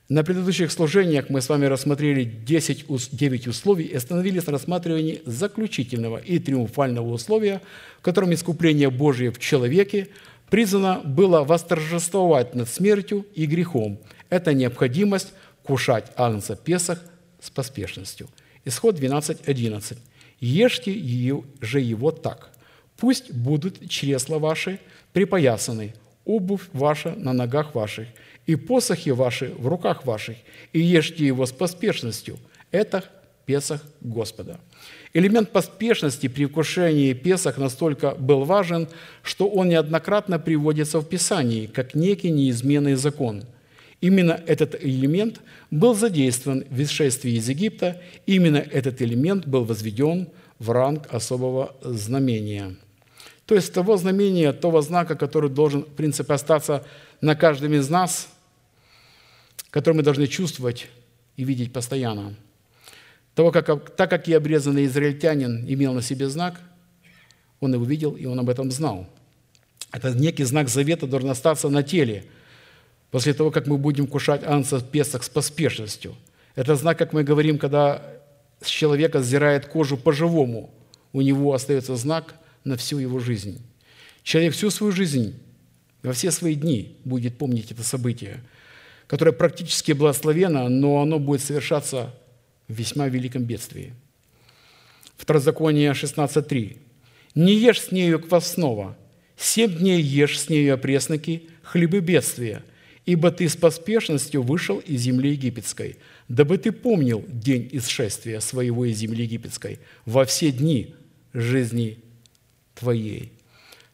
на 0.09 0.23
предыдущих 0.23 0.71
служениях 0.71 1.29
мы 1.29 1.41
с 1.41 1.49
вами 1.49 1.65
рассмотрели 1.65 2.23
10, 2.23 2.85
9 3.11 3.47
условий 3.47 3.83
и 3.83 3.93
остановились 3.93 4.45
на 4.45 4.53
рассматривании 4.53 5.21
заключительного 5.25 6.17
и 6.17 6.39
триумфального 6.39 7.09
условия, 7.09 7.61
в 7.99 8.03
котором 8.03 8.33
искупление 8.33 8.89
Божие 8.89 9.31
в 9.31 9.39
человеке 9.39 10.07
призвано 10.49 11.01
было 11.03 11.43
восторжествовать 11.43 12.55
над 12.55 12.69
смертью 12.69 13.25
и 13.35 13.45
грехом. 13.45 13.99
Это 14.29 14.53
необходимость 14.53 15.33
кушать 15.61 16.05
Агнца 16.15 16.55
Песах 16.55 17.03
с 17.41 17.49
поспешностью. 17.49 18.29
Исход 18.63 18.97
12.11. 18.97 19.97
«Ешьте 20.39 20.91
же 21.61 21.79
его 21.79 22.11
так. 22.11 22.51
Пусть 22.97 23.31
будут 23.31 23.89
чресла 23.89 24.39
ваши 24.39 24.79
припоясаны, 25.13 25.93
обувь 26.25 26.67
ваша 26.73 27.13
на 27.15 27.33
ногах 27.33 27.75
ваших, 27.75 28.07
и 28.45 28.55
посохи 28.55 29.09
ваши 29.09 29.53
в 29.57 29.67
руках 29.67 30.05
ваших, 30.05 30.37
и 30.73 30.79
ешьте 30.79 31.25
его 31.25 31.45
с 31.45 31.51
поспешностью. 31.51 32.37
Это 32.71 33.03
Песах 33.45 33.81
Господа. 34.01 34.59
Элемент 35.13 35.51
поспешности 35.51 36.27
при 36.27 36.45
вкушении 36.45 37.13
Песах 37.13 37.57
настолько 37.57 38.11
был 38.11 38.43
важен, 38.43 38.89
что 39.23 39.47
он 39.47 39.69
неоднократно 39.69 40.37
приводится 40.37 40.99
в 40.99 41.07
Писании, 41.07 41.65
как 41.65 41.95
некий 41.95 42.29
неизменный 42.29 42.95
закон. 42.95 43.43
Именно 43.99 44.39
этот 44.45 44.75
элемент 44.83 45.41
был 45.71 45.95
задействован 45.95 46.65
в 46.69 46.81
исшествии 46.81 47.31
из 47.31 47.49
Египта, 47.49 48.01
именно 48.25 48.57
этот 48.57 49.01
элемент 49.01 49.47
был 49.47 49.63
возведен 49.63 50.29
в 50.59 50.69
ранг 50.71 51.07
особого 51.11 51.75
знамения. 51.81 52.75
То 53.45 53.55
есть 53.55 53.73
того 53.73 53.97
знамения, 53.97 54.53
того 54.53 54.81
знака, 54.81 55.15
который 55.15 55.49
должен, 55.49 55.83
в 55.83 55.93
принципе, 55.95 56.33
остаться 56.33 56.85
на 57.21 57.35
каждом 57.35 57.73
из 57.73 57.89
нас– 57.89 58.29
который 59.77 59.95
мы 59.95 60.03
должны 60.03 60.27
чувствовать 60.27 60.87
и 61.35 61.43
видеть 61.43 61.73
постоянно. 61.73 62.35
Того, 63.35 63.51
как, 63.51 63.95
так 63.95 64.09
как 64.09 64.27
и 64.27 64.33
обрезанный 64.33 64.85
израильтянин 64.85 65.65
имел 65.67 65.93
на 65.93 66.01
себе 66.01 66.29
знак, 66.29 66.59
он 67.59 67.73
его 67.73 67.85
видел, 67.85 68.15
и 68.15 68.25
он 68.25 68.39
об 68.39 68.49
этом 68.49 68.71
знал. 68.71 69.07
Это 69.91 70.11
некий 70.11 70.43
знак 70.43 70.69
завета 70.69 71.07
должен 71.07 71.29
остаться 71.29 71.69
на 71.69 71.83
теле, 71.83 72.25
после 73.11 73.33
того, 73.33 73.51
как 73.51 73.67
мы 73.67 73.77
будем 73.77 74.07
кушать 74.07 74.43
анса 74.43 74.81
Песах 74.81 75.23
с 75.23 75.29
поспешностью. 75.29 76.15
Это 76.55 76.75
знак, 76.75 76.97
как 76.97 77.13
мы 77.13 77.23
говорим, 77.23 77.57
когда 77.57 78.01
с 78.61 78.67
человека 78.67 79.21
сдирает 79.21 79.65
кожу 79.67 79.97
по-живому, 79.97 80.71
у 81.13 81.21
него 81.21 81.53
остается 81.53 81.95
знак 81.95 82.35
на 82.63 82.75
всю 82.77 82.99
его 82.99 83.19
жизнь. 83.19 83.61
Человек 84.23 84.53
всю 84.53 84.69
свою 84.69 84.91
жизнь, 84.91 85.39
во 86.03 86.13
все 86.13 86.31
свои 86.31 86.55
дни 86.55 86.97
будет 87.05 87.37
помнить 87.37 87.71
это 87.71 87.83
событие– 87.83 88.43
которое 89.07 89.31
практически 89.31 89.93
благословено, 89.93 90.67
но 90.69 91.01
оно 91.01 91.17
будет 91.17 91.41
совершаться 91.41 92.13
в 92.67 92.73
весьма 92.73 93.07
великом 93.07 93.43
бедствии. 93.43 93.93
Второзаконие 95.15 95.91
16.3. 95.91 96.77
«Не 97.35 97.53
ешь 97.53 97.81
с 97.81 97.91
нею 97.91 98.19
квасного, 98.19 98.97
семь 99.37 99.73
дней 99.77 100.01
ешь 100.01 100.39
с 100.39 100.49
нею 100.49 100.73
опресноки, 100.73 101.49
хлебы 101.63 101.99
бедствия, 101.99 102.63
ибо 103.07 103.31
ты 103.31 103.47
с 103.47 103.55
поспешностью 103.55 104.43
вышел 104.43 104.79
из 104.79 105.01
земли 105.01 105.31
египетской, 105.31 105.95
дабы 106.27 106.57
ты 106.57 106.71
помнил 106.71 107.23
день 107.27 107.69
исшествия 107.71 108.41
своего 108.41 108.85
из 108.85 108.97
земли 108.97 109.23
египетской 109.23 109.79
во 110.05 110.25
все 110.25 110.51
дни 110.51 110.93
жизни 111.33 111.99
твоей». 112.75 113.31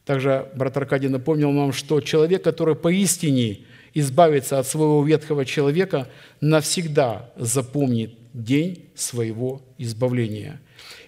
Также 0.03 0.49
брат 0.55 0.75
Аркадий 0.75 1.07
напомнил 1.07 1.51
нам, 1.51 1.71
что 1.71 2.01
человек, 2.01 2.43
который 2.43 2.75
поистине 2.75 3.59
избавиться 3.93 4.59
от 4.59 4.67
своего 4.67 5.05
ветхого 5.05 5.45
человека, 5.45 6.09
навсегда 6.41 7.31
запомнит 7.37 8.15
день 8.33 8.89
своего 8.95 9.61
избавления. 9.77 10.59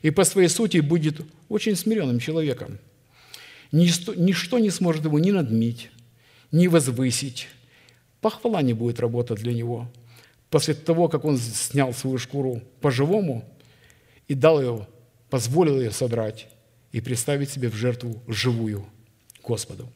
И 0.04 0.12
по 0.12 0.24
своей 0.24 0.48
сути 0.48 0.78
будет 0.78 1.22
очень 1.50 1.76
смиренным 1.76 2.20
человеком. 2.20 2.78
Ничто, 3.72 4.14
ничто 4.14 4.60
не 4.60 4.70
сможет 4.70 5.04
его 5.06 5.18
ни 5.20 5.32
надмить, 5.32 5.90
ни 6.52 6.68
возвысить. 6.68 7.48
Похвала 8.26 8.64
не 8.64 8.74
будет 8.74 9.00
работать 9.00 9.38
для 9.38 9.54
него. 9.54 9.88
После 10.50 10.74
того, 10.74 11.10
как 11.10 11.26
он 11.26 11.38
снял 11.38 11.94
свою 11.94 12.18
шкуру 12.18 12.60
по-живому 12.82 13.46
и 14.28 14.34
дал 14.34 14.60
ее, 14.60 14.88
позволил 15.30 15.80
ее 15.80 15.92
содрать 15.92 16.48
и 16.92 17.02
представить 17.02 17.52
себе 17.52 17.70
в 17.70 17.76
жертву 17.76 18.20
живую 18.28 18.88
Господу. 19.44 19.88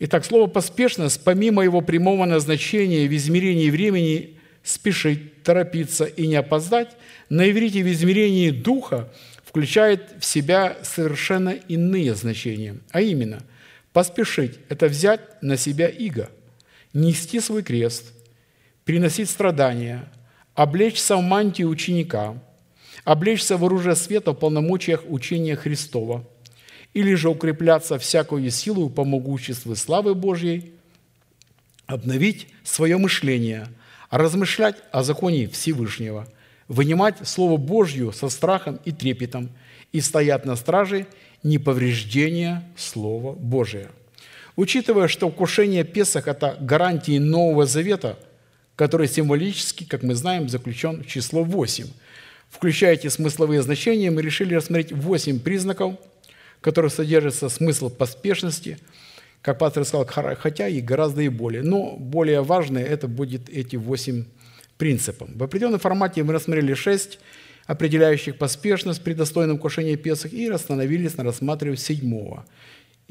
Итак, 0.00 0.24
слово 0.24 0.48
«поспешность», 0.48 1.22
помимо 1.22 1.62
его 1.62 1.82
прямого 1.82 2.24
назначения 2.24 3.06
в 3.06 3.14
измерении 3.14 3.70
времени 3.70 4.36
спешить, 4.64 5.44
торопиться 5.44 6.06
и 6.06 6.26
не 6.26 6.34
опоздать, 6.34 6.96
на 7.28 7.48
иврите 7.48 7.84
в 7.84 7.92
измерении 7.92 8.50
духа 8.50 9.08
включает 9.44 10.16
в 10.18 10.24
себя 10.24 10.78
совершенно 10.82 11.50
иные 11.50 12.16
значения. 12.16 12.78
А 12.90 13.00
именно, 13.00 13.44
поспешить– 13.92 14.58
это 14.68 14.88
взять 14.88 15.40
на 15.42 15.56
себя 15.56 15.86
иго, 15.86 16.28
нести 16.92 17.40
свой 17.40 17.62
крест, 17.62 18.12
приносить 18.84 19.30
страдания, 19.30 20.10
облечься 20.54 21.16
в 21.16 21.22
мантию 21.22 21.68
ученика, 21.68 22.42
облечься 23.04 23.56
в 23.56 23.64
оружие 23.64 23.96
света 23.96 24.32
в 24.32 24.36
полномочиях 24.36 25.02
учения 25.08 25.56
Христова– 25.56 26.24
или 26.94 27.14
же 27.14 27.28
укрепляться 27.28 27.98
всякую 27.98 28.50
силу 28.50 28.90
по 28.90 29.04
могуществу 29.04 29.76
славы 29.76 30.14
Божьей, 30.14 30.72
обновить 31.86 32.48
свое 32.64 32.98
мышление, 32.98 33.68
размышлять 34.10 34.76
о 34.90 35.02
законе 35.02 35.48
Всевышнего, 35.48 36.26
вынимать 36.68 37.16
Слово 37.26 37.56
Божье 37.56 38.12
со 38.12 38.28
страхом 38.28 38.80
и 38.84 38.92
трепетом 38.92 39.50
и 39.92 40.00
стоять 40.00 40.44
на 40.44 40.56
страже 40.56 41.06
неповреждения 41.42 42.64
Слова 42.76 43.32
Божия. 43.32 43.90
Учитывая, 44.60 45.08
что 45.08 45.30
вкушение 45.30 45.84
Песах– 45.84 46.26
это 46.28 46.56
гарантии 46.60 47.18
Нового 47.18 47.64
Завета, 47.64 48.18
который 48.76 49.08
символически, 49.08 49.84
как 49.84 50.02
мы 50.02 50.14
знаем, 50.14 50.48
заключен 50.48 51.02
в 51.02 51.06
число 51.06 51.44
8. 51.44 51.86
Включая 52.50 52.94
эти 52.94 53.08
смысловые 53.08 53.62
значения, 53.62 54.10
мы 54.10 54.22
решили 54.22 54.54
рассмотреть 54.54 54.92
8 54.92 55.40
признаков– 55.40 55.94
в 56.60 56.62
которых 56.62 56.92
содержится 56.92 57.48
смысл 57.48 57.88
поспешности, 57.88 58.78
как 59.40 59.58
пастор 59.58 59.86
сказал, 59.86 60.06
хотя 60.38 60.68
и 60.68 60.82
гораздо 60.82 61.22
и 61.22 61.28
более. 61.28 61.62
Но 61.62 61.96
более 61.96 62.42
важное 62.42 62.84
это 62.84 63.08
будет 63.08 63.48
эти 63.48 63.76
восемь 63.76 64.24
принципов. 64.76 65.30
В 65.34 65.42
определенном 65.42 65.80
формате 65.80 66.22
мы 66.22 66.34
рассмотрели 66.34 66.74
шесть 66.74 67.18
определяющих 67.66 68.36
поспешность 68.36 69.02
при 69.02 69.14
достойном 69.14 69.56
кушении 69.56 69.96
Песах 69.96 70.34
и 70.34 70.48
остановились 70.48 71.16
на 71.16 71.24
рассматривании 71.24 71.78
седьмого. 71.78 72.44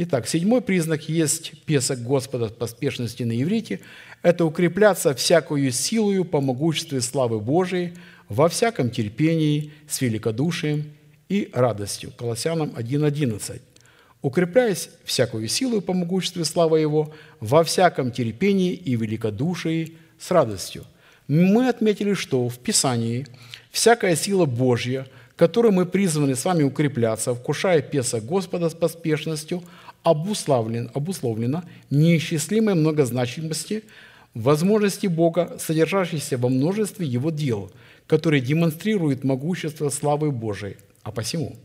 Итак, 0.02 0.30
седьмой 0.30 0.62
признак 0.62 1.10
есть 1.10 1.62
Песах 1.66 2.00
Господа 2.00 2.48
поспешности 2.48 3.24
на 3.24 3.40
иврите– 3.42 3.82
это 4.22 4.46
укрепляться 4.46 5.14
всякую 5.14 5.74
силою 5.74 6.24
по 6.24 6.40
могуществу 6.40 7.02
славы 7.02 7.42
Божией 7.42 7.96
во 8.30 8.48
всяком 8.48 8.92
терпении 8.92 9.74
с 9.90 10.00
великодушием 10.00 10.94
и 11.28 11.50
радостью. 11.52 12.14
Колоссянам 12.18 12.70
1.11. 12.78 13.62
«Укрепляясь 14.22 14.90
всякую 15.04 15.50
силу 15.50 15.82
по 15.82 15.92
могуществу 15.92 16.46
славы 16.46 16.80
Его, 16.80 17.14
во 17.42 17.66
всяком 17.66 18.14
терпении 18.14 18.72
и 18.72 18.96
великодушии 18.96 19.98
с 20.18 20.32
радостью». 20.32 20.86
мы 21.28 21.68
отметили, 21.68 22.14
что 22.14 22.48
в 22.48 22.58
Писании 22.58 23.28
всякая 23.70 24.16
сила 24.16 24.46
Божья, 24.46 25.08
которой 25.36 25.72
мы 25.72 25.86
призваны 25.86 26.36
с 26.36 26.44
вами 26.44 26.64
укрепляться, 26.64 27.34
вкушая 27.34 27.82
песа 27.82 28.20
Господа 28.20 28.70
с 28.70 28.74
поспешностью, 28.74 29.64
обусловлен, 30.04 30.90
обусловлена 30.94 31.64
неисчислимой 31.90 32.76
многозначимости 32.76 33.84
возможности 34.34 35.08
Бога, 35.08 35.58
содержащейся 35.60 36.38
во 36.38 36.50
множестве 36.50 37.06
Его 37.06 37.32
дел, 37.32 37.72
которые 38.08 38.42
демонстрируют 38.42 39.24
могущество 39.24 39.90
славы 39.90 40.32
Божией. 40.32 40.78
А 41.04 41.12
посему, 41.12 41.56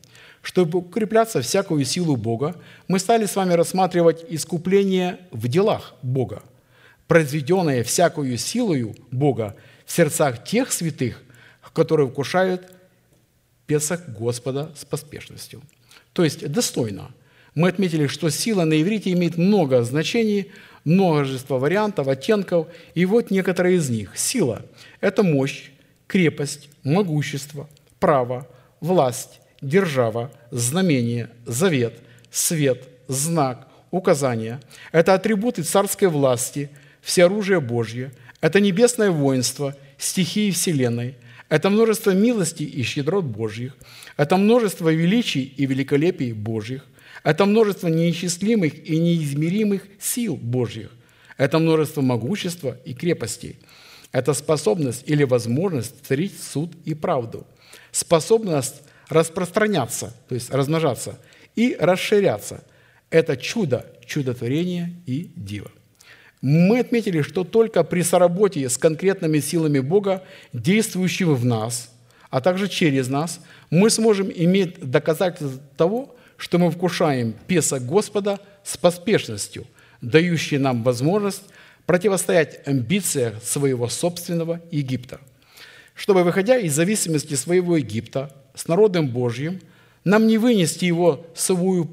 чтобы 0.43 0.79
укрепляться 0.81 1.43
всякую 1.43 1.85
силу 1.85 2.17
Бога, 2.17 2.57
мы 2.89 2.99
стали 2.99 3.27
с 3.27 3.37
вами 3.37 3.55
рассматривать 3.55 4.25
искупление 4.29 5.19
в 5.31 5.49
делах 5.49 5.95
Бога, 6.03 6.43
произведенное 7.07 7.85
всякую 7.85 8.37
силою 8.39 8.95
Бога 9.11 9.57
в 9.85 9.93
сердцах 9.93 10.45
тех 10.45 10.73
святых, 10.73 11.23
которые 11.73 12.09
вкушают 12.09 12.71
Песах 13.67 14.09
Господа 14.09 14.73
с 14.77 14.85
поспешностью. 14.85 15.63
То 16.13 16.25
есть 16.25 16.47
достойно– 16.51 17.11
мы 17.55 17.69
отметили, 17.69 18.07
что 18.07 18.31
сила 18.31 18.65
на 18.65 18.81
иврите 18.81 19.13
имеет 19.13 19.37
много 19.37 19.83
значений, 19.83 20.51
множество 20.85 21.59
вариантов, 21.59 22.09
оттенков, 22.09 22.69
и 22.95 23.05
вот 23.07 23.31
некоторые 23.31 23.77
из 23.77 23.89
них. 23.89 24.17
Сила– 24.17 24.63
это 25.01 25.23
мощь, 25.23 25.71
крепость, 26.07 26.69
могущество, 26.83 27.69
право, 27.99 28.47
власть, 28.81 29.41
держава, 29.61 30.31
знамение, 30.51 31.31
завет, 31.47 31.95
свет, 32.31 32.89
знак, 33.09 33.69
указание. 33.91 34.61
Это 34.93 35.15
атрибуты 35.15 35.63
царской 35.63 36.09
власти, 36.09 36.71
всеоружие 37.01 37.61
Божье, 37.61 38.13
это 38.41 38.61
небесное 38.61 39.11
воинство, 39.11 39.77
стихии 39.97 40.51
Вселенной, 40.51 41.17
это 41.49 41.71
множество 41.71 42.11
милостей 42.11 42.67
и 42.67 42.83
щедрот 42.83 43.25
Божьих, 43.25 43.77
это 44.17 44.37
множество 44.37 44.93
величий 44.93 45.45
и 45.45 45.67
великолепий 45.67 46.33
Божьих, 46.33 46.85
это 47.25 47.47
множество 47.47 47.89
неисчислимых 47.89 48.87
и 48.89 48.99
неизмеримых 48.99 49.83
сил 49.99 50.37
Божьих. 50.37 50.91
Это 51.39 51.59
множество 51.59 52.03
могущества 52.03 52.77
и 52.85 52.95
крепостей. 52.95 53.59
Это 54.13 54.35
способность 54.35 55.03
или 55.07 55.25
возможность 55.25 56.07
царить 56.07 56.41
суд 56.41 56.73
и 56.85 56.95
правду. 56.95 57.47
Способность 57.91 58.83
распространяться, 59.09 60.15
то 60.29 60.35
есть 60.35 60.51
размножаться, 60.51 61.19
и 61.57 61.77
расширяться. 61.81 62.63
Это 63.11 63.37
чудо, 63.37 63.87
чудотворение 64.07 64.95
и 65.07 65.31
диво. 65.35 65.71
Мы 66.43 66.81
отметили, 66.81 67.23
что 67.23 67.43
только 67.43 67.83
при 67.85 68.03
соработе 68.03 68.69
с 68.69 68.77
конкретными 68.77 69.41
силами 69.41 69.79
Бога, 69.79 70.23
действующими 70.53 71.33
в 71.33 71.45
нас, 71.45 71.91
а 72.29 72.43
также 72.43 72.69
через 72.69 73.09
нас, 73.09 73.41
мы 73.71 73.89
сможем 73.89 74.31
иметь 74.31 74.79
доказательство 74.79 75.59
того, 75.77 76.15
что 76.45 76.59
мы 76.59 76.71
вкушаем 76.71 77.35
песа 77.47 77.81
Господа 77.81 78.39
с 78.63 78.77
поспешностью, 78.77 79.67
дающей 80.03 80.59
нам 80.59 80.83
возможность 80.83 81.45
противостоять 81.87 82.61
амбициям 82.69 83.41
своего 83.43 83.89
собственного 83.89 84.61
Египта. 84.71 85.21
Чтобы, 85.95 86.23
выходя 86.23 86.59
из 86.59 86.75
зависимости 86.75 87.33
своего 87.33 87.79
Египта 87.79 88.31
с 88.55 88.69
народом 88.69 89.09
Божьим, 89.09 89.63
нам 90.05 90.27
не 90.27 90.37
вынести 90.37 90.85
его 90.85 91.27
с 91.35 91.45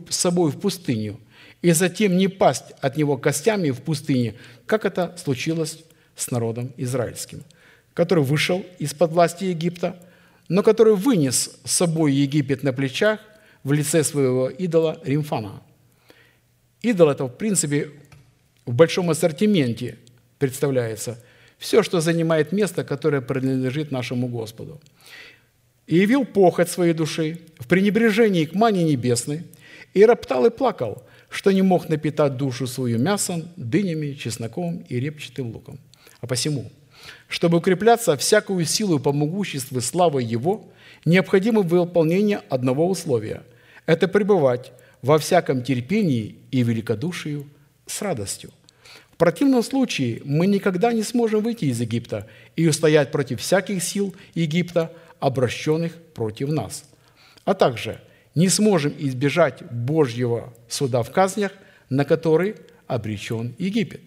собой 0.09 0.51
в 0.51 0.59
пустыню 0.59 1.17
и 1.61 1.71
затем 1.71 2.17
не 2.17 2.27
пасть 2.27 2.73
от 2.81 2.97
него 2.97 3.17
костями 3.17 3.69
в 3.69 3.81
пустыне, 3.81 4.35
как 4.65 4.83
это 4.83 5.15
случилось 5.17 5.81
с 6.17 6.29
народом 6.29 6.73
израильским, 6.75 7.45
который 7.93 8.25
вышел 8.25 8.65
из-под 8.79 9.13
власти 9.13 9.45
Египта, 9.45 9.95
но 10.49 10.61
который 10.61 10.95
вынес 10.97 11.57
с 11.63 11.71
собой 11.71 12.11
Египет 12.11 12.63
на 12.63 12.73
плечах 12.73 13.21
в 13.63 13.71
лице 13.73 14.03
своего 14.03 14.49
идола 14.49 14.99
Римфана. 15.03 15.61
Идол– 16.81 17.09
это, 17.11 17.25
в 17.25 17.29
принципе, 17.37 17.91
в 18.65 18.73
большом 18.73 19.09
ассортименте 19.09 19.97
представляется 20.39 21.23
все, 21.57 21.83
что 21.83 22.01
занимает 22.01 22.51
место, 22.51 22.83
которое 22.83 23.21
принадлежит 23.21 23.91
нашему 23.91 24.27
Господу. 24.27 24.81
«И 25.85 25.97
явил 25.97 26.25
похоть 26.25 26.69
своей 26.69 26.93
души 26.93 27.39
в 27.59 27.67
пренебрежении 27.67 28.45
к 28.45 28.55
мане 28.55 28.83
небесной, 28.83 29.43
и 29.93 30.05
роптал 30.05 30.45
и 30.45 30.49
плакал, 30.49 31.03
что 31.29 31.51
не 31.51 31.61
мог 31.61 31.89
напитать 31.89 32.37
душу 32.37 32.67
свою 32.67 32.97
мясом, 32.97 33.49
дынями, 33.55 34.13
чесноком 34.13 34.85
и 34.89 34.99
репчатым 34.99 35.51
луком. 35.51 35.79
А 36.19 36.27
посему, 36.27 36.71
чтобы 37.27 37.57
укрепляться 37.57 38.17
всякую 38.17 38.65
силу 38.65 38.99
по 38.99 39.11
могуществу 39.11 39.81
славы 39.81 40.23
Его, 40.23 40.71
необходимо 41.05 41.61
выполнение 41.61 42.41
одного 42.49 42.87
условия– 42.89 43.43
это 43.85 44.07
пребывать 44.07 44.71
во 45.01 45.17
всяком 45.17 45.63
терпении 45.63 46.35
и 46.51 46.63
великодушию 46.63 47.47
с 47.87 48.01
радостью. 48.01 48.51
В 49.11 49.17
противном 49.17 49.63
случае 49.63 50.21
мы 50.25 50.47
никогда 50.47 50.93
не 50.93 51.03
сможем 51.03 51.43
выйти 51.43 51.65
из 51.65 51.79
Египта 51.79 52.27
и 52.55 52.67
устоять 52.67 53.11
против 53.11 53.39
всяких 53.39 53.83
сил 53.83 54.15
Египта, 54.33 54.91
обращенных 55.19 55.95
против 56.13 56.49
нас, 56.49 56.83
а 57.45 57.53
также 57.53 58.01
не 58.33 58.49
сможем 58.49 58.93
избежать 58.97 59.61
Божьего 59.71 60.53
суда 60.67 61.03
в 61.03 61.11
казнях, 61.11 61.51
на 61.89 62.05
который 62.05 62.55
обречен 62.87 63.53
Египет. 63.59 64.01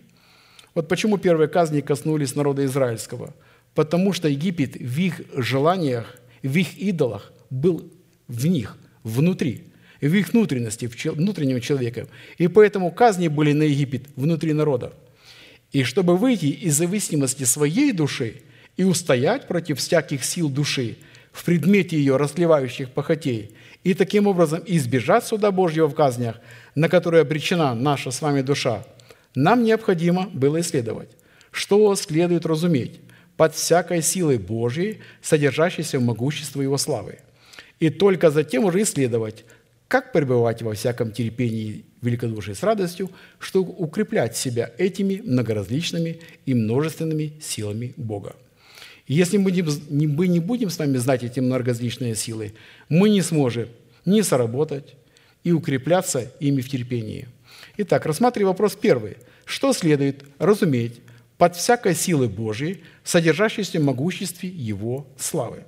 Вот 0.74 0.88
почему 0.88 1.18
первые 1.18 1.48
казни 1.48 1.80
коснулись 1.80 2.34
народа 2.34 2.64
израильского. 2.64 3.34
Потому 3.74 4.12
что 4.12 4.28
Египет 4.28 4.74
в 4.76 4.98
их 4.98 5.20
желаниях, 5.34 6.16
в 6.44 6.56
их 6.56 6.76
идолах 6.78 7.32
был 7.50 7.90
в 8.28 8.46
них, 8.46 8.76
внутри, 9.02 9.64
в 10.00 10.14
их 10.14 10.32
внутренности, 10.32 10.86
в 10.86 11.04
внутреннем 11.14 11.60
человека. 11.60 12.06
И 12.38 12.48
поэтому 12.48 12.92
казни 12.92 13.28
были 13.28 13.52
на 13.52 13.62
Египет 13.62 14.04
внутри 14.14 14.52
народа. 14.52 14.92
И 15.72 15.82
чтобы 15.82 16.16
выйти 16.16 16.46
из 16.46 16.76
зависимости 16.76 17.44
своей 17.44 17.92
души 17.92 18.42
и 18.76 18.84
устоять 18.84 19.48
против 19.48 19.78
всяких 19.78 20.24
сил 20.24 20.48
души 20.48 20.98
в 21.32 21.44
предмете 21.44 21.96
ее 21.96 22.16
расливающих 22.16 22.90
похотей, 22.90 23.56
и 23.82 23.92
таким 23.92 24.26
образом 24.26 24.62
избежать 24.66 25.26
суда 25.26 25.50
Божьего 25.50 25.88
в 25.88 25.94
казнях, 25.94 26.40
на 26.74 26.88
которые 26.88 27.22
обречена 27.22 27.74
наша 27.74 28.10
с 28.10 28.22
вами 28.22 28.40
душа, 28.40 28.84
нам 29.34 29.64
необходимо 29.64 30.28
было 30.32 30.60
исследовать, 30.60 31.10
что 31.50 31.94
следует 31.96 32.46
разуметь 32.46 33.00
под 33.36 33.54
всякой 33.54 34.02
силой 34.02 34.38
Божьей, 34.38 35.00
содержащейся 35.22 35.98
в 35.98 36.02
могуществе 36.02 36.62
Его 36.62 36.78
славы– 36.78 37.18
и 37.80 37.90
только 37.90 38.30
затем 38.30 38.64
уже 38.64 38.82
исследовать, 38.82 39.44
как 39.88 40.12
пребывать 40.12 40.62
во 40.62 40.72
всяком 40.74 41.12
терпении 41.12 41.84
великодушии 42.02 42.52
с 42.52 42.62
радостью, 42.62 43.10
чтобы 43.38 43.72
укреплять 43.76 44.36
себя 44.36 44.72
этими 44.78 45.20
многоразличными 45.24 46.20
и 46.46 46.54
множественными 46.54 47.34
силами 47.40 47.92
Бога. 47.96 48.36
если 49.06 49.36
мы 49.36 49.50
не 49.52 50.38
будем 50.40 50.70
с 50.70 50.78
вами 50.78 50.96
знать 50.96 51.22
эти 51.22 51.40
многоразличные 51.40 52.14
силы, 52.14 52.54
мы 52.88 53.10
не 53.10 53.20
сможем 53.20 53.68
ни 54.06 54.22
соработать 54.22 54.94
и 55.42 55.52
укрепляться 55.52 56.32
ими 56.40 56.62
в 56.62 56.70
терпении. 56.70 57.28
Итак, 57.76 58.06
рассматривая 58.06 58.52
вопрос 58.52 58.76
первый. 58.80 59.18
Что 59.44 59.74
следует 59.74 60.24
разуметь 60.38 61.00
под 61.38 61.56
всякой 61.56 61.94
силой 61.94 62.28
Божьей, 62.28 62.84
содержащейся 63.02 63.78
в 63.80 63.84
могуществе 63.84 64.48
Его 64.48 65.06
славы? 65.18 65.64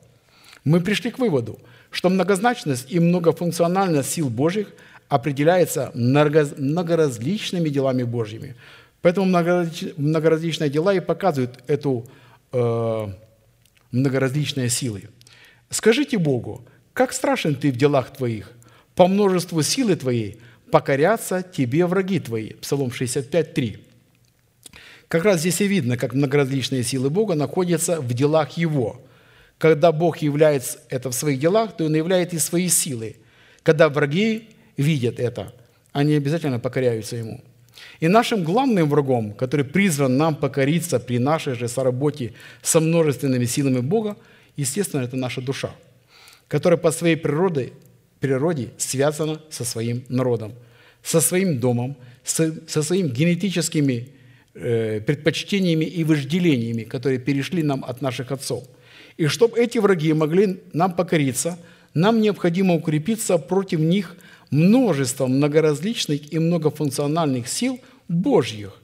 Мы 0.64 0.80
пришли 0.80 1.10
к 1.10 1.18
выводу– 1.18 1.58
что 1.96 2.10
многозначность 2.10 2.92
и 2.92 3.00
многофункциональность 3.00 4.10
сил 4.10 4.28
Божьих 4.28 4.74
определяется 5.08 5.92
многоразличными 5.94 7.70
делами 7.70 8.02
Божьими. 8.02 8.54
Поэтому 9.00 9.26
многоразличные 9.26 10.68
дела 10.68 10.92
и 10.92 11.00
показывают 11.00 11.58
эту 11.68 12.06
э, 12.52 13.06
многоразличные 13.92 14.68
силы. 14.68 15.04
Скажите 15.70 16.18
Богу, 16.18 16.66
как 16.92 17.14
страшен 17.14 17.54
ты 17.54 17.72
в 17.72 17.76
делах 17.76 18.12
твоих, 18.12 18.52
по 18.94 19.06
множеству 19.06 19.62
силы 19.62 19.96
твоей 19.96 20.38
покорятся 20.70 21.42
тебе 21.42 21.86
враги 21.86 22.20
твои. 22.20 22.52
Псалом 22.54 22.90
65, 22.90 23.54
3. 23.54 23.78
Как 25.08 25.24
раз 25.24 25.40
здесь 25.40 25.60
и 25.60 25.66
видно, 25.66 25.96
как 25.96 26.14
многоразличные 26.14 26.82
силы 26.82 27.10
Бога 27.10 27.34
находятся 27.34 28.00
в 28.00 28.12
делах 28.12 28.56
Его– 28.56 29.02
когда 29.58 29.90
Бог 29.92 30.18
является 30.18 30.78
это 30.90 31.10
в 31.10 31.14
своих 31.14 31.40
делах, 31.40 31.76
то 31.76 31.84
Он 31.84 31.94
являет 31.94 32.34
и 32.34 32.38
свои 32.38 32.68
силы. 32.68 33.16
Когда 33.62 33.88
враги 33.88 34.50
видят 34.76 35.18
это, 35.18 35.54
они 35.92 36.14
обязательно 36.14 36.58
покоряются 36.58 37.16
Ему. 37.16 37.42
И 38.00 38.08
нашим 38.08 38.44
главным 38.44 38.88
врагом, 38.88 39.32
который 39.32 39.64
призван 39.64 40.16
нам 40.16 40.34
покориться 40.34 40.98
при 40.98 41.18
нашей 41.18 41.54
же 41.54 41.68
соработе 41.68 42.34
со 42.62 42.80
множественными 42.80 43.46
силами 43.46 43.80
Бога, 43.80 44.16
естественно, 44.56 45.02
это 45.02 45.16
наша 45.16 45.40
душа, 45.40 45.70
которая 46.48 46.78
по 46.78 46.90
своей 46.90 47.16
природе, 47.16 47.72
природе 48.20 48.70
связана 48.76 49.40
со 49.50 49.64
своим 49.64 50.04
народом, 50.08 50.52
со 51.02 51.20
своим 51.20 51.58
домом, 51.58 51.96
со, 52.24 52.54
со 52.68 52.82
своими 52.82 53.08
генетическими 53.08 54.08
предпочтениями 54.56 55.84
и 55.84 56.04
вожделениями, 56.04 56.84
которые 56.84 57.18
перешли 57.18 57.62
нам 57.62 57.84
от 57.84 58.00
наших 58.00 58.32
отцов. 58.32 58.64
И 59.18 59.26
чтобы 59.26 59.58
эти 59.58 59.78
враги 59.78 60.12
могли 60.12 60.60
нам 60.72 60.94
покориться, 60.94 61.58
нам 61.94 62.20
необходимо 62.20 62.74
укрепиться 62.74 63.38
против 63.38 63.80
них 63.80 64.16
множеством 64.50 65.36
многоразличных 65.36 66.32
и 66.32 66.38
многофункциональных 66.38 67.48
сил 67.48 67.80
Божьих, 68.08 68.80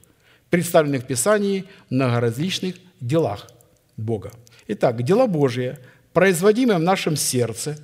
представленных 0.49 1.03
в 1.03 1.07
Писании 1.07 1.65
в 1.89 1.93
многоразличных 1.93 2.75
делах 2.99 3.51
Бога. 3.97 4.31
Итак, 4.67 5.01
дела 5.03 5.27
Божьи, 5.27 5.77
производимые 6.13 6.77
в 6.77 6.83
нашем 6.83 7.15
сердце, 7.15 7.77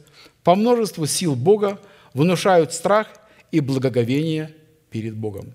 по 0.44 0.56
множеству 0.56 1.06
сил 1.06 1.36
Бога 1.36 1.80
внушают 2.14 2.74
страх 2.74 3.08
и 3.52 3.60
благоговение 3.60 4.56
перед 4.90 5.16
Богом. 5.16 5.54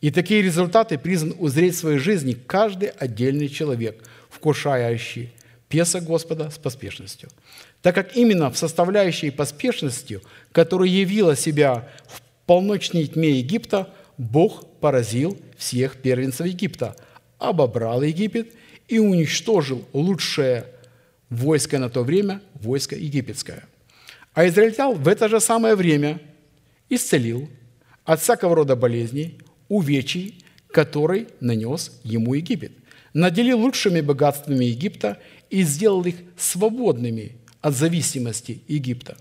И 0.00 0.10
такие 0.10 0.42
результаты 0.42 0.96
призван 0.96 1.34
узреть 1.38 1.74
в 1.74 1.78
своей 1.78 1.98
жизни 1.98 2.32
каждый 2.32 2.90
отдельный 2.90 3.48
человек, 3.48 4.04
вкушающий 4.30 5.32
Песа 5.68 6.00
Господа 6.00 6.50
с 6.50 6.58
поспешностью. 6.58 7.28
Так 7.82 7.94
как 7.94 8.16
именно 8.16 8.50
в 8.50 8.56
составляющей 8.56 9.30
поспешностью, 9.30 10.22
которая 10.52 10.88
явила 10.88 11.36
себя 11.36 11.88
в 12.08 12.22
полночной 12.46 13.06
тьме 13.06 13.30
Египта, 13.38 13.92
Бог 14.16 14.66
поразил 14.80 15.38
всех 15.56 15.96
первенцев 15.96 16.46
Египта, 16.46 16.96
обобрал 17.38 18.02
Египет 18.02 18.52
и 18.88 18.98
уничтожил 18.98 19.84
лучшее 19.92 20.64
войско 21.28 21.78
на 21.78 21.90
то 21.90 22.02
время, 22.02 22.40
войско 22.54 22.96
египетское. 22.96 23.64
А 24.32 24.46
израильтян 24.46 24.94
в 24.94 25.06
это 25.08 25.28
же 25.28 25.40
самое 25.40 25.74
время 25.74 26.20
исцелил 26.88 27.48
от 28.04 28.20
всякого 28.20 28.56
рода 28.56 28.76
болезней, 28.76 29.38
увечий, 29.68 30.44
который 30.70 31.28
нанес 31.40 32.00
ему 32.04 32.34
Египет. 32.34 32.72
Наделил 33.12 33.60
лучшими 33.60 34.00
богатствами 34.00 34.64
Египта 34.66 35.18
и 35.50 35.62
сделал 35.62 36.04
их 36.04 36.16
свободными 36.36 37.36
от 37.60 37.74
зависимости 37.74 38.62
Египта. 38.68 39.16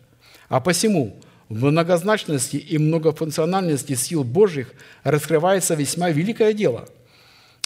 А 0.50 0.60
посему 0.60 1.20
в 1.50 1.66
многозначности 1.66 2.58
и 2.58 2.78
многофункциональности 2.78 3.96
сил 3.96 4.24
Божьих 4.24 4.74
раскрывается 5.04 5.76
весьма 5.76 6.10
великое 6.10 6.54
дело– 6.54 6.88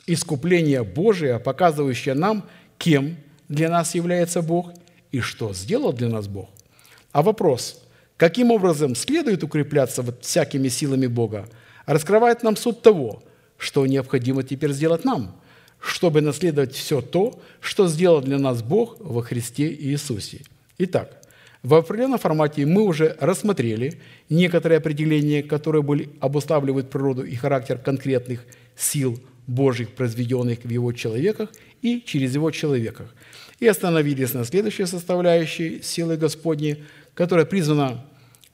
искупление 0.08 0.84
Божие, 0.84 1.40
показывающее 1.40 2.16
нам, 2.16 2.48
кем 2.78 3.18
для 3.50 3.70
нас 3.70 3.96
является 3.96 4.42
Бог 4.42 4.72
и 5.12 5.20
что 5.20 5.54
сделал 5.54 5.94
для 5.94 6.10
нас 6.10 6.28
Бог. 6.28 6.50
А 7.12 7.22
вопрос, 7.22 7.84
каким 8.18 8.52
образом 8.52 8.96
следует 8.96 9.44
укрепляться 9.44 10.02
вот 10.02 10.24
всякими 10.24 10.70
силами 10.70 11.08
Бога, 11.08 11.48
раскрывает 11.94 12.44
нам 12.44 12.56
суть 12.56 12.82
того, 12.82 13.24
что 13.58 13.86
необходимо 13.86 14.44
теперь 14.44 14.72
сделать 14.72 15.06
нам, 15.06 15.36
чтобы 15.80 16.22
наследовать 16.22 16.74
все 16.74 17.02
то, 17.02 17.40
что 17.60 17.88
сделал 17.88 18.22
для 18.22 18.38
нас 18.38 18.62
Бог 18.62 18.98
во 19.00 19.22
Христе 19.22 19.74
Иисусе. 19.74 20.42
Итак, 20.78 21.22
в 21.64 21.76
определенном 21.76 22.18
формате 22.18 22.66
мы 22.66 22.84
уже 22.84 23.16
рассмотрели 23.20 24.00
некоторые 24.30 24.78
определения, 24.78 25.44
которые 25.44 25.84
были, 25.84 26.10
обуславливают 26.20 26.90
природу 26.90 27.24
и 27.24 27.36
характер 27.36 27.78
конкретных 27.78 28.46
сил 28.76 29.20
Божьих, 29.46 29.92
произведенных 29.92 30.64
в 30.64 30.70
его 30.70 30.92
человеках 30.92 31.50
и 31.82 32.02
через 32.02 32.34
его 32.34 32.50
человеках. 32.52 33.14
И 33.60 33.68
остановились 33.68 34.34
на 34.34 34.44
следующей 34.44 34.86
составляющей 34.86 35.82
силы 35.84 36.18
Господней, 36.18 36.84
которая 37.14 37.46
призвана 37.46 38.06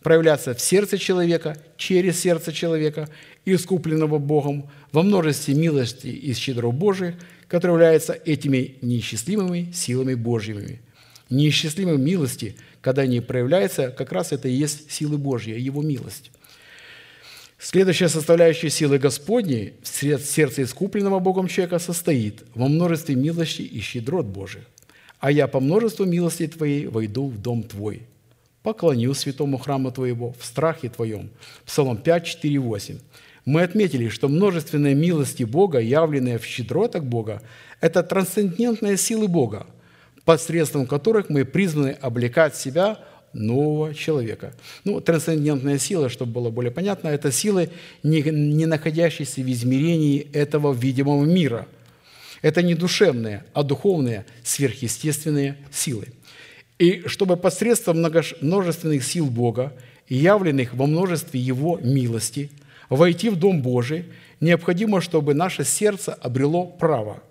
проявляться 0.02 0.54
в 0.54 0.62
сердце 0.62 0.98
человека, 0.98 1.58
через 1.78 2.20
сердце 2.20 2.52
человека, 2.54 3.10
искупленного 3.46 4.18
Богом, 4.18 4.70
во 4.92 5.04
множестве 5.04 5.54
милости 5.54 6.08
и 6.08 6.34
щедрот 6.34 6.76
Божиих, 6.76 7.16
которые 7.48 7.76
являются 7.76 8.14
этими 8.14 8.76
неисчислимыми 8.82 9.72
силами 9.74 10.14
Божьими. 10.16 10.82
Неисчислимой 11.30 11.98
милости, 11.98 12.56
когда 12.82 13.02
они 13.04 13.20
проявляются, 13.20 13.92
как 13.92 14.12
раз 14.12 14.32
это 14.32 14.48
и 14.48 14.54
есть 14.54 14.92
силы 14.92 15.18
Божьи, 15.18 15.60
Его 15.60 15.82
милость. 15.82 16.32
Следующая 17.60 18.08
составляющая 18.08 18.70
силы 18.70 19.00
Господней 19.00 19.74
в 19.82 19.88
сердце 19.88 20.64
искупленного 20.64 21.20
Богом 21.20 21.48
человека 21.48 21.80
состоит 21.80 22.44
во 22.54 22.68
множестве 22.68 23.16
милости 23.16 23.64
и 23.64 23.80
щедрот 23.80 24.28
Божьих. 24.28 24.64
«А 25.20 25.32
я 25.32 25.48
по 25.48 25.60
множеству 25.60 26.06
милости 26.06 26.46
Твоей 26.48 26.86
войду 26.86 27.28
в 27.28 27.42
дом 27.42 27.64
Твой, 27.64 28.04
поклоню 28.68 29.14
святому 29.14 29.58
храму 29.58 29.92
Твоего 29.92 30.36
в 30.38 30.44
страхе 30.44 30.90
Твоем». 30.90 31.30
Псалом 31.66 31.96
5, 31.96 32.26
4, 32.26 32.60
8. 32.60 33.00
Мы 33.46 33.62
отметили, 33.62 34.10
что 34.10 34.28
множественные 34.28 34.94
милости 34.94 35.44
Бога, 35.44 35.80
явленные 35.80 36.38
в 36.38 36.44
щедротах 36.44 37.06
Бога, 37.06 37.42
это 37.80 38.04
трансцендентные 38.04 38.98
силы 38.98 39.30
Бога, 39.30 39.68
посредством 40.26 40.86
которых 40.86 41.30
мы 41.30 41.46
призваны 41.46 41.92
облекать 42.02 42.58
себя 42.58 43.00
нового 43.32 43.94
человека. 43.94 44.54
Ну, 44.84 45.00
трансцендентная 45.00 45.78
сила, 45.78 46.10
чтобы 46.10 46.34
было 46.34 46.50
более 46.50 46.72
понятно, 46.72 47.08
это 47.08 47.32
силы, 47.32 47.70
не, 48.04 48.22
не 48.22 48.66
находящиеся 48.66 49.40
в 49.40 49.50
измерении 49.50 50.28
этого 50.34 50.74
видимого 50.74 51.24
мира. 51.24 51.68
Это 52.42 52.62
не 52.62 52.76
душевные, 52.76 53.46
а 53.54 53.64
духовные, 53.64 54.26
сверхъестественные 54.44 55.56
силы. 55.72 56.08
И 56.80 57.04
чтобы 57.08 57.38
посредством 57.38 57.98
множественных 58.42 59.04
сил 59.04 59.28
Бога, 59.28 59.74
явленных 60.08 60.74
во 60.74 60.86
множестве 60.86 61.40
Его 61.40 61.78
милости, 61.82 62.52
войти 62.90 63.30
в 63.30 63.36
Дом 63.36 63.62
Божий, 63.62 64.06
необходимо, 64.40 65.02
чтобы 65.02 65.34
наше 65.34 65.64
сердце 65.64 66.14
обрело 66.14 66.66
право 66.66 67.24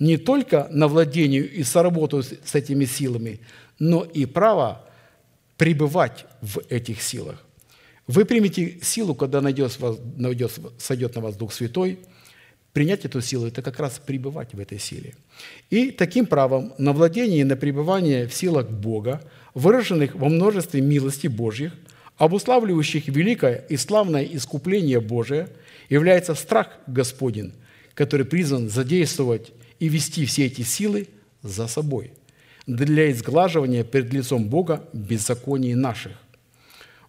не 0.00 0.16
только 0.16 0.66
на 0.70 0.88
владение 0.88 1.42
и 1.42 1.62
соработу 1.62 2.22
с 2.22 2.54
этими 2.54 2.86
силами, 2.86 3.38
но 3.78 4.02
и 4.02 4.24
право 4.24 4.84
пребывать 5.56 6.24
в 6.40 6.62
этих 6.70 7.02
силах. 7.02 7.44
Вы 8.06 8.24
примете 8.24 8.80
силу, 8.82 9.14
когда 9.14 9.40
найдет, 9.42 9.78
найдет, 10.16 10.58
сойдет 10.78 11.14
на 11.14 11.20
вас 11.20 11.36
Дух 11.36 11.52
Святой. 11.52 12.00
Принять 12.72 13.04
эту 13.04 13.20
силу– 13.20 13.46
это 13.48 13.62
как 13.62 13.80
раз 13.80 14.00
пребывать 14.04 14.54
в 14.54 14.60
этой 14.60 14.78
силе. 14.78 15.14
И 15.70 15.90
таким 15.90 16.26
правом 16.26 16.72
на 16.78 16.92
владение 16.92 17.40
и 17.40 17.44
на 17.44 17.56
пребывание 17.56 18.28
в 18.28 18.34
силах 18.34 18.70
Бога, 18.70 19.22
выраженных 19.54 20.14
во 20.14 20.28
множестве 20.28 20.80
милости 20.80 21.26
Божьих, 21.26 21.72
обуславливающих 22.16 23.08
великое 23.08 23.64
и 23.68 23.76
славное 23.76 24.24
искупление 24.24 25.00
Божие, 25.00 25.48
является 25.88 26.34
страх 26.34 26.68
Господень, 26.86 27.52
который 27.94 28.26
призван 28.26 28.68
задействовать 28.68 29.52
и 29.80 29.88
вести 29.88 30.24
все 30.26 30.46
эти 30.46 30.62
силы 30.62 31.08
за 31.42 31.66
собой– 31.66 32.12
для 32.66 33.10
изглаживания 33.10 33.84
перед 33.84 34.12
лицом 34.12 34.48
Бога 34.48 34.84
беззаконий 34.92 35.74
наших. 35.74 36.12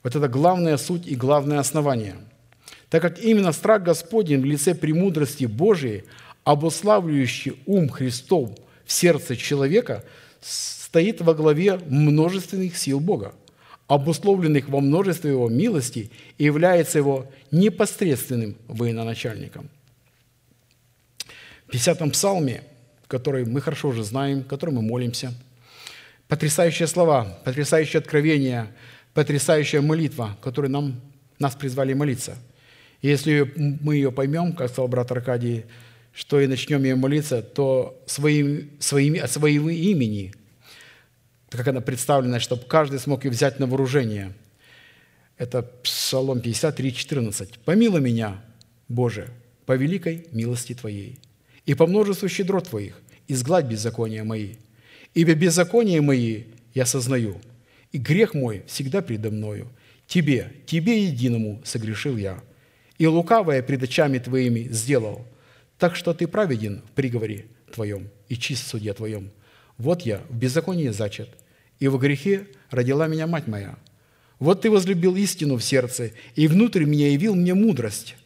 Вот 0.03 0.15
это 0.15 0.27
главная 0.27 0.77
суть 0.77 1.07
и 1.07 1.15
главное 1.15 1.59
основание. 1.59 2.15
Так 2.91 3.01
как 3.01 3.19
именно 3.19 3.51
страх 3.51 3.81
Господень 3.81 4.41
в 4.41 4.45
лице 4.45 4.75
премудрости 4.75 5.45
Божией, 5.45 6.03
обуславливающий 6.43 7.57
ум 7.65 7.89
Христов 7.89 8.51
в 8.85 8.91
сердце 8.91 9.35
человека, 9.35 10.03
стоит 10.39 11.21
во 11.21 11.33
главе 11.33 11.79
множественных 11.87 12.77
сил 12.77 12.99
Бога, 12.99 13.33
обусловленных 13.87 14.69
во 14.69 14.79
множестве 14.79 15.31
Его 15.31 15.49
милости 15.49 16.11
и 16.37 16.43
является 16.43 16.99
Его 16.99 17.31
непосредственным 17.49 18.55
военачальником. 18.67 19.71
В 21.65 21.73
50-м 21.73 22.11
псалме, 22.11 22.61
который 23.07 23.45
мы 23.45 23.59
хорошо 23.61 23.87
уже 23.87 24.03
знаем, 24.03 24.43
который 24.43 24.75
мы 24.75 24.83
молимся– 24.83 25.33
Потрясающие 26.31 26.87
слова, 26.87 27.25
потрясающее 27.43 27.99
откровение, 27.99 28.69
потрясающая 29.13 29.81
молитва, 29.81 30.37
которую 30.41 30.71
нам, 30.71 31.01
нас 31.39 31.55
призвали 31.55 31.91
молиться. 31.91 32.37
Если 33.01 33.51
мы 33.55 33.95
ее 33.95 34.11
поймем, 34.11 34.53
как 34.53 34.69
сказал 34.69 34.87
брат 34.87 35.11
Аркадий, 35.11 35.65
что 36.13 36.39
и 36.39 36.47
начнем 36.47 36.83
ее 36.83 36.95
молиться, 36.95 37.41
то 37.41 38.01
своим, 38.05 38.69
своими, 38.79 39.19
от 39.19 39.31
своего 39.31 39.69
имени, 39.69 40.33
как 41.49 41.67
она 41.67 41.81
представлена, 41.81 42.39
чтобы 42.39 42.65
каждый 42.65 42.99
смог 42.99 43.25
ее 43.25 43.31
взять 43.31 43.59
на 43.59 43.65
вооружение. 43.65 44.33
Это 45.37 45.63
Псалом 45.63 46.41
53, 46.41 46.93
14. 46.93 47.59
«Помилуй 47.65 48.01
меня, 48.01 48.41
Боже, 48.87 49.29
по 49.65 49.75
великой 49.75 50.27
милости 50.31 50.73
Твоей, 50.73 51.17
и 51.65 51.73
по 51.73 51.87
множеству 51.87 52.27
щедрот 52.27 52.69
Твоих, 52.69 53.01
изгладь 53.27 53.65
беззакония 53.65 54.23
мои, 54.23 54.55
Ибо 55.13 55.33
беззаконие 55.33 56.01
мои 56.01 56.43
я 56.73 56.85
сознаю, 56.85 57.41
и 57.91 57.97
грех 57.97 58.33
мой 58.33 58.63
всегда 58.67 59.01
предо 59.01 59.29
мною. 59.29 59.67
Тебе, 60.07 60.53
Тебе 60.65 61.03
единому 61.03 61.61
согрешил 61.65 62.15
я, 62.17 62.41
и 63.01 63.07
лукавое 63.07 63.63
пред 63.63 63.81
очами 63.81 64.19
Твоими 64.19 64.67
сделал, 64.69 65.25
так 65.79 65.95
что 65.95 66.13
Ты 66.13 66.27
праведен 66.27 66.83
в 66.87 66.91
приговоре 66.91 67.47
Твоем 67.73 68.09
и 68.29 68.35
чист 68.35 68.65
в 68.65 68.67
суде 68.67 68.93
Твоем. 68.93 69.31
Вот 69.79 70.03
я 70.03 70.21
в 70.29 70.37
беззаконии 70.37 70.89
зачат, 70.89 71.29
и 71.79 71.87
в 71.87 71.97
грехе 71.97 72.45
родила 72.69 73.07
меня 73.07 73.25
мать 73.25 73.47
моя. 73.47 73.75
Вот 74.37 74.61
Ты 74.61 74.69
возлюбил 74.69 75.15
истину 75.15 75.57
в 75.57 75.63
сердце, 75.63 76.11
и 76.35 76.47
внутрь 76.47 76.83
меня 76.83 77.09
явил 77.09 77.33
мне 77.33 77.55
мудрость. 77.55 78.17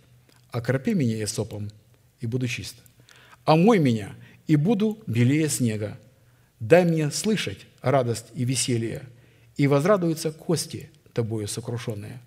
Окропи 0.51 0.93
меня 0.93 1.15
есопом, 1.15 1.71
и 2.19 2.27
буду 2.27 2.45
чист. 2.49 2.75
Омой 3.45 3.79
меня, 3.79 4.13
и 4.45 4.57
буду 4.57 5.01
белее 5.07 5.47
снега. 5.47 5.97
Дай 6.59 6.83
мне 6.83 7.11
слышать 7.11 7.59
радость 7.81 8.25
и 8.33 8.43
веселье, 8.43 9.03
и 9.55 9.67
возрадуются 9.67 10.33
кости 10.33 10.89
тобою 11.13 11.47
сокрушенные. 11.47 12.19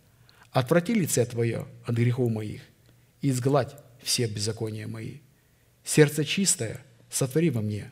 Отврати 0.50 0.94
лице 0.94 1.24
Твое 1.26 1.66
от 1.84 1.94
грехов 1.94 2.30
моих, 2.30 2.62
и 3.20 3.28
изгладь 3.30 3.76
все 4.02 4.26
беззакония 4.26 4.86
мои. 4.86 5.18
Сердце 5.84 6.24
чистое 6.24 6.80
сотвори 7.10 7.50
во 7.50 7.60
мне, 7.60 7.90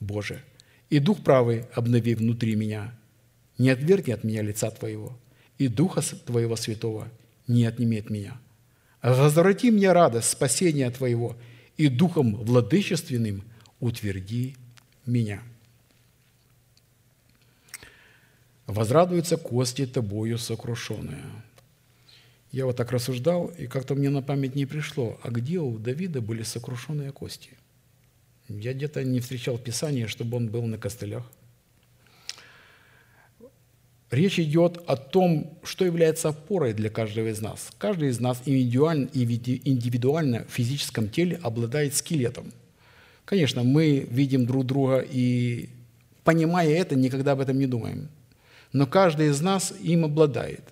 Боже, 0.00 0.42
и 0.90 0.98
дух 0.98 1.22
правый 1.22 1.64
обнови 1.74 2.14
внутри 2.14 2.54
меня. 2.56 2.98
Не 3.58 3.70
отвергни 3.70 4.12
от 4.12 4.24
меня 4.24 4.42
лица 4.42 4.70
Твоего, 4.70 5.18
и 5.58 5.68
Духа 5.68 6.00
Твоего 6.00 6.56
Святого 6.56 7.08
не 7.46 7.66
отними 7.66 7.98
от 7.98 8.08
меня. 8.08 8.38
Возврати 9.02 9.70
мне 9.70 9.92
радость 9.92 10.30
спасения 10.30 10.90
Твоего, 10.90 11.36
и 11.76 11.88
Духом 11.88 12.36
владычественным 12.36 13.42
утверди 13.80 14.56
меня. 15.06 15.42
Возрадуются 18.66 19.36
кости 19.36 19.86
Тобою 19.86 20.38
сокрушенные. 20.38 21.24
Я 22.50 22.64
вот 22.64 22.76
так 22.76 22.92
рассуждал, 22.92 23.46
и 23.58 23.66
как-то 23.66 23.94
мне 23.94 24.08
на 24.08 24.22
память 24.22 24.54
не 24.54 24.64
пришло, 24.64 25.18
а 25.22 25.30
где 25.30 25.58
у 25.58 25.78
Давида 25.78 26.20
были 26.22 26.42
сокрушенные 26.42 27.12
кости? 27.12 27.50
Я 28.48 28.72
где-то 28.72 29.04
не 29.04 29.20
встречал 29.20 29.58
в 29.58 29.62
Писании, 29.62 30.06
чтобы 30.06 30.38
он 30.38 30.48
был 30.48 30.62
на 30.62 30.78
костылях. 30.78 31.24
Речь 34.10 34.38
идет 34.38 34.78
о 34.86 34.96
том, 34.96 35.58
что 35.62 35.84
является 35.84 36.30
опорой 36.30 36.72
для 36.72 36.88
каждого 36.88 37.28
из 37.28 37.42
нас. 37.42 37.68
Каждый 37.76 38.08
из 38.08 38.20
нас 38.20 38.40
индивидуально, 38.46 39.10
индивидуально 39.12 40.44
в 40.48 40.50
физическом 40.50 41.10
теле 41.10 41.38
обладает 41.42 41.94
скелетом. 41.94 42.50
Конечно, 43.26 43.62
мы 43.62 44.06
видим 44.10 44.46
друг 44.46 44.64
друга 44.64 45.00
и, 45.00 45.68
понимая 46.24 46.70
это, 46.70 46.96
никогда 46.96 47.32
об 47.32 47.40
этом 47.40 47.58
не 47.58 47.66
думаем. 47.66 48.08
Но 48.72 48.86
каждый 48.86 49.28
из 49.28 49.42
нас 49.42 49.74
им 49.82 50.06
обладает. 50.06 50.62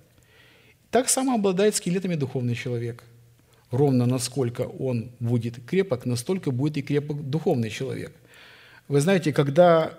Так 0.96 1.10
само 1.10 1.34
обладает 1.34 1.76
скелетами 1.76 2.14
духовный 2.14 2.54
человек. 2.54 3.04
Ровно 3.70 4.06
насколько 4.06 4.62
он 4.62 5.10
будет 5.20 5.62
крепок, 5.66 6.06
настолько 6.06 6.50
будет 6.50 6.78
и 6.78 6.82
крепок 6.82 7.28
духовный 7.28 7.68
человек. 7.68 8.16
Вы 8.88 9.02
знаете, 9.02 9.34
когда 9.34 9.92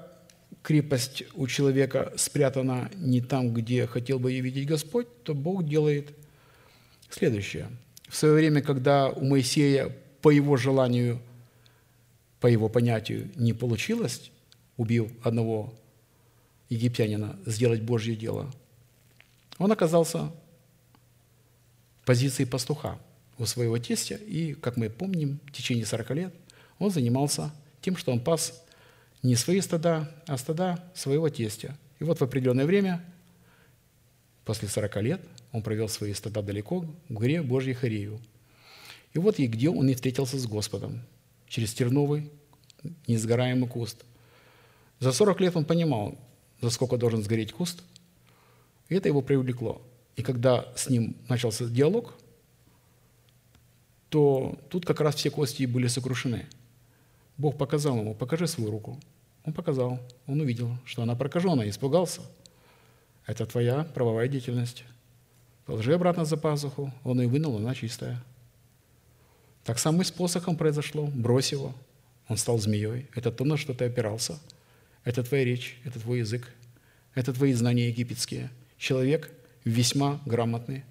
крепость 0.63 1.23
у 1.35 1.45
человека 1.45 2.13
спрятана 2.15 2.89
не 2.95 3.21
там, 3.21 3.53
где 3.53 3.85
хотел 3.85 4.17
бы 4.17 4.31
ее 4.31 4.41
видеть 4.41 4.67
Господь, 4.67 5.05
то 5.21 5.35
Бог 5.35 5.67
делает 5.69 6.15
следующее. 7.11 7.67
В 8.09 8.15
свое 8.15 8.33
время, 8.33 8.63
когда 8.63 9.09
у 9.09 9.23
Моисея 9.23 9.95
по 10.23 10.31
его 10.31 10.57
желанию, 10.57 11.21
по 12.39 12.47
его 12.47 12.69
понятию 12.69 13.29
не 13.35 13.53
получилось, 13.53 14.31
убил 14.77 15.11
одного 15.21 15.75
египтянина, 16.69 17.37
сделать 17.45 17.83
Божье 17.83 18.15
дело, 18.15 18.51
он 19.59 19.71
оказался 19.71 20.31
позиции 22.07 22.45
пастуха 22.45 22.97
у 23.37 23.45
своего 23.45 23.77
тестя, 23.77 24.15
и, 24.15 24.53
как 24.53 24.77
мы 24.77 24.89
помним, 24.89 25.41
в 25.45 25.51
течение 25.51 25.85
40 25.85 26.09
лет 26.11 26.33
он 26.79 26.89
занимался 26.89 27.51
тем, 27.81 27.97
что 27.97 28.13
он 28.13 28.21
пас 28.21 28.63
не 29.23 29.35
свои 29.35 29.59
стада, 29.59 30.09
а 30.25 30.37
стада 30.37 30.81
своего 30.95 31.27
тестя. 31.29 31.77
И 31.99 32.05
вот 32.05 32.19
в 32.19 32.23
определенное 32.23 32.65
время, 32.65 33.03
после 34.45 34.69
40 34.69 35.01
лет, 35.01 35.21
он 35.51 35.61
провел 35.61 35.89
свои 35.89 36.13
стада 36.13 36.41
далеко, 36.41 36.85
в 37.09 37.13
горе 37.13 37.41
Божьей 37.41 37.73
Харею. 37.73 38.21
И 39.11 39.19
вот 39.19 39.37
и 39.39 39.47
где 39.47 39.69
он 39.69 39.89
и 39.89 39.93
встретился 39.93 40.39
с 40.39 40.47
Господом, 40.47 41.01
через 41.49 41.73
терновый, 41.73 42.31
несгораемый 43.05 43.67
куст. 43.67 44.05
За 44.99 45.11
40 45.11 45.41
лет 45.41 45.55
он 45.57 45.65
понимал, 45.65 46.17
за 46.61 46.69
сколько 46.69 46.97
должен 46.97 47.21
сгореть 47.21 47.51
куст, 47.51 47.83
и 48.87 48.95
это 48.95 49.09
его 49.09 49.21
привлекло. 49.21 49.81
И 50.17 50.23
когда 50.23 50.67
с 50.75 50.89
ним 50.89 51.15
начался 51.29 51.65
диалог, 51.65 52.13
то 54.09 54.59
тут 54.69 54.85
как 54.85 54.99
раз 54.99 55.15
все 55.15 55.29
кости 55.29 55.65
были 55.65 55.87
сокрушены– 55.87 56.45
Бог 57.37 57.57
показал 57.57 57.97
ему, 57.99 58.15
покажи 58.15 58.47
свою 58.47 58.71
руку. 58.71 58.99
Он 59.45 59.53
показал, 59.53 59.99
он 60.25 60.41
увидел, 60.41 60.75
что 60.85 61.03
она 61.03 61.15
прокаженная, 61.15 61.69
испугался. 61.69 62.21
Это 63.25 63.45
твоя 63.45 63.83
правовая 63.83 64.27
деятельность. 64.27 64.83
Положи 65.65 65.93
обратно 65.93 66.25
за 66.25 66.37
пазуху, 66.37 66.91
он 67.03 67.21
ее 67.21 67.27
вынул, 67.27 67.57
она 67.57 67.75
чистая. 67.75 68.23
Так 69.63 69.79
само 69.79 70.01
и 70.01 70.05
с 70.05 70.11
посохом 70.11 70.57
произошло. 70.57 71.07
Брось 71.07 71.51
его, 71.51 71.73
он 72.27 72.37
стал 72.37 72.57
змеей. 72.57 73.07
Это 73.13 73.31
то, 73.31 73.45
на 73.45 73.57
что 73.57 73.73
ты 73.73 73.85
опирался. 73.85 74.39
Это 75.03 75.23
твоя 75.23 75.45
речь, 75.45 75.79
это 75.83 75.99
твой 75.99 76.19
язык, 76.19 76.51
это 77.13 77.33
твои 77.33 77.53
знания 77.53 77.89
египетские. 77.89 78.49
Человек 78.77 79.31
весьма 79.69 80.21
грамотный, 80.25 80.83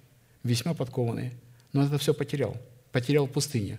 весьма 0.43 0.75
подкованный, 0.75 1.33
но 1.73 1.85
это 1.85 1.99
все 1.99 2.15
потерял. 2.15 2.57
Потерял 2.93 3.27
в 3.27 3.33
пустыне. 3.33 3.79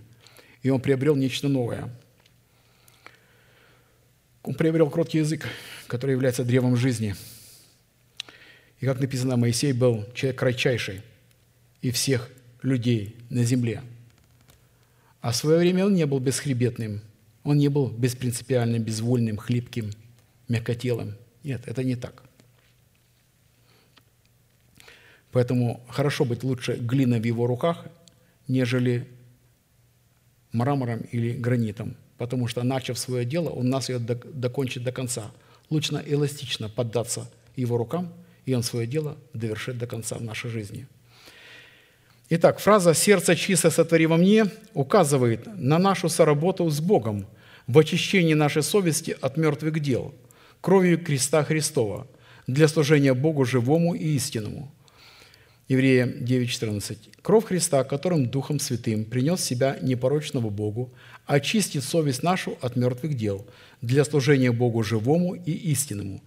И 0.62 0.70
он 0.70 0.80
приобрел 0.80 1.16
нечто 1.16 1.48
новое– 1.48 1.90
он 4.48 4.54
приобрел 4.54 4.88
кроткий 4.88 5.18
язык, 5.18 5.46
который 5.88 6.12
является 6.12 6.42
древом 6.42 6.74
жизни. 6.74 7.14
И 8.80 8.86
как 8.86 8.98
написано, 8.98 9.36
Моисей 9.36 9.74
был 9.74 10.06
человек 10.14 10.38
кратчайший 10.38 11.02
и 11.82 11.90
всех 11.90 12.30
людей 12.62 13.16
на 13.28 13.44
земле. 13.44 13.82
А 15.20 15.32
в 15.32 15.36
свое 15.36 15.58
время 15.58 15.84
он 15.84 15.92
не 15.92 16.06
был 16.06 16.18
бесхребетным, 16.18 17.02
он 17.44 17.58
не 17.58 17.68
был 17.68 17.88
беспринципиальным, 17.88 18.82
безвольным, 18.82 19.36
хлипким, 19.36 19.90
мягкотелым. 20.48 21.14
Нет, 21.44 21.62
это 21.66 21.84
не 21.84 21.96
так. 21.96 22.22
Поэтому 25.32 25.84
хорошо 25.88 26.24
быть 26.24 26.42
лучше 26.42 26.76
глиной 26.76 27.20
в 27.20 27.24
его 27.24 27.46
руках, 27.46 27.86
нежели 28.46 29.08
мрамором 30.52 31.00
или 31.12 31.32
гранитом– 31.32 31.96
потому 32.18 32.48
что, 32.48 32.64
начав 32.64 32.98
свое 32.98 33.24
дело, 33.24 33.48
он 33.48 33.70
нас 33.70 33.88
ее 33.88 33.98
докончит 33.98 34.82
до 34.82 34.92
конца. 34.92 35.30
Лучше 35.70 36.02
эластично 36.06 36.68
поддаться 36.68 37.30
его 37.56 37.78
рукам, 37.78 38.12
и 38.44 38.54
он 38.54 38.62
свое 38.62 38.86
дело 38.86 39.16
довершит 39.32 39.78
до 39.78 39.86
конца 39.86 40.16
в 40.16 40.22
нашей 40.22 40.50
жизни. 40.50 40.86
Итак, 42.30 42.58
фраза 42.58 42.92
«сердце 42.92 43.36
чисто 43.36 43.70
сотвори 43.70 44.06
во 44.06 44.16
мне» 44.16 44.46
указывает 44.74 45.46
на 45.56 45.78
нашу 45.78 46.08
соработу 46.08 46.68
с 46.68 46.80
Богом 46.80 47.26
в 47.66 47.78
очищении 47.78 48.34
нашей 48.34 48.62
совести 48.62 49.16
от 49.20 49.36
мертвых 49.36 49.80
дел, 49.80 50.14
кровью 50.60 51.02
креста 51.02 51.44
Христова, 51.44 52.06
для 52.46 52.68
служения 52.68 53.14
Богу 53.14 53.44
живому 53.44 53.94
и 53.94 54.16
истинному– 54.16 54.74
Евреям 55.68 56.08
9.14. 56.22 56.96
«Кровь 57.20 57.44
Христа, 57.44 57.84
которым 57.84 58.30
Духом 58.30 58.58
Святым 58.58 59.04
принес 59.04 59.42
себя 59.42 59.76
непорочного 59.82 60.48
Богу, 60.48 60.94
очистит 61.26 61.84
совесть 61.84 62.22
нашу 62.22 62.56
от 62.62 62.76
мертвых 62.76 63.14
дел 63.14 63.46
для 63.82 64.06
служения 64.06 64.50
Богу 64.50 64.82
живому 64.82 65.34
и 65.34 65.52
истинному». 65.52 66.22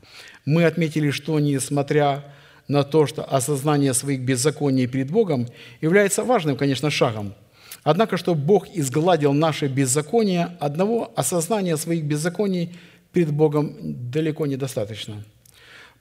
Мы 0.46 0.66
отметили, 0.66 1.10
что 1.10 1.40
несмотря 1.40 2.24
на 2.68 2.84
то, 2.84 3.08
что 3.08 3.24
осознание 3.24 3.96
своих 3.96 4.22
беззаконий 4.22 4.86
перед 4.86 5.10
Богом 5.10 5.48
является 5.82 6.24
важным, 6.24 6.56
конечно, 6.56 6.92
шагом, 6.92 7.34
однако, 7.82 8.18
что 8.18 8.36
Бог 8.36 8.68
изгладил 8.76 9.34
наши 9.34 9.68
беззакония, 9.68 10.56
одного 10.60 11.12
осознания 11.16 11.78
своих 11.78 12.04
беззаконий 12.04 12.76
перед 13.12 13.32
Богом 13.32 13.76
далеко 14.12 14.46
недостаточно– 14.46 15.24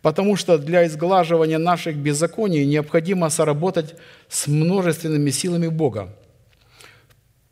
потому 0.03 0.37
что 0.37 0.59
для 0.59 0.87
изглаживания 0.87 1.59
наших 1.59 1.97
беззаконий 1.97 2.65
необходимо 2.65 3.29
соработать 3.31 3.95
с 4.29 4.47
множественными 4.47 5.31
силами 5.31 5.69
Бога 5.69 6.15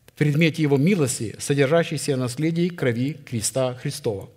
в 0.07 0.13
предмете 0.13 0.63
Его 0.63 0.77
милости, 0.77 1.35
содержащейся 1.39 2.15
в 2.15 2.19
наследии 2.19 2.69
крови 2.69 3.13
креста 3.13 3.75
Христова. 3.75 4.29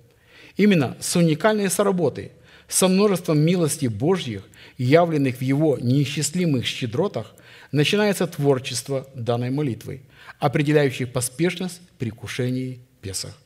Именно 0.57 0.97
с 1.01 1.17
уникальной 1.17 1.71
соработой, 1.71 2.33
со 2.69 2.89
множеством 2.89 3.39
милостей 3.39 3.89
Божьих, 3.89 4.43
явленных 4.79 5.39
в 5.39 5.43
Его 5.43 5.79
неисчислимых 5.81 6.67
щедротах, 6.67 7.35
начинается 7.73 8.27
творчество 8.27 9.09
данной 9.15 9.51
молитвы, 9.51 10.03
определяющей 10.39 11.07
поспешность 11.07 11.81
при 11.99 12.11
кушении 12.11 12.81
Песах. 13.01 13.37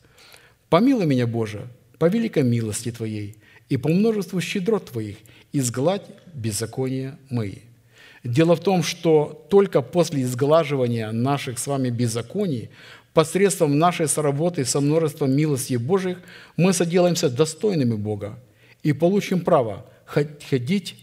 «Помилуй 0.69 1.07
меня, 1.07 1.27
Боже, 1.27 1.69
по 1.99 2.07
великой 2.07 2.43
милости 2.43 2.91
Твоей, 2.91 3.37
и 3.69 3.77
по 3.77 3.89
множеству 3.89 4.41
щедрот 4.41 4.91
Твоих 4.91 5.17
изгладь 5.53 6.07
беззакония 6.35 7.19
мои». 7.31 7.59
Дело 8.27 8.57
в 8.57 8.61
том, 8.61 8.83
что 8.83 9.47
только 9.49 9.83
после 9.83 10.23
изглаживания 10.23 11.12
наших 11.12 11.59
с 11.59 11.67
вами 11.67 11.91
беззаконий, 11.91 12.71
посредством 13.14 13.79
нашей 13.79 14.09
соработы 14.09 14.64
со 14.64 14.81
множеством 14.81 15.33
милостей 15.33 15.77
Божьих, 15.77 16.19
мы 16.57 16.73
соделаемся 16.73 17.31
достойными 17.31 17.95
Бога 17.95 18.39
и 18.83 18.93
получим 18.93 19.41
право 19.41 19.87
ходить, 20.05 20.97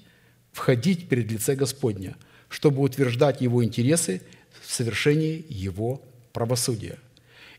входить 0.52 1.08
перед 1.08 1.32
лице 1.32 1.56
Господня, 1.56 2.16
чтобы 2.50 2.82
утверждать 2.82 3.42
Его 3.42 3.64
интересы 3.64 4.22
в 4.62 4.72
совершении 4.72 5.46
Его 5.50 6.02
правосудия. 6.34 7.00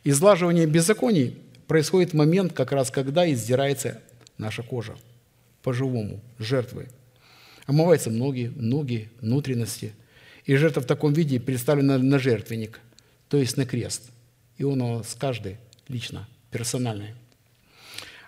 Излаживание 0.04 0.66
беззаконий 0.66 1.38
происходит 1.66 2.10
в 2.10 2.16
момент, 2.16 2.52
как 2.52 2.72
раз 2.72 2.90
когда 2.90 3.30
издирается 3.30 4.02
наша 4.38 4.62
кожа 4.62 4.96
по-живому, 5.62 6.20
жертвы. 6.38 6.88
Омываются 7.66 8.10
ноги, 8.10 8.52
ноги, 8.54 9.08
внутренности. 9.20 9.94
И 10.44 10.54
жертва 10.56 10.82
в 10.82 10.86
таком 10.86 11.14
виде 11.14 11.40
представлена 11.40 11.96
на 11.96 12.18
жертвенник, 12.18 12.80
то 13.28 13.38
есть 13.38 13.56
на 13.56 13.64
крест. 13.64 14.10
И 14.58 14.64
он 14.64 14.82
у 14.82 14.98
нас 14.98 15.16
каждый 15.18 15.56
лично, 15.88 16.28
персональный. 16.50 17.14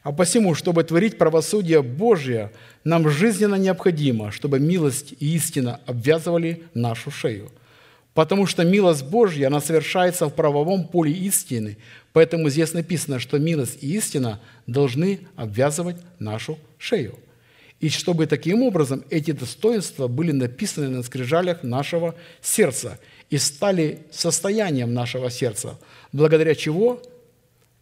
А 0.02 0.12
посему, 0.12 0.54
чтобы 0.54 0.84
творить 0.84 1.18
правосудие 1.18 1.82
Божье, 1.82 2.52
нам 2.84 3.10
жизненно 3.10 3.56
необходимо, 3.56 4.30
чтобы 4.30 4.58
милость 4.60 5.14
и 5.18 5.34
истина 5.34 5.80
обвязывали 5.84 6.62
нашу 6.74 7.10
шею. 7.10 7.50
Потому 8.14 8.46
что 8.46 8.64
милость 8.64 9.04
Божья, 9.04 9.48
она 9.48 9.60
совершается 9.60 10.26
в 10.26 10.34
правовом 10.34 10.88
поле 10.88 11.12
истины, 11.12 11.76
поэтому 12.16 12.48
здесь 12.48 12.72
написано, 12.72 13.20
что 13.20 13.38
милость 13.38 13.82
и 13.82 13.94
истина 13.94 14.40
должны 14.66 15.20
обвязывать 15.36 15.96
нашу 16.18 16.58
шею. 16.78 17.18
И 17.78 17.90
чтобы 17.90 18.26
таким 18.26 18.62
образом 18.62 19.04
эти 19.10 19.32
достоинства 19.32 20.08
были 20.08 20.32
написаны 20.32 20.88
на 20.88 21.02
скрижалях 21.02 21.62
нашего 21.62 22.14
сердца 22.40 22.98
и 23.28 23.36
стали 23.36 23.98
состоянием 24.10 24.94
нашего 24.94 25.28
сердца, 25.28 25.78
благодаря 26.10 26.54
чего– 26.54 27.02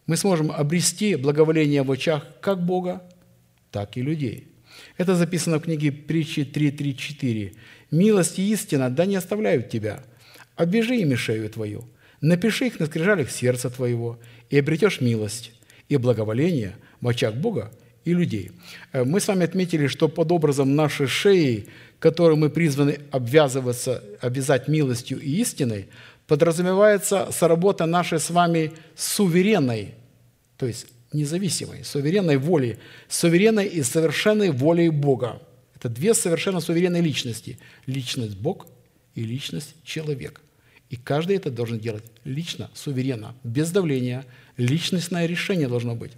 мы 0.07 0.17
сможем 0.17 0.51
обрести 0.51 1.15
благоволение 1.15 1.83
в 1.83 1.91
очах 1.91 2.25
как 2.41 2.63
Бога, 2.63 3.01
так 3.71 3.95
и 3.95 4.01
людей. 4.01 4.49
Это 4.97 5.15
записано 5.15 5.59
в 5.59 5.63
книге 5.63 5.93
притчи 5.93 6.41
3.3.4. 6.41 7.55
«Милость 7.91 8.39
и 8.39 8.51
истина 8.51 8.89
да 8.89 9.05
не 9.05 9.15
оставляют 9.15 9.69
тебя. 9.69 10.03
Оббежи 10.55 10.97
ими 10.97 11.15
шею 11.15 11.49
твою, 11.49 11.85
напиши 12.21 12.67
их 12.67 12.79
на 12.79 12.85
скрижалях 12.85 13.29
сердца 13.29 13.69
твоего, 13.69 14.19
и 14.49 14.57
обретешь 14.57 15.01
милость 15.01 15.51
и 15.89 15.97
благоволение 15.97 16.75
в 17.01 17.07
очах 17.07 17.35
Бога 17.35 17.71
и 18.03 18.13
людей». 18.13 18.51
Э, 18.91 19.03
мы 19.03 19.19
с 19.19 19.27
вами 19.27 19.45
отметили, 19.45 19.87
что 19.87 20.07
под 20.07 20.31
образом 20.31 20.75
нашей 20.75 21.07
шеи, 21.07 21.67
которую 21.99 22.37
мы 22.37 22.49
призваны 22.49 22.99
обвязываться, 23.11 24.03
обвязать 24.21 24.67
милостью 24.67 25.19
и 25.19 25.41
истиной, 25.41 25.87
подразумевается 26.27 27.29
соработа 27.31 27.85
нашей 27.85 28.19
с 28.19 28.29
вами 28.29 28.71
суверенной, 28.95 29.93
то 30.57 30.65
есть 30.65 30.87
независимой, 31.13 31.83
суверенной 31.83 32.37
воли, 32.37 32.79
суверенной 33.07 33.67
и 33.67 33.83
совершенной 33.83 34.51
волей 34.51 34.89
Бога. 34.89 35.41
Это 35.75 35.89
две 35.89 36.13
совершенно 36.13 36.59
суверенные 36.59 37.01
личности. 37.01 37.59
Личность 37.85 38.37
Бог 38.37 38.67
и 39.13 39.23
личность 39.23 39.75
человек. 39.83 40.41
И 40.95 40.97
каждый 40.97 41.35
это 41.35 41.51
должен 41.51 41.77
делать 41.77 42.05
лично, 42.23 42.71
суверенно, 42.73 43.35
без 43.43 43.69
давления. 43.71 44.25
Личностное 44.55 45.25
решение 45.25 45.67
должно 45.67 45.93
быть. 45.93 46.13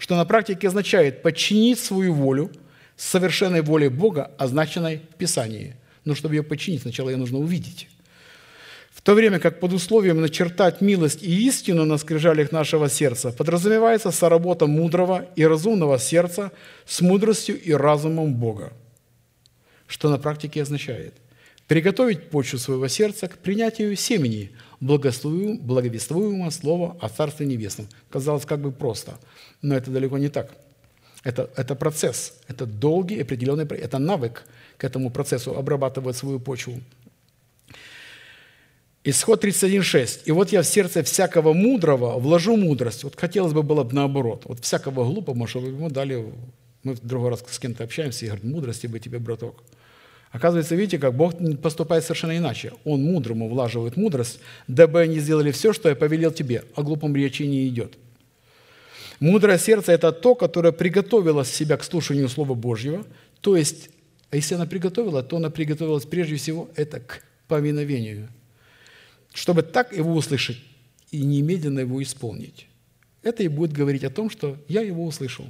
Что 0.00 0.16
на 0.16 0.24
практике 0.24 0.66
означает 0.66 1.22
подчинить 1.22 1.78
свою 1.78 2.12
волю 2.12 2.50
совершенной 2.96 3.62
воле 3.62 3.88
Бога, 3.88 4.32
означенной 4.36 5.02
в 5.12 5.14
Писании. 5.14 5.76
Но 6.04 6.16
чтобы 6.16 6.34
ее 6.34 6.42
подчинить, 6.42 6.82
сначала 6.82 7.10
ее 7.10 7.16
нужно 7.16 7.38
увидеть 7.38 7.88
то 9.06 9.14
время 9.14 9.38
как 9.38 9.60
под 9.60 9.72
условием 9.72 10.20
начертать 10.20 10.80
милость 10.80 11.22
и 11.22 11.46
истину 11.46 11.84
на 11.84 11.96
скрижалях 11.96 12.50
нашего 12.50 12.88
сердца 12.88 13.30
подразумевается 13.30 14.10
соработа 14.10 14.66
мудрого 14.66 15.26
и 15.36 15.46
разумного 15.46 15.96
сердца 16.00 16.50
с 16.86 17.00
мудростью 17.00 17.56
и 17.56 17.72
разумом 17.72 18.34
Бога. 18.34 18.72
Что 19.86 20.08
на 20.10 20.18
практике 20.18 20.60
означает? 20.60 21.14
Приготовить 21.68 22.30
почву 22.30 22.58
своего 22.58 22.86
сердца 22.86 23.26
к 23.26 23.38
принятию 23.38 23.96
семени, 23.96 24.52
благовествуемого 24.80 26.50
слова 26.50 26.96
о 27.00 27.08
Царстве 27.08 27.46
Небесном. 27.46 27.88
Казалось, 28.08 28.44
как 28.44 28.60
бы 28.60 28.70
просто, 28.70 29.18
но 29.62 29.74
это 29.74 29.90
далеко 29.90 30.18
не 30.18 30.28
так. 30.28 30.52
Это, 31.24 31.50
это 31.56 31.74
процесс, 31.74 32.34
это 32.46 32.66
долгий, 32.66 33.20
определенный, 33.20 33.64
это 33.64 33.98
навык 33.98 34.44
к 34.76 34.84
этому 34.84 35.10
процессу 35.10 35.58
обрабатывать 35.58 36.16
свою 36.16 36.38
почву. 36.38 36.80
Исход 39.02 39.44
31.6. 39.44 40.22
«И 40.24 40.32
вот 40.32 40.52
я 40.52 40.62
в 40.62 40.66
сердце 40.66 41.02
всякого 41.02 41.52
мудрого 41.52 42.18
вложу 42.18 42.56
мудрость». 42.56 43.04
Вот 43.04 43.14
хотелось 43.16 43.52
бы 43.52 43.62
было 43.62 43.84
бы 43.84 43.94
наоборот. 43.94 44.42
Вот 44.44 44.60
всякого 44.60 45.04
глупого, 45.04 45.46
чтобы 45.46 45.68
ему 45.68 45.90
дали... 45.90 46.32
Мы 46.82 46.94
в 46.94 47.00
другой 47.00 47.30
раз 47.30 47.44
с 47.48 47.58
кем-то 47.58 47.84
общаемся 47.84 48.24
и 48.24 48.28
говорят, 48.28 48.44
мудрости 48.44 48.86
бы 48.88 48.98
тебе, 49.00 49.18
браток. 49.18 49.62
Оказывается, 50.36 50.74
видите, 50.74 50.98
как 50.98 51.14
Бог 51.14 51.34
поступает 51.62 52.04
совершенно 52.04 52.36
иначе. 52.36 52.72
Он 52.84 53.02
мудрому 53.02 53.48
влаживает 53.48 53.96
мудрость, 53.96 54.40
дабы 54.68 55.00
они 55.00 55.18
сделали 55.18 55.50
все, 55.50 55.72
что 55.72 55.88
я 55.88 55.96
повелел 55.96 56.30
тебе. 56.30 56.64
О 56.74 56.82
глупом 56.82 57.16
речи 57.16 57.42
не 57.42 57.66
идет. 57.68 57.94
Мудрое 59.18 59.58
сердце– 59.58 59.92
это 59.94 60.12
то, 60.12 60.34
которое 60.34 60.72
приготовило 60.72 61.44
себя 61.44 61.76
к 61.76 61.84
слушанию 61.84 62.28
Слова 62.28 62.54
Божьего. 62.54 63.04
То 63.40 63.56
есть, 63.56 63.90
а 64.30 64.36
если 64.36 64.54
она 64.54 64.66
приготовила, 64.66 65.22
то 65.22 65.36
она 65.36 65.50
приготовилась 65.50 66.04
прежде 66.04 66.36
всего 66.36 66.68
это 66.76 67.00
к 67.00 67.22
повиновению– 67.48 68.28
чтобы 69.36 69.62
так 69.62 69.94
его 69.94 70.14
услышать 70.14 70.56
и 71.10 71.20
немедленно 71.20 71.80
его 71.80 72.02
исполнить. 72.02 72.66
Это 73.22 73.42
и 73.42 73.48
будет 73.48 73.72
говорить 73.72 74.02
о 74.02 74.10
том, 74.10 74.30
что 74.30 74.56
я 74.66 74.80
его 74.80 75.04
услышал. 75.04 75.44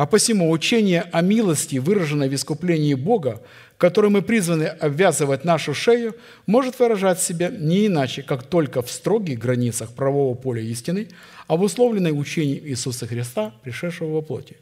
А 0.00 0.06
посему 0.06 0.50
учение 0.50 1.02
о 1.12 1.20
милости, 1.20 1.76
выраженное 1.76 2.30
в 2.30 2.34
искуплении 2.34 2.94
Бога, 2.94 3.42
которым 3.76 4.14
мы 4.14 4.22
призваны 4.22 4.64
обвязывать 4.64 5.44
нашу 5.44 5.74
шею, 5.74 6.16
может 6.46 6.78
выражать 6.78 7.20
себя 7.20 7.50
не 7.50 7.86
иначе, 7.86 8.22
как 8.22 8.44
только 8.44 8.80
в 8.80 8.90
строгих 8.90 9.38
границах 9.38 9.92
правового 9.92 10.34
поля 10.34 10.62
истины, 10.62 11.08
обусловленной 11.48 12.18
учением 12.18 12.66
Иисуса 12.66 13.06
Христа, 13.06 13.52
пришедшего 13.62 14.14
во 14.14 14.22
плоти, 14.22 14.56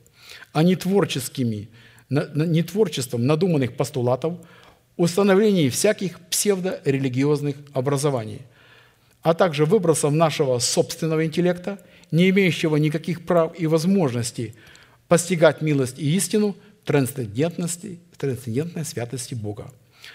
а 0.53 0.65
не, 0.65 0.75
творческими, 0.75 1.69
не 2.11 2.65
творчеством 2.65 3.25
надуманных 3.25 3.77
постулатов, 3.77 4.41
установлении 4.97 5.69
всяких 5.69 6.19
псевдорелигиозных 6.31 7.55
образований, 7.75 8.41
а 9.23 9.35
также 9.35 9.67
выбросом 9.67 10.17
нашего 10.17 10.59
собственного 10.59 11.25
интеллекта, 11.25 11.79
не 12.11 12.29
имеющего 12.31 12.75
никаких 12.75 13.25
прав 13.25 13.53
и 13.57 13.69
возможностей 13.69 14.57
постигать 15.09 15.63
милость 15.63 15.99
и 15.99 16.17
истину 16.17 16.57
трансцендентности, 16.85 17.99
трансцендентной 18.17 18.85
святости 18.85 19.35
Бога. 19.35 19.73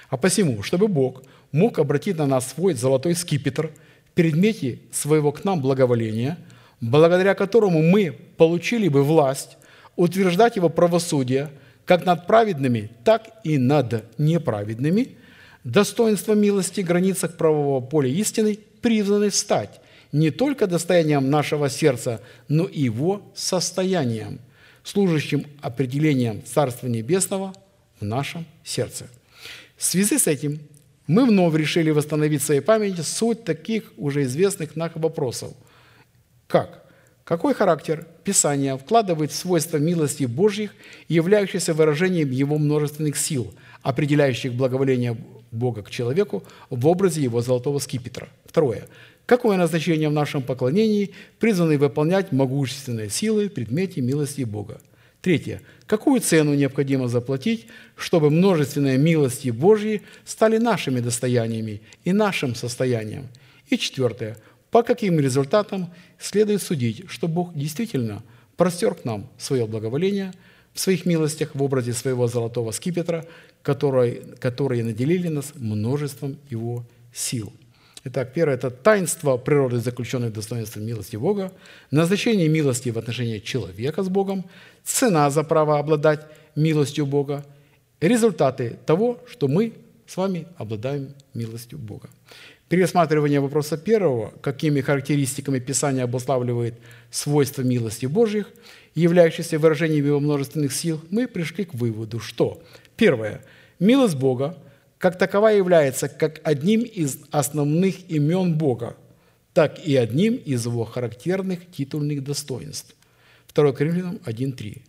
А 0.10 0.18
посему, 0.18 0.64
чтобы 0.64 0.88
Бог 0.88 1.24
мог 1.52 1.80
обратить 1.80 2.18
на 2.18 2.26
нас 2.26 2.52
свой 2.52 2.74
золотой 2.74 3.16
скипетр 3.16 3.72
предмете 4.14 4.80
своего 4.92 5.32
к 5.32 5.44
нам 5.44 5.62
благоволения, 5.62 6.38
благодаря 6.80 7.36
которому 7.36 7.82
мы 7.82 8.12
получили 8.38 8.88
бы 8.88 9.04
власть 9.04 9.58
утверждать 9.96 10.56
его 10.56 10.70
правосудие– 10.70 11.50
как 11.86 12.06
над 12.06 12.28
праведными, 12.28 12.90
так 13.04 13.30
и 13.44 13.58
над 13.58 14.06
неправедными, 14.18 15.18
достоинство 15.64 16.34
милости 16.34 16.82
в 16.82 16.86
границах 16.86 17.38
правового 17.38 17.82
поля 17.82 18.10
истины 18.10 18.60
призваны 18.82 19.32
стать 19.32 19.82
не 20.12 20.30
только 20.30 20.68
достоянием 20.68 21.30
нашего 21.30 21.70
сердца, 21.70 22.22
но 22.48 22.66
и 22.66 22.82
его 22.82 23.22
состоянием, 23.36 24.40
служащим 24.84 25.46
определением 25.62 26.44
Царства 26.46 26.88
Небесного 26.88 27.54
в 28.00 28.06
нашем 28.06 28.46
сердце. 28.64 29.08
В 29.78 29.84
связи 29.84 30.18
с 30.18 30.28
этим 30.28 30.60
мы 31.08 31.26
вновь 31.26 31.56
решили 31.56 31.90
восстановить 31.90 32.42
в 32.42 32.46
своей 32.46 32.62
памяти 32.62 33.02
суть 33.02 33.44
таких 33.44 33.92
уже 33.98 34.24
известных 34.24 34.76
нам 34.76 34.92
вопросов, 34.96 35.54
как 36.48 36.84
какой 37.24 37.54
характер 37.54 38.06
Писания 38.26 38.76
вкладывает 38.76 39.32
в 39.32 39.36
свойства 39.36 39.78
милости 39.78 40.26
Божьих, 40.26 40.76
являющихся 41.08 41.74
выражением 41.74 42.32
Его 42.32 42.58
множественных 42.58 43.16
сил, 43.16 43.54
определяющих 43.82 44.54
благоволение 44.54 45.18
Бога 45.52 45.84
к 45.84 45.90
человеку 45.90 46.44
в 46.70 46.86
образе 46.86 47.22
Его 47.22 47.42
золотого 47.42 47.80
скипетра? 47.80 48.28
Второе. 48.46 48.88
Какое 49.26 49.58
назначение 49.58 50.10
в 50.10 50.14
нашем 50.14 50.42
поклонении 50.42 51.12
призваны 51.40 51.78
выполнять 51.78 52.32
могущественные 52.32 53.10
силы 53.10 53.48
в 53.48 53.54
предмете 53.54 54.02
милости 54.02 54.44
Бога? 54.44 54.82
Третье. 55.22 55.62
Какую 55.86 56.20
цену 56.20 56.54
необходимо 56.54 57.08
заплатить, 57.08 57.68
чтобы 57.96 58.30
множественные 58.30 58.98
милости 58.98 59.50
Божьи 59.50 60.02
стали 60.26 60.58
нашими 60.58 61.00
достояниями 61.00 61.82
и 62.04 62.12
нашим 62.12 62.56
состоянием? 62.56 63.28
И 63.70 63.78
четвертое 63.78 64.38
по 64.74 64.82
каким 64.82 65.20
результатам 65.20 65.94
следует 66.18 66.64
судить, 66.64 67.04
что 67.08 67.28
Бог 67.28 67.54
действительно 67.54 68.24
простер 68.58 68.96
к 68.96 69.06
нам 69.06 69.30
свое 69.38 69.68
благоволение 69.68 70.34
в 70.74 70.80
своих 70.80 71.06
милостях 71.06 71.54
в 71.54 71.62
образе 71.62 71.94
своего 71.94 72.28
золотого 72.28 72.72
скипетра, 72.72 73.24
которые, 73.62 74.22
которые 74.40 74.84
наделили 74.84 75.28
нас 75.28 75.54
множеством 75.54 76.38
Его 76.50 76.88
сил. 77.14 77.54
Итак, 78.06 78.34
первое– 78.34 78.56
это 78.58 78.70
таинство 78.70 79.38
природы, 79.38 79.78
заключенной 79.78 80.28
в 80.28 80.34
достоинстве 80.34 80.82
милости 80.82 81.16
Бога, 81.16 81.54
назначение 81.90 82.50
милости 82.50 82.90
в 82.90 82.98
отношении 82.98 83.40
человека 83.40 84.04
с 84.04 84.10
Богом, 84.10 84.44
цена 84.84 85.30
за 85.30 85.44
право 85.44 85.80
обладать 85.80 86.26
милостью 86.54 87.06
Бога, 87.06 87.46
результаты 88.02 88.78
того, 88.86 89.20
что 89.30 89.48
мы 89.48 89.72
с 90.06 90.18
вами 90.18 90.48
обладаем 90.58 91.14
милостью 91.34 91.80
Бога. 91.80 92.10
При 92.68 92.82
рассматривании 92.82 93.38
вопроса 93.38 93.78
первого, 93.78 94.34
какими 94.42 94.82
характеристиками 94.82 95.60
Писание 95.60 96.04
обуславливает 96.04 96.74
свойства 97.10 97.62
милости 97.62 98.06
Божьих, 98.06 98.50
являющихся 98.96 99.58
выражением 99.58 100.06
Его 100.06 100.20
множественных 100.20 100.74
сил, 100.74 101.00
мы 101.10 101.26
пришли 101.26 101.64
к 101.64 101.74
выводу, 101.74 102.20
что 102.20 102.62
первое– 102.98 103.46
милость 103.80 104.18
Бога 104.18 104.58
как 105.04 105.18
таковая 105.18 105.58
является 105.58 106.08
как 106.08 106.40
одним 106.46 106.80
из 106.84 107.18
основных 107.30 108.10
имен 108.10 108.58
Бога, 108.58 108.96
так 109.52 109.86
и 109.86 109.98
одним 109.98 110.36
из 110.36 110.66
его 110.66 110.86
характерных 110.86 111.70
титульных 111.70 112.24
достоинств. 112.24 112.96
2 113.54 113.74
Коринфянам 113.74 114.22
1.3. 114.24 114.82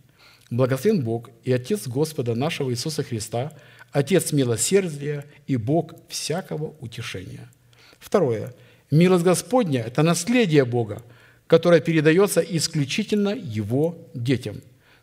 Благословен 0.51 1.03
Бог 1.03 1.31
и 1.43 1.51
Отец 1.51 1.85
Господа 1.85 2.33
нашего 2.33 2.71
Иисуса 2.71 3.03
Христа, 3.03 3.51
Отец 3.91 4.31
милосердия 4.31 5.25
и 5.47 5.57
Бог 5.57 5.91
всякого 6.07 6.75
утешения. 6.79 7.49
Второе. 7.99 8.53
Милость 8.91 9.25
Господня– 9.25 9.81
это 9.85 10.01
наследие 10.01 10.63
Бога, 10.63 11.03
которое 11.45 11.81
передается 11.81 12.39
исключительно 12.39 13.35
Его 13.35 13.97
детям, 14.13 14.61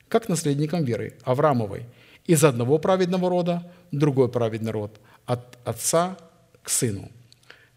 как 0.09 0.31
наследникам 0.31 0.85
веры 0.85 1.19
Авраамовой, 1.25 1.85
из 2.27 2.45
одного 2.45 2.79
праведного 2.79 3.29
рода 3.29 3.71
другой 3.91 4.29
праведный 4.29 4.73
род, 4.73 5.01
от 5.27 5.59
отца 5.65 6.17
к 6.63 6.71
сыну. 6.71 7.11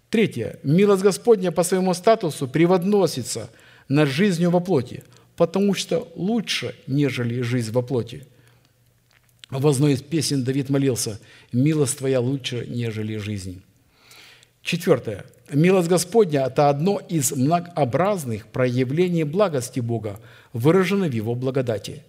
Третье. 0.10 0.60
Милость 0.64 1.04
Господня 1.04 1.52
по 1.52 1.64
своему 1.64 1.94
статусу 1.94 2.48
преводносится 2.48 3.50
над 3.90 4.08
жизнью 4.08 4.50
во 4.52 4.60
плоти, 4.60 5.04
потому 5.36 5.74
что 5.74 6.08
лучше, 6.16 6.76
нежели 6.88 7.42
жизнь 7.42 7.72
во 7.72 7.82
плоти. 7.82 8.26
В 9.50 9.68
одной 9.68 9.94
из 9.94 10.02
песен 10.02 10.44
Давид 10.44 10.70
молился 10.70 11.20
«Милость 11.52 11.98
Твоя 11.98 12.20
лучше, 12.20 12.66
нежели 12.68 13.18
жизнь». 13.18 13.62
Четвертое. 14.62 15.26
Милость 15.52 15.88
Господня– 15.88 16.46
это 16.48 16.70
одно 16.70 17.00
из 17.08 17.32
многообразных 17.32 18.48
проявлений 18.48 19.24
благости 19.24 19.80
Бога, 19.80 20.20
выраженной 20.54 21.10
в 21.10 21.14
Его 21.14 21.36
благодати, 21.36 22.02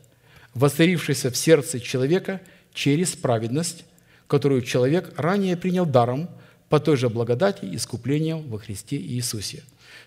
воцарившейся 0.56 1.30
в 1.30 1.36
сердце 1.36 1.80
человека 1.80 2.40
через 2.72 3.14
праведность, 3.14 3.84
которую 4.26 4.62
человек 4.62 5.12
ранее 5.16 5.56
принял 5.56 5.86
даром 5.86 6.28
по 6.68 6.80
той 6.80 6.96
же 6.96 7.08
благодати 7.08 7.68
искуплением 7.72 8.42
во 8.48 8.58
Христе 8.58 8.96
Иисусе. 8.96 9.62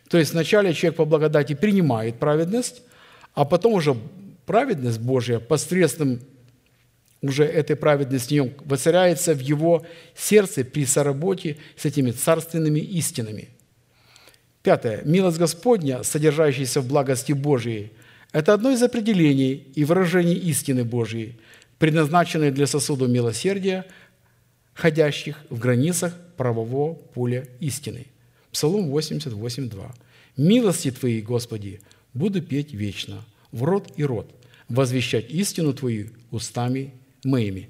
То 0.10 0.18
есть 0.18 0.34
вначале 0.34 0.74
человек 0.74 0.98
по 0.98 1.06
благодати 1.06 1.54
принимает 1.54 2.20
праведность, 2.20 2.82
а 3.34 3.46
потом 3.46 3.74
уже 3.74 3.96
праведность 4.46 5.00
Божья 5.00 5.40
посредством 5.40 6.20
уже 7.22 7.44
этой 7.44 7.76
праведности 7.76 8.30
в 8.30 8.32
нем 8.32 8.54
воцаряется 8.66 9.34
в 9.34 9.40
его 9.40 9.86
сердце 10.16 10.64
при 10.64 10.86
соработе 10.86 11.58
с 11.76 11.86
этими 11.86 12.12
царственными 12.12 12.80
истинами. 12.80 13.50
Пятое. 14.64 15.02
Милость 15.04 15.38
Господня, 15.38 16.04
содержащаяся 16.04 16.82
в 16.82 16.88
благости 16.88 17.34
Божией, 17.34 17.92
это 18.32 18.54
одно 18.54 18.72
из 18.72 18.84
определений 18.84 19.68
и 19.74 19.84
выражений 19.84 20.36
истины 20.36 20.84
Божьей, 20.84 21.40
предназначенной 21.80 22.52
для 22.52 22.68
сосуда 22.68 23.08
милосердия, 23.08 23.86
ходящих 24.74 25.38
в 25.50 25.58
границах 25.58 26.14
правового 26.38 26.94
поля 26.94 27.48
истины. 27.60 28.06
Псалом 28.52 28.94
88.2. 28.96 29.92
«Милости 30.38 30.92
Твои, 30.92 31.22
Господи, 31.22 31.82
буду 32.14 32.42
петь 32.42 32.74
вечно, 32.74 33.26
в 33.52 33.64
рот 33.64 33.92
и 33.98 34.04
рот, 34.04 34.32
возвещать 34.68 35.30
истину 35.32 35.74
Твою 35.74 36.10
устами 36.32 36.94
моими». 37.24 37.70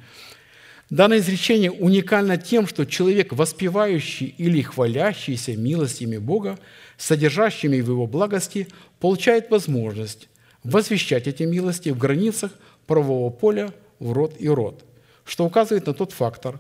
Данное 0.90 1.20
изречение 1.20 1.72
уникально 1.72 2.38
тем, 2.38 2.68
что 2.68 2.84
человек, 2.86 3.32
воспевающий 3.32 4.34
или 4.38 4.62
хвалящийся 4.64 5.56
милостями 5.56 6.18
Бога, 6.18 6.58
содержащими 6.98 7.80
в 7.80 7.90
его 7.90 8.08
благости, 8.08 8.68
получает 9.00 9.52
возможность 9.52 10.30
возвещать 10.64 11.28
эти 11.28 11.44
милости 11.44 11.90
в 11.90 11.98
границах 11.98 12.52
правового 12.88 13.30
поля 13.30 13.74
в 14.00 14.12
род 14.12 14.36
и 14.40 14.48
род, 14.50 14.84
что 15.26 15.46
указывает 15.46 15.88
на 15.88 15.94
тот 15.94 16.12
фактор 16.12 16.60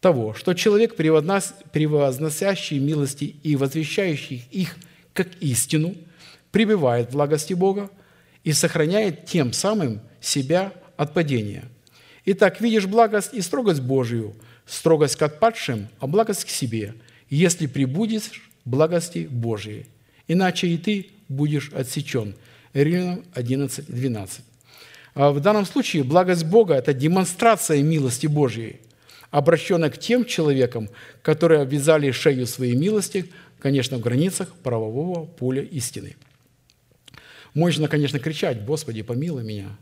того, 0.00 0.34
что 0.34 0.54
человек, 0.54 0.96
превозносящий 0.96 2.78
милости 2.78 3.36
и 3.42 3.56
возвещающий 3.56 4.46
их 4.50 4.76
как 5.12 5.28
истину, 5.40 5.94
пребывает 6.50 7.08
в 7.08 7.12
благости 7.12 7.54
Бога 7.54 7.90
и 8.44 8.52
сохраняет 8.52 9.26
тем 9.26 9.52
самым 9.52 10.00
себя 10.20 10.72
от 10.96 11.12
падения– 11.14 11.64
Итак, 12.26 12.60
видишь 12.62 12.86
благость 12.86 13.34
и 13.34 13.42
строгость 13.42 13.82
Божию, 13.82 14.34
строгость 14.66 15.16
к 15.16 15.22
отпадшим, 15.22 15.88
а 15.98 16.06
благость 16.06 16.46
к 16.46 16.48
себе, 16.48 16.94
если 17.28 17.66
прибудешь 17.66 18.50
благости 18.64 19.28
Божией. 19.30 19.86
Иначе 20.26 20.68
и 20.68 20.78
ты 20.78 21.10
будешь 21.28 21.70
отсечен. 21.72 22.34
Римлянам 22.82 23.24
11, 23.32 23.86
12. 23.86 24.40
А 25.14 25.30
в 25.30 25.40
данном 25.40 25.64
случае 25.64 26.02
благость 26.02 26.44
Бога– 26.44 26.74
это 26.76 26.92
демонстрация 26.92 27.82
милости 27.82 28.26
Божьей, 28.26 28.80
обращенная 29.30 29.90
к 29.90 29.98
тем 29.98 30.24
человекам, 30.24 30.90
которые 31.22 31.62
обвязали 31.62 32.10
шею 32.10 32.46
своей 32.46 32.74
милости, 32.74 33.30
конечно, 33.60 33.98
в 33.98 34.00
границах 34.00 34.52
правового 34.56 35.24
поля 35.24 35.62
истины. 35.62 36.16
Можно, 37.54 37.86
конечно, 37.86 38.18
кричать, 38.18 38.64
«Господи, 38.64 39.02
помилуй 39.02 39.44
меня», 39.44 39.76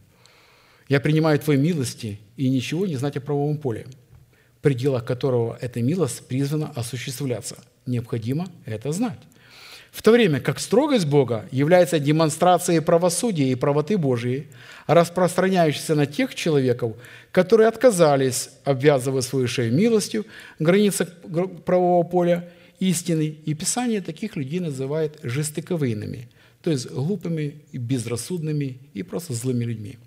я 0.88 1.00
принимаю 1.00 1.38
Твои 1.38 1.56
милости 1.56 2.20
и 2.36 2.50
ничего 2.50 2.86
не 2.86 2.96
знать 2.96 3.16
о 3.16 3.20
правовом 3.22 3.56
поле, 3.56 3.86
в 4.58 4.60
пределах 4.60 5.06
которого 5.06 5.56
эта 5.58 5.80
милость 5.80 6.26
призвана 6.26 6.70
осуществляться. 6.74 7.56
Необходимо 7.86 8.48
это 8.66 8.92
знать. 8.92 9.18
В 9.92 10.00
то 10.00 10.10
время 10.10 10.40
как 10.40 10.58
строгость 10.58 11.06
Бога 11.06 11.46
является 11.52 11.98
демонстрацией 11.98 12.80
правосудия 12.80 13.52
и 13.52 13.54
правоты 13.54 13.98
Божией, 13.98 14.48
распространяющейся 14.86 15.94
на 15.94 16.06
тех 16.06 16.34
человеков, 16.34 16.96
которые 17.30 17.68
отказались, 17.68 18.48
обвязывая 18.64 19.20
свою 19.20 19.46
шею 19.46 19.72
милостью, 19.74 20.24
границах 20.58 21.10
правового 21.66 22.04
поля 22.04 22.48
истины, 22.80 23.36
и 23.44 23.54
Писание 23.54 24.00
таких 24.00 24.34
людей 24.34 24.60
называет 24.60 25.18
жестоковыйными, 25.22 26.28
то 26.62 26.70
есть 26.70 26.90
глупыми, 26.90 27.60
безрассудными 27.72 28.78
и 28.94 29.02
просто 29.02 29.34
злыми 29.34 29.64
людьми. 29.64 29.98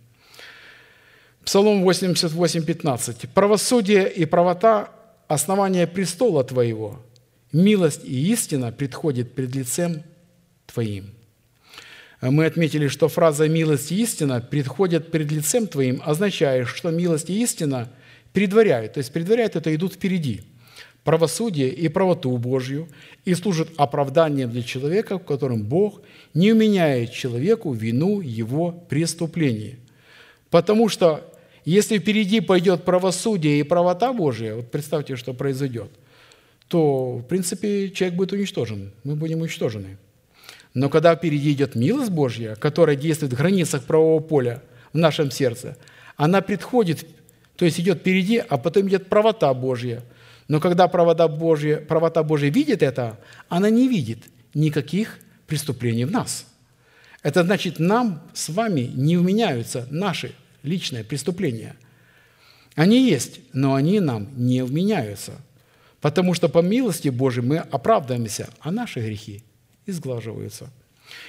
Псалом 1.45 1.83
88, 1.83 2.63
15. 2.63 3.29
«Правосудие 3.35 4.11
и 4.11 4.25
правота– 4.25 4.89
основание 5.27 5.85
престола 5.85 6.43
Твоего, 6.43 6.99
милость 7.51 8.01
и 8.03 8.31
истина 8.31 8.71
предходит 8.71 9.33
пред 9.33 9.55
лицем 9.55 10.03
Твоим». 10.65 11.11
Мы 12.21 12.45
отметили, 12.45 12.87
что 12.87 13.07
фраза 13.07 13.47
«милость 13.47 13.91
и 13.91 14.01
истина» 14.01 14.41
предходят 14.41 15.11
пред 15.11 15.31
лицем 15.31 15.67
Твоим, 15.67 16.01
означает, 16.05 16.67
что 16.67 16.89
милость 16.89 17.29
и 17.29 17.41
истина 17.41 17.89
предваряют, 18.33 18.93
то 18.93 18.97
есть 18.99 19.11
предваряют 19.13 19.55
это 19.55 19.73
идут 19.75 19.93
впереди 19.93 20.43
правосудие 21.05 21.69
и 21.69 21.87
правоту 21.87 22.35
Божью 22.35 22.89
и 23.23 23.35
служат 23.35 23.69
оправданием 23.77 24.49
для 24.49 24.63
человека, 24.63 25.19
в 25.19 25.23
котором 25.23 25.63
Бог 25.63 26.01
не 26.33 26.51
уменяет 26.51 27.13
человеку 27.13 27.71
вину 27.71 28.19
его 28.19 28.71
преступления. 28.71 29.77
Потому 30.49 30.89
что 30.89 31.31
если 31.63 31.99
впереди 31.99 32.41
пойдет 32.41 32.83
правосудие 32.83 33.59
и 33.59 33.63
правота 33.63 34.13
Божия, 34.13 34.55
вот 34.55 34.71
представьте, 34.71 35.15
что 35.15 35.33
произойдет, 35.33 35.91
то, 36.67 37.17
в 37.17 37.23
принципе, 37.23 37.89
человек 37.89 38.17
будет 38.17 38.31
уничтожен, 38.33 38.91
мы 39.03 39.15
будем 39.15 39.41
уничтожены. 39.41 39.97
Но 40.73 40.89
когда 40.89 41.15
впереди 41.15 41.53
идет 41.53 41.75
милость 41.75 42.11
Божья, 42.11 42.55
которая 42.55 42.95
действует 42.95 43.33
в 43.33 43.37
границах 43.37 43.83
правового 43.85 44.21
поля 44.21 44.61
в 44.93 44.97
нашем 44.97 45.31
сердце, 45.31 45.77
она 46.17 46.41
предходит, 46.41 47.05
то 47.55 47.65
есть 47.65 47.79
идет 47.79 47.99
впереди, 47.99 48.37
а 48.37 48.57
потом 48.57 48.87
идет 48.87 49.07
правота 49.07 49.53
Божья. 49.53 50.03
Но 50.47 50.59
когда 50.59 50.87
правота 50.87 51.27
Божья, 51.27 51.77
правота 51.77 52.23
Божья 52.23 52.49
видит 52.49 52.83
это, 52.83 53.19
она 53.47 53.69
не 53.69 53.87
видит 53.87 54.19
никаких 54.53 55.19
преступлений 55.47 56.05
в 56.05 56.11
нас. 56.11 56.45
Это 57.23 57.43
значит, 57.43 57.79
нам 57.79 58.21
с 58.33 58.49
вами 58.49 58.81
не 58.81 59.17
вменяются 59.17 59.87
наши 59.89 60.33
личное 60.61 61.03
преступление. 61.03 61.75
Они 62.75 63.07
есть, 63.09 63.39
но 63.53 63.75
они 63.75 63.99
нам 63.99 64.27
не 64.35 64.63
вменяются, 64.63 65.33
потому 66.05 66.35
что 66.35 66.49
по 66.49 66.59
милости 66.59 67.09
Божией 67.09 67.47
мы 67.47 67.57
оправдываемся, 67.57 68.47
а 68.59 68.71
наши 68.71 68.99
грехи 68.99 69.41
изглаживаются. 69.87 70.69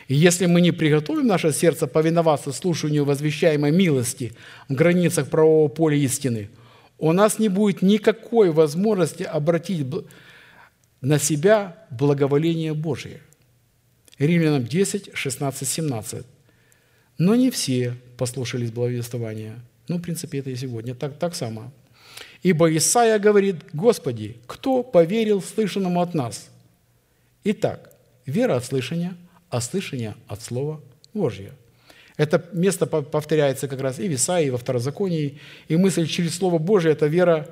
И 0.06 0.14
если 0.14 0.44
мы 0.44 0.60
не 0.60 0.70
приготовим 0.70 1.26
наше 1.26 1.50
сердце 1.54 1.86
повиноваться 1.86 2.52
слушанию 2.52 3.06
возвещаемой 3.06 3.70
милости 3.70 4.34
в 4.68 4.74
границах 4.74 5.30
правового 5.30 5.68
поля 5.68 5.96
истины, 5.96 6.50
у 6.98 7.12
нас 7.12 7.38
не 7.38 7.48
будет 7.48 7.80
никакой 7.80 8.50
возможности 8.50 9.22
обратить 9.22 9.86
на 11.00 11.18
себя 11.18 11.86
благоволение 11.88 12.74
Божие. 12.74 13.22
Римлянам 14.18 14.66
10, 14.66 15.12
16, 15.14 15.66
17. 15.66 16.26
Но 17.16 17.34
не 17.34 17.50
все 17.50 17.94
послушались 18.18 18.72
благовествования. 18.72 19.58
Ну, 19.88 19.96
в 19.96 20.02
принципе, 20.02 20.40
это 20.40 20.50
и 20.50 20.54
сегодня 20.54 20.94
так, 20.94 21.18
так 21.18 21.34
само. 21.34 21.72
Ибо 22.46 22.76
Исаия 22.76 23.18
говорит, 23.18 23.56
«Господи, 23.72 24.36
кто 24.46 24.84
поверил 24.84 25.42
слышанному 25.42 26.00
от 26.00 26.14
нас?» 26.14 26.48
Итак, 27.42 27.92
вера 28.24 28.54
от 28.54 28.64
слышания, 28.64 29.16
а 29.50 29.60
слышание 29.60 30.14
от 30.28 30.42
Слова 30.42 30.80
Божьего. 31.12 31.50
Это 32.16 32.44
место 32.52 32.86
повторяется 32.86 33.66
как 33.66 33.80
раз 33.80 33.98
и 33.98 34.08
в 34.08 34.14
Исаии, 34.14 34.46
и 34.46 34.50
во 34.50 34.58
Второзаконии. 34.58 35.40
И 35.66 35.76
мысль 35.76 36.06
через 36.06 36.36
Слово 36.36 36.58
Божие, 36.58 36.92
эта 36.92 37.08
вера 37.08 37.48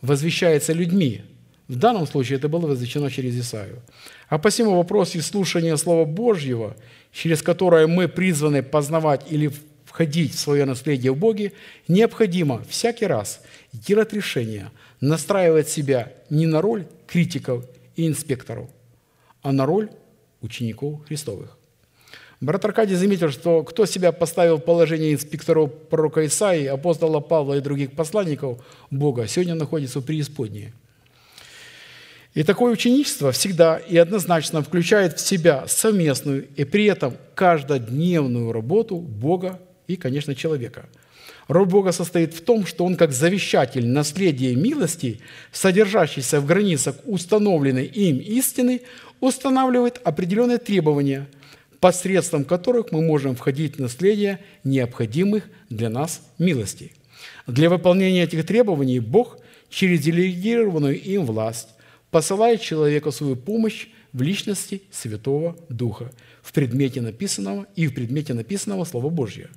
возвещается 0.00 0.72
людьми. 0.72 1.20
В 1.68 1.76
данном 1.76 2.06
случае 2.06 2.38
это 2.38 2.48
было 2.48 2.66
возвещено 2.66 3.10
через 3.10 3.38
Исаию. 3.38 3.82
А 4.30 4.38
посему 4.38 4.74
вопрос 4.74 5.14
и 5.14 5.20
слушания 5.20 5.76
Слова 5.76 6.06
Божьего, 6.06 6.78
через 7.12 7.42
которое 7.42 7.86
мы 7.86 8.08
призваны 8.08 8.62
познавать 8.62 9.30
или 9.30 9.52
входить 9.90 10.34
в 10.34 10.38
свое 10.38 10.64
наследие 10.64 11.10
в 11.10 11.16
Боге, 11.16 11.52
необходимо 11.88 12.62
всякий 12.68 13.06
раз 13.06 13.40
делать 13.72 14.12
решение, 14.12 14.70
настраивать 15.00 15.68
себя 15.68 16.12
не 16.30 16.46
на 16.46 16.60
роль 16.60 16.86
критиков 17.08 17.64
и 17.96 18.06
инспекторов, 18.06 18.70
а 19.42 19.50
на 19.50 19.66
роль 19.66 19.90
учеников 20.42 21.04
Христовых. 21.06 21.58
Брат 22.40 22.64
Аркадий 22.64 22.94
заметил, 22.94 23.30
что 23.30 23.64
кто 23.64 23.84
себя 23.84 24.12
поставил 24.12 24.58
в 24.58 24.64
положение 24.64 25.12
инспекторов 25.12 25.72
пророка 25.90 26.24
Исаии, 26.24 26.66
апостола 26.66 27.18
Павла 27.18 27.54
и 27.54 27.60
других 27.60 27.92
посланников 27.92 28.64
Бога, 28.90 29.26
сегодня 29.26 29.56
находится 29.56 29.98
в 29.98 30.04
преисподней. 30.04 30.72
И 32.32 32.44
такое 32.44 32.72
ученичество 32.72 33.32
всегда 33.32 33.78
и 33.78 33.96
однозначно 33.96 34.62
включает 34.62 35.18
в 35.18 35.26
себя 35.26 35.64
совместную 35.66 36.46
и 36.54 36.62
при 36.62 36.84
этом 36.84 37.16
каждодневную 37.34 38.52
работу 38.52 38.96
Бога 38.98 39.60
и, 39.92 39.96
конечно, 39.96 40.34
человека. 40.34 40.88
Роль 41.48 41.66
Бога 41.66 41.92
состоит 41.92 42.34
в 42.34 42.42
том, 42.42 42.64
что 42.66 42.84
Он 42.84 42.96
как 42.96 43.12
завещатель 43.12 43.86
наследия 43.86 44.54
милости, 44.54 45.20
содержащийся 45.52 46.40
в 46.40 46.46
границах 46.46 46.96
установленной 47.04 47.86
им 47.86 48.18
истины, 48.18 48.82
устанавливает 49.20 50.00
определенные 50.04 50.58
требования– 50.58 51.28
посредством 51.80 52.44
которых 52.44 52.92
мы 52.92 53.02
можем 53.02 53.34
входить 53.34 53.76
в 53.76 53.80
наследие 53.80 54.38
необходимых 54.64 55.44
для 55.70 55.88
нас 55.88 56.22
милостей. 56.38 56.92
Для 57.46 57.70
выполнения 57.70 58.22
этих 58.22 58.46
требований 58.46 59.00
Бог 59.00 59.38
через 59.70 60.00
делегированную 60.00 61.00
им 61.00 61.24
власть 61.24 61.68
посылает 62.10 62.60
человеку 62.60 63.10
свою 63.10 63.34
помощь 63.34 63.88
в 64.12 64.22
личности 64.22 64.82
Святого 64.90 65.56
Духа 65.68 66.12
в 66.42 66.52
предмете 66.52 67.00
написанного 67.00 67.66
и 67.76 67.86
в 67.86 67.94
предмете 67.94 68.34
написанного 68.34 68.84
Слова 68.84 69.08
Божьего, 69.08 69.48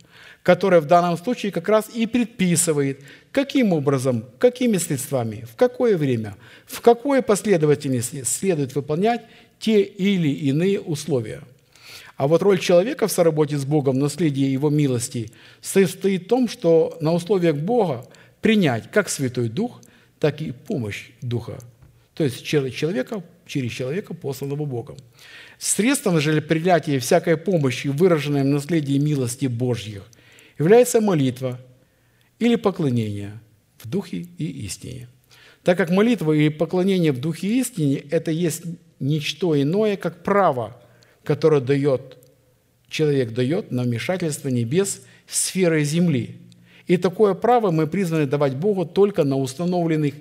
которое 0.44 0.82
в 0.82 0.86
данном 0.86 1.18
случае 1.18 1.52
как 1.52 1.68
раз 1.68 1.90
и 1.90 2.06
предписывает, 2.06 3.02
каким 3.32 3.74
образом, 3.74 4.26
какими 4.38 4.78
средствами, 4.78 5.46
в 5.52 5.56
какое 5.56 5.98
время, 5.98 6.36
в 6.66 6.82
какой 6.82 7.22
последовательности 7.22 8.24
следует 8.24 8.76
выполнять 8.76 9.22
те 9.60 9.82
или 9.82 10.30
иные 10.30 10.80
условия– 10.80 11.42
а 12.16 12.28
вот 12.28 12.42
роль 12.42 12.60
человека 12.60 13.08
в 13.08 13.12
соработе 13.12 13.58
с 13.58 13.66
Богом, 13.66 14.00
наследие 14.00 14.52
Его 14.52 14.70
милости, 14.70 15.32
состоит 15.62 16.24
в 16.24 16.28
том, 16.28 16.48
что 16.48 16.98
на 17.02 17.12
условиях 17.12 17.56
Бога 17.56 18.06
принять 18.42 18.92
как 18.92 19.10
Святой 19.10 19.50
Дух, 19.50 19.82
так 20.20 20.42
и 20.42 20.52
помощь 20.52 21.10
Духа. 21.22 21.58
То 22.14 22.24
есть 22.24 22.44
человека, 22.46 23.24
через 23.48 23.72
человека, 23.72 24.14
посланного 24.14 24.66
Богом. 24.66 24.96
Средством 25.58 26.20
же 26.20 26.40
принятия 26.42 27.00
всякой 27.00 27.36
помощи, 27.36 27.88
выраженной 27.88 28.44
в 28.44 28.48
наследии 28.48 28.98
милости 29.00 29.48
Божьих, 29.48 30.04
является 30.58 31.02
молитва 31.02 31.60
или 32.40 32.56
поклонение 32.56 33.40
в 33.78 33.88
Духе 33.88 34.28
и 34.38 34.66
истине. 34.66 35.08
Так 35.64 35.78
как 35.78 35.90
молитва 35.90 36.34
и 36.34 36.50
поклонение 36.50 37.12
в 37.12 37.20
Духе 37.20 37.48
и 37.48 37.60
истине– 37.60 37.96
это 38.12 38.32
есть 38.32 38.64
ничто 39.00 39.60
иное, 39.60 39.98
как 39.98 40.24
право– 40.24 40.80
которое 41.24 41.62
дает, 41.62 42.18
человек 42.90 43.34
дает 43.34 43.72
на 43.72 43.84
вмешательство 43.84 44.50
небес 44.50 45.02
в 45.26 45.36
сферы 45.36 45.84
земли. 45.84 46.38
И 46.86 46.98
такое 46.98 47.34
право 47.34 47.72
мы 47.72 47.88
призваны 47.88 48.26
давать 48.26 48.56
Богу 48.56 48.86
только 48.86 49.24
на 49.24 49.38
установленных 49.38 50.16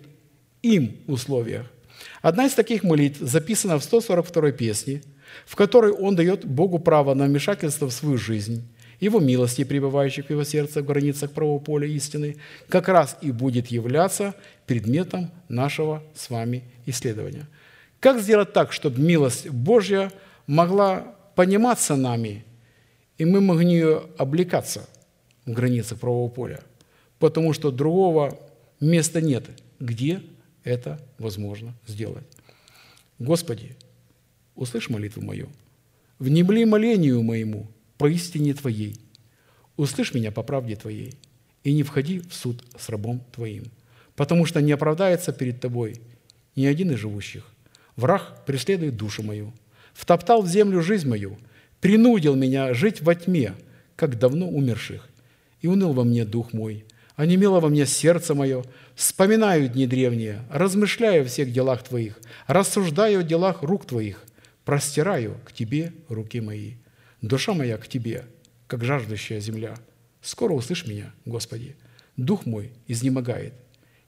им 0.62 0.96
условиях. 1.08 1.66
Одна 2.20 2.46
из 2.46 2.54
таких 2.54 2.84
молитв 2.84 3.18
записана 3.20 3.78
в 3.78 3.84
142 3.84 4.52
песне, 4.52 5.02
в 5.44 5.56
которой 5.56 5.90
он 5.90 6.14
дает 6.14 6.44
Богу 6.44 6.78
право 6.78 7.14
на 7.14 7.26
вмешательство 7.26 7.88
в 7.88 7.92
свою 7.92 8.16
жизнь, 8.16 8.62
его 9.04 9.20
милости, 9.20 9.64
пребывающих 9.64 10.26
в 10.26 10.30
его 10.30 10.44
сердце 10.44 10.82
в 10.82 10.86
границах 10.86 11.32
правого 11.32 11.58
поля 11.58 11.86
истины, 11.86 12.36
как 12.68 12.88
раз 12.88 13.16
и 13.20 13.30
будет 13.30 13.66
являться 13.68 14.34
предметом 14.66 15.30
нашего 15.48 16.02
с 16.14 16.30
вами 16.30 16.64
исследования. 16.86 17.48
Как 18.00 18.20
сделать 18.20 18.52
так, 18.52 18.72
чтобы 18.72 19.00
милость 19.00 19.48
Божья– 19.50 20.10
могла 20.46 21.14
пониматься 21.34 21.96
нами, 21.96 22.44
и 23.18 23.24
мы 23.24 23.40
могли 23.40 23.66
нее 23.66 24.02
облекаться 24.18 24.88
в 25.46 25.52
границах 25.52 25.98
правового 26.00 26.30
поля, 26.30 26.60
потому 27.18 27.52
что 27.52 27.70
другого 27.70 28.38
места 28.80 29.20
нет, 29.20 29.48
где 29.80 30.22
это 30.64 31.00
возможно 31.18 31.74
сделать. 31.86 32.24
Господи, 33.18 33.76
услышь 34.54 34.88
молитву 34.88 35.22
мою, 35.22 35.48
внемли 36.18 36.64
молению 36.64 37.22
моему 37.22 37.68
по 38.02 38.10
истине 38.10 38.52
Твоей, 38.52 38.96
услышь 39.76 40.12
меня 40.12 40.32
по 40.32 40.42
правде 40.42 40.74
Твоей, 40.74 41.14
и 41.62 41.72
не 41.72 41.84
входи 41.84 42.18
в 42.18 42.34
суд 42.34 42.64
с 42.76 42.88
рабом 42.88 43.22
Твоим, 43.32 43.66
потому 44.16 44.44
что 44.44 44.60
не 44.60 44.72
оправдается 44.72 45.32
перед 45.32 45.60
Тобой 45.60 46.00
ни 46.56 46.66
один 46.66 46.90
из 46.90 46.98
живущих. 46.98 47.46
Враг 47.94 48.44
преследует 48.44 48.96
душу 48.96 49.22
мою, 49.22 49.52
втоптал 49.94 50.42
в 50.42 50.48
землю 50.48 50.82
жизнь 50.82 51.08
мою, 51.08 51.38
принудил 51.80 52.34
меня 52.34 52.74
жить 52.74 53.00
во 53.00 53.14
тьме, 53.14 53.54
как 53.94 54.18
давно 54.18 54.48
умерших. 54.48 55.08
И 55.60 55.68
уныл 55.68 55.92
во 55.92 56.02
мне 56.02 56.24
дух 56.24 56.52
мой, 56.52 56.84
онемело 57.14 57.60
во 57.60 57.68
мне 57.68 57.86
сердце 57.86 58.34
мое, 58.34 58.64
вспоминаю 58.96 59.68
дни 59.68 59.86
древние, 59.86 60.42
размышляю 60.50 61.22
о 61.22 61.26
всех 61.26 61.52
делах 61.52 61.84
Твоих, 61.84 62.18
рассуждаю 62.48 63.20
о 63.20 63.22
делах 63.22 63.62
рук 63.62 63.86
Твоих, 63.86 64.24
простираю 64.64 65.36
к 65.44 65.52
Тебе 65.52 65.92
руки 66.08 66.40
мои. 66.40 66.81
Душа 67.22 67.54
моя 67.54 67.78
к 67.78 67.86
Тебе, 67.86 68.24
как 68.66 68.84
жаждущая 68.84 69.38
земля. 69.38 69.76
Скоро 70.20 70.54
услышь 70.54 70.86
меня, 70.88 71.14
Господи. 71.24 71.76
Дух 72.16 72.46
мой 72.46 72.72
изнемогает. 72.88 73.54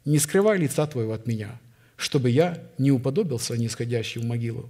Не 0.04 0.18
скрывай 0.18 0.58
лица 0.58 0.84
Твоего 0.88 1.12
от 1.12 1.28
меня, 1.28 1.60
чтобы 1.96 2.28
я 2.28 2.60
не 2.76 2.90
уподобился 2.90 3.56
нисходящий 3.56 4.20
в 4.20 4.24
могилу. 4.24 4.68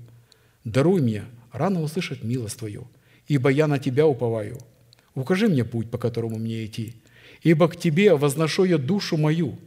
Даруй 0.62 1.00
мне 1.00 1.24
рано 1.52 1.80
услышать 1.80 2.22
милость 2.22 2.58
Твою, 2.58 2.86
ибо 3.28 3.48
я 3.48 3.66
на 3.66 3.78
Тебя 3.78 4.06
уповаю. 4.06 4.58
Укажи 5.14 5.48
мне 5.48 5.64
путь, 5.64 5.90
по 5.90 5.96
которому 5.96 6.36
мне 6.38 6.66
идти, 6.66 6.96
ибо 7.42 7.66
к 7.68 7.76
Тебе 7.76 8.14
возношу 8.14 8.64
я 8.64 8.76
душу 8.76 9.16
мою. 9.16 9.58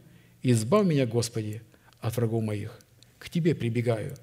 Избавь 0.44 0.86
меня, 0.86 1.04
Господи, 1.04 1.62
от 2.00 2.16
врагов 2.16 2.44
моих. 2.44 2.78
К 3.18 3.28
Тебе 3.28 3.56
прибегаю. 3.56 4.14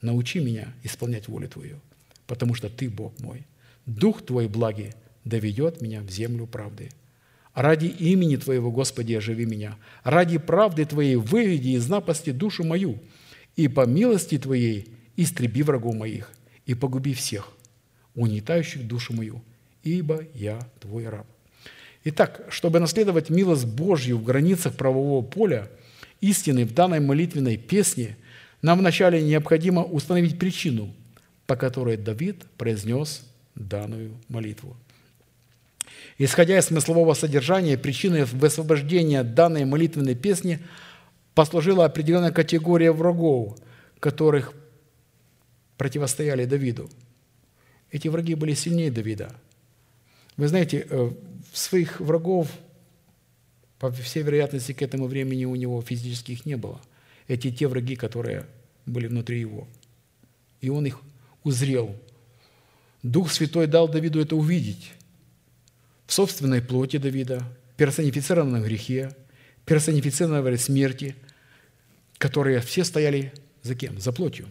Научи 0.00 0.40
меня 0.40 0.72
исполнять 0.82 1.28
волю 1.28 1.48
Твою, 1.48 1.78
потому 2.26 2.54
что 2.54 2.70
Ты 2.70 2.88
Бог 2.88 3.18
мой. 3.20 3.44
Дух 3.86 4.24
Твой 4.24 4.48
благий 4.48 4.92
доведет 5.24 5.80
меня 5.80 6.02
в 6.02 6.10
землю 6.10 6.46
правды. 6.46 6.90
Ради 7.54 7.86
имени 7.86 8.36
Твоего, 8.36 8.70
Господи, 8.70 9.14
оживи 9.14 9.44
меня. 9.44 9.76
Ради 10.04 10.38
правды 10.38 10.84
Твоей 10.84 11.16
выведи 11.16 11.70
из 11.70 11.88
напасти 11.88 12.30
душу 12.30 12.64
мою, 12.64 12.98
и 13.56 13.68
по 13.68 13.86
милости 13.86 14.38
Твоей 14.38 14.88
истреби 15.16 15.62
врагов 15.62 15.94
моих 15.94 16.30
и 16.64 16.74
погуби 16.74 17.12
всех, 17.12 17.52
унитающих 18.14 18.86
душу 18.86 19.12
мою, 19.12 19.42
ибо 19.82 20.24
я 20.34 20.60
твой 20.80 21.08
раб». 21.08 21.26
Итак, 22.04 22.46
чтобы 22.48 22.80
наследовать 22.80 23.30
милость 23.30 23.66
Божью 23.66 24.18
в 24.18 24.24
границах 24.24 24.74
правового 24.74 25.24
поля, 25.24 25.68
истины 26.20 26.64
в 26.64 26.74
данной 26.74 27.00
молитвенной 27.00 27.56
песне, 27.56 28.16
нам 28.60 28.78
вначале 28.78 29.22
необходимо 29.22 29.84
установить 29.84 30.38
причину, 30.38 30.92
по 31.46 31.54
которой 31.54 31.96
Давид 31.96 32.44
произнес 32.56 33.24
данную 33.54 34.16
молитву. 34.28 34.76
Исходя 36.18 36.58
из 36.58 36.66
смыслового 36.66 37.14
содержания, 37.14 37.76
причиной 37.76 38.24
высвобождения 38.24 39.22
данной 39.22 39.64
молитвенной 39.64 40.14
песни 40.14 40.60
послужила 41.34 41.84
определенная 41.84 42.32
категория 42.32 42.92
врагов, 42.92 43.58
которых 43.98 44.52
противостояли 45.76 46.44
Давиду. 46.44 46.90
Эти 47.90 48.08
враги 48.08 48.34
были 48.34 48.54
сильнее 48.54 48.90
Давида. 48.90 49.34
Вы 50.36 50.48
знаете, 50.48 50.86
э, 50.88 51.10
своих 51.52 52.00
врагов, 52.00 52.48
по 53.78 53.90
всей 53.90 54.22
вероятности, 54.22 54.72
к 54.72 54.82
этому 54.82 55.06
времени 55.06 55.44
у 55.44 55.54
него 55.56 55.80
физических 55.82 56.46
не 56.46 56.56
было. 56.56 56.80
Эти 57.28 57.50
те 57.50 57.66
враги, 57.66 57.96
которые 57.96 58.46
были 58.86 59.06
внутри 59.08 59.40
его. 59.40 59.66
И 60.60 60.70
он 60.70 60.86
их 60.86 61.00
узрел. 61.44 61.94
Дух 63.02 63.32
Святой 63.32 63.66
дал 63.66 63.88
Давиду 63.88 64.20
это 64.20 64.36
увидеть 64.36 64.92
в 66.06 66.12
собственной 66.12 66.62
плоти 66.62 66.98
Давида, 66.98 67.42
персонифицированном 67.76 68.62
грехе, 68.62 69.10
персонифицированной 69.64 70.58
смерти, 70.58 71.16
которые 72.18 72.60
все 72.60 72.84
стояли 72.84 73.32
за 73.62 73.74
кем? 73.74 73.98
За 73.98 74.12
плотью. 74.12 74.46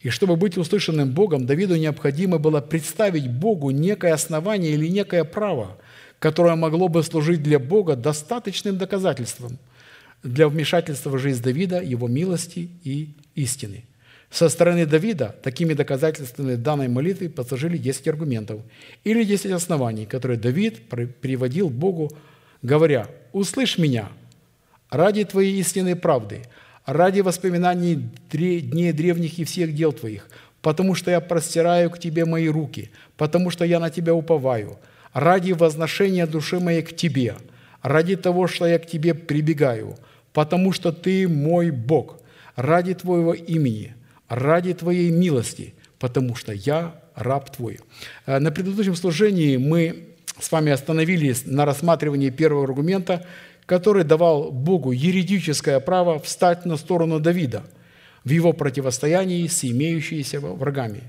И 0.00 0.10
чтобы 0.10 0.36
быть 0.36 0.58
услышанным 0.58 1.12
Богом, 1.12 1.46
Давиду 1.46 1.76
необходимо 1.76 2.38
было 2.38 2.60
представить 2.60 3.30
Богу 3.30 3.70
некое 3.70 4.12
основание 4.12 4.72
или 4.72 4.88
некое 4.88 5.24
право, 5.24 5.78
которое 6.18 6.56
могло 6.56 6.88
бы 6.88 7.02
служить 7.02 7.42
для 7.42 7.58
Бога 7.58 7.96
достаточным 7.96 8.76
доказательством 8.76 9.58
для 10.22 10.48
вмешательства 10.48 11.10
в 11.10 11.18
жизнь 11.18 11.42
Давида, 11.42 11.82
его 11.82 12.08
милости 12.08 12.70
и 12.82 13.14
истины. 13.34 13.84
Со 14.34 14.48
стороны 14.48 14.84
Давида 14.84 15.36
такими 15.44 15.74
доказательствами 15.74 16.56
данной 16.56 16.88
молитвы 16.88 17.28
послужили 17.28 17.78
10 17.78 18.08
аргументов 18.08 18.62
или 19.04 19.22
10 19.22 19.52
оснований, 19.52 20.06
которые 20.06 20.36
Давид 20.36 20.88
приводил 20.88 21.70
Богу, 21.70 22.10
говоря, 22.60 23.06
«Услышь 23.32 23.78
меня. 23.78 24.08
Ради 24.90 25.24
Твоей 25.24 25.60
истинной 25.60 25.94
правды, 25.94 26.42
ради 26.84 27.20
воспоминаний 27.20 28.10
дней 28.32 28.90
древних 28.90 29.38
и 29.38 29.44
всех 29.44 29.72
дел 29.72 29.92
Твоих, 29.92 30.28
потому 30.62 30.96
что 30.96 31.12
я 31.12 31.20
простираю 31.20 31.88
к 31.90 32.00
Тебе 32.00 32.24
мои 32.24 32.48
руки, 32.48 32.90
потому 33.16 33.50
что 33.50 33.64
я 33.64 33.78
на 33.78 33.88
Тебя 33.88 34.16
уповаю, 34.16 34.80
ради 35.12 35.52
возношения 35.52 36.26
души 36.26 36.58
моей 36.58 36.82
к 36.82 36.96
Тебе, 36.96 37.36
ради 37.82 38.16
того, 38.16 38.48
что 38.48 38.66
я 38.66 38.80
к 38.80 38.86
Тебе 38.88 39.14
прибегаю, 39.14 39.96
потому 40.32 40.72
что 40.72 40.90
Ты 40.90 41.28
мой 41.28 41.70
Бог, 41.70 42.18
ради 42.56 42.94
Твоего 42.94 43.32
имени, 43.32 43.94
ради 44.28 44.74
Твоей 44.74 45.10
милости, 45.10 45.74
потому 45.98 46.34
что 46.34 46.52
я 46.52 47.00
раб 47.14 47.50
Твой». 47.50 47.80
Э, 48.26 48.38
на 48.38 48.50
предыдущем 48.50 48.96
служении 48.96 49.56
мы 49.56 50.08
с 50.40 50.50
вами 50.50 50.72
остановились 50.72 51.46
на 51.46 51.64
рассматривании 51.64 52.30
первого 52.30 52.64
аргумента, 52.64 53.26
который 53.66 54.04
давал 54.04 54.50
Богу 54.50 54.92
юридическое 54.92 55.80
право 55.80 56.18
встать 56.18 56.66
на 56.66 56.76
сторону 56.76 57.20
Давида 57.20 57.64
в 58.24 58.30
его 58.30 58.52
противостоянии 58.52 59.46
с 59.46 59.64
имеющимися 59.64 60.40
врагами. 60.40 61.02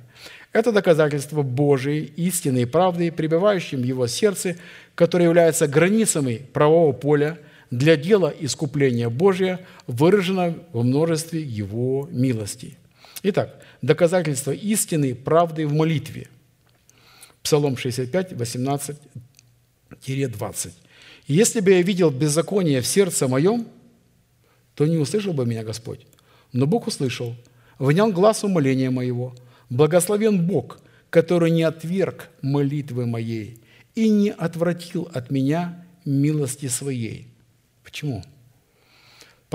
Это 0.54 0.72
доказательство 0.72 1.42
Божией 1.42 2.06
истины 2.16 2.62
и 2.62 2.66
правды, 2.66 3.12
пребывающим 3.12 3.82
в 3.82 3.84
его 3.84 4.08
сердце, 4.08 4.56
которое 4.96 5.26
является 5.26 5.68
границами 5.68 6.42
правового 6.54 6.94
поля 6.94 7.38
для 7.72 7.98
дела 7.98 8.34
искупления 8.40 9.10
Божия, 9.10 9.60
выражено 9.88 10.56
в 10.72 10.84
множестве 10.84 11.42
его 11.42 12.08
милости. 12.12 12.78
Итак, 13.28 13.60
доказательство 13.82 14.52
истины, 14.52 15.16
правды 15.16 15.66
в 15.66 15.74
молитве. 15.74 16.28
Псалом 17.42 17.76
65, 17.76 18.34
18-20. 18.34 20.74
«Если 21.26 21.60
бы 21.60 21.72
я 21.72 21.82
видел 21.82 22.12
беззаконие 22.12 22.82
в 22.82 22.86
сердце 22.86 23.28
моем, 23.28 23.68
то 24.76 24.86
не 24.86 24.98
услышал 24.98 25.34
бы 25.34 25.44
меня 25.48 25.64
Господь. 25.64 26.06
Но 26.54 26.68
Бог 26.68 26.86
услышал, 26.86 27.36
внял 27.80 28.12
глаз 28.12 28.44
умоления 28.44 28.92
моего. 28.92 29.36
Благословен 29.72 30.46
Бог, 30.46 30.80
который 31.10 31.50
не 31.50 31.64
отверг 31.64 32.30
молитвы 32.44 33.08
моей 33.08 33.60
и 33.96 34.08
не 34.08 34.30
отвратил 34.30 35.10
от 35.12 35.32
меня 35.32 35.84
милости 36.06 36.68
своей». 36.68 37.30
Почему? 37.84 38.24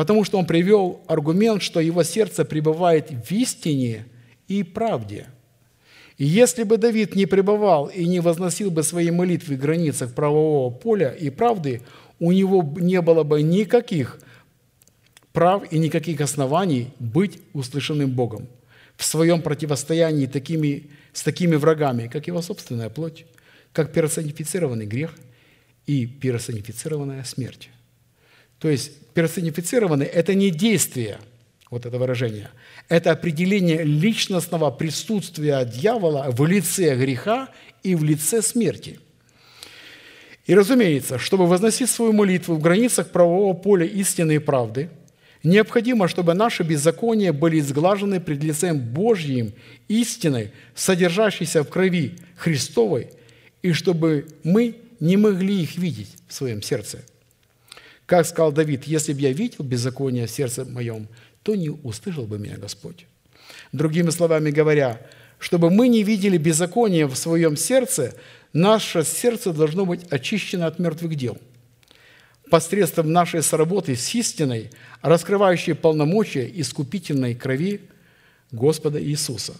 Потому 0.01 0.25
что 0.25 0.39
он 0.39 0.47
привел 0.47 1.03
аргумент, 1.09 1.61
что 1.61 1.79
его 1.79 2.03
сердце 2.05 2.47
пребывает 2.47 3.11
в 3.11 3.31
истине 3.33 4.07
и 4.49 4.63
правде. 4.63 5.27
И 6.17 6.25
если 6.25 6.63
бы 6.63 6.79
Давид 6.79 7.15
не 7.17 7.27
пребывал 7.27 7.89
и 7.89 8.07
не 8.07 8.21
возносил 8.21 8.71
бы 8.71 8.83
свои 8.83 9.11
молитвы 9.11 9.57
в 9.57 9.59
границах 9.59 10.15
правового 10.15 10.73
поля 10.73 11.11
и 11.11 11.29
правды, 11.29 11.83
у 12.19 12.33
него 12.33 12.63
не 12.79 13.03
было 13.03 13.25
бы 13.25 13.43
никаких 13.43 14.19
прав 15.35 15.71
и 15.71 15.79
никаких 15.79 16.23
оснований 16.23 16.89
быть 16.99 17.39
услышанным 17.53 18.11
Богом 18.11 18.49
в 18.97 19.05
своем 19.05 19.43
противостоянии 19.43 20.25
такими, 20.25 20.89
с 21.13 21.23
такими 21.23 21.57
врагами, 21.57 22.09
как 22.09 22.27
его 22.27 22.41
собственная 22.41 22.89
плоть, 22.89 23.27
как 23.75 23.93
персонифицированный 23.93 24.87
грех 24.87 25.15
и 25.85 26.07
персонифицированная 26.07 27.23
смерть. 27.25 27.69
То 28.59 28.71
есть 28.71 28.93
персонифицированный– 29.15 30.07
это 30.07 30.35
не 30.35 30.51
действие, 30.51 31.19
вот 31.71 31.87
это 31.87 31.99
выражение, 31.99 32.51
это 32.89 33.13
определение 33.13 33.83
личностного 33.85 34.71
присутствия 34.71 35.65
дьявола 35.65 36.27
в 36.31 36.45
лице 36.47 36.97
греха 36.97 37.49
и 37.83 37.95
в 37.95 38.05
лице 38.05 38.43
смерти. 38.43 38.99
И, 40.47 40.55
разумеется, 40.55 41.19
чтобы 41.19 41.47
возносить 41.47 41.91
свою 41.91 42.13
молитву 42.13 42.57
в 42.57 42.61
границах 42.61 43.11
правового 43.11 43.55
поля 43.55 43.87
истины 43.87 44.37
и 44.37 44.39
правды, 44.39 44.91
необходимо, 45.45 46.09
чтобы 46.09 46.35
наши 46.35 46.63
беззакония 46.63 47.33
были 47.33 47.61
сглажены 47.61 48.21
пред 48.21 48.43
лицем 48.43 48.81
Божьим 48.81 49.53
истиной, 49.87 50.51
содержащейся 50.75 51.63
в 51.63 51.69
крови 51.69 52.17
Христовой, 52.37 53.11
и 53.63 53.73
чтобы 53.73 54.27
мы 54.43 54.77
не 54.99 55.17
могли 55.17 55.63
их 55.63 55.77
видеть 55.77 56.11
в 56.27 56.35
своем 56.35 56.63
сердце– 56.63 57.05
как 58.11 58.27
сказал 58.27 58.51
Давид, 58.51 58.89
если 58.89 59.13
бы 59.13 59.21
я 59.21 59.33
видел 59.33 59.63
беззаконие 59.63 60.27
в 60.27 60.33
сердце 60.33 60.65
моем, 60.65 61.07
то 61.45 61.55
не 61.55 61.71
услышал 61.71 62.27
бы 62.27 62.41
меня 62.41 62.57
Господь. 62.57 63.07
Другими 63.71 64.11
словами 64.11 64.51
говоря, 64.51 65.01
чтобы 65.39 65.71
мы 65.71 65.87
не 65.87 66.03
видели 66.03 66.37
беззакония 66.37 67.07
в 67.07 67.15
своем 67.15 67.57
сердце, 67.57 68.17
наше 68.53 69.05
сердце 69.05 69.53
должно 69.53 69.87
быть 69.87 70.11
очищено 70.11 70.67
от 70.67 70.81
мертвых 70.81 71.15
дел. 71.15 71.39
Посредством 72.51 73.13
нашей 73.13 73.45
сработы 73.45 73.95
с 73.95 74.13
истиной, 74.13 74.73
раскрывающей 75.03 75.77
полномочия 75.77 76.51
искупительной 76.53 77.37
крови 77.37 77.81
Господа 78.51 79.01
Иисуса, 79.01 79.55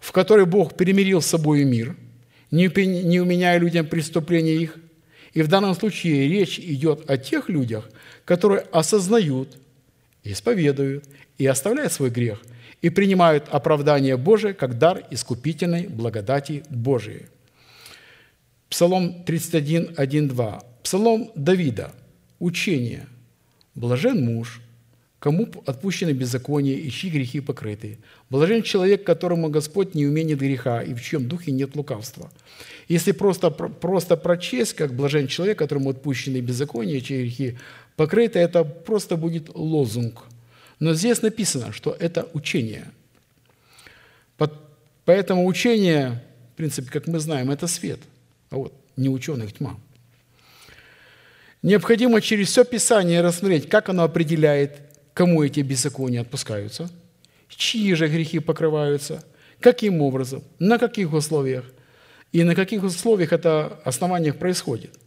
в 0.00 0.10
которой 0.10 0.46
Бог 0.46 0.76
перемирил 0.76 1.22
с 1.22 1.26
собой 1.26 1.62
мир, 1.62 1.94
не 2.50 3.20
уменяя 3.20 3.56
людям 3.58 3.86
преступления 3.86 4.56
их– 4.56 4.78
и 5.34 5.42
в 5.42 5.48
данном 5.48 5.74
случае 5.74 6.28
речь 6.28 6.58
идет 6.58 7.08
о 7.10 7.16
тех 7.16 7.48
людях, 7.48 7.88
которые 8.24 8.60
осознают, 8.72 9.56
исповедуют 10.24 11.04
и 11.38 11.46
оставляют 11.46 11.92
свой 11.92 12.10
грех, 12.10 12.40
и 12.80 12.90
принимают 12.90 13.48
оправдание 13.50 14.16
Божие 14.16 14.54
как 14.54 14.78
дар 14.78 15.04
искупительной 15.10 15.88
благодати 15.88 16.64
Божией. 16.68 17.26
Псалом 18.68 19.24
31, 19.24 19.94
1, 19.96 20.28
2. 20.28 20.62
Псалом 20.82 21.30
Давида. 21.34 21.92
Учение. 22.38 23.06
«Блажен 23.74 24.24
муж, 24.24 24.61
кому 25.22 25.48
отпущены 25.66 26.10
беззакония 26.10 26.74
и 26.74 26.90
чьи 26.90 27.08
грехи 27.08 27.40
покрыты. 27.40 27.98
Блажен 28.28 28.64
человек, 28.64 29.04
которому 29.04 29.50
Господь 29.50 29.94
не 29.94 30.04
уменит 30.04 30.40
греха 30.40 30.82
и 30.82 30.94
в 30.94 31.00
чьем 31.00 31.28
духе 31.28 31.52
нет 31.52 31.76
лукавства. 31.76 32.28
Если 32.88 33.12
просто, 33.12 33.50
просто 33.50 34.16
прочесть, 34.16 34.74
как 34.74 34.92
блажен 34.92 35.28
человек, 35.28 35.58
которому 35.58 35.90
отпущены 35.90 36.40
беззакония, 36.40 37.00
чьи 37.00 37.20
грехи 37.20 37.56
покрыты, 37.94 38.40
это 38.40 38.64
просто 38.64 39.16
будет 39.16 39.48
лозунг. 39.54 40.24
Но 40.80 40.92
здесь 40.92 41.22
написано, 41.22 41.72
что 41.72 41.96
это 42.00 42.28
учение. 42.32 42.90
Поэтому 45.04 45.46
учение, 45.46 46.20
в 46.52 46.56
принципе, 46.56 46.90
как 46.90 47.06
мы 47.06 47.20
знаем, 47.20 47.52
это 47.52 47.68
свет, 47.68 48.00
а 48.50 48.56
вот 48.56 48.72
не 48.96 49.08
ученых 49.08 49.52
тьма. 49.52 49.78
Необходимо 51.62 52.20
через 52.20 52.48
все 52.48 52.64
Писание 52.64 53.20
рассмотреть, 53.20 53.68
как 53.68 53.88
оно 53.88 54.02
определяет 54.02 54.91
кому 55.14 55.42
эти 55.42 55.60
беззакония 55.60 56.22
отпускаются, 56.22 56.90
чьи 57.48 57.94
же 57.94 58.08
грехи 58.08 58.38
покрываются, 58.38 59.24
каким 59.60 60.00
образом, 60.00 60.42
на 60.58 60.78
каких 60.78 61.12
условиях 61.12 61.64
и 62.32 62.44
на 62.44 62.54
каких 62.54 62.82
условиях 62.82 63.32
это 63.32 63.80
основаниях 63.84 64.36
происходит. 64.36 64.98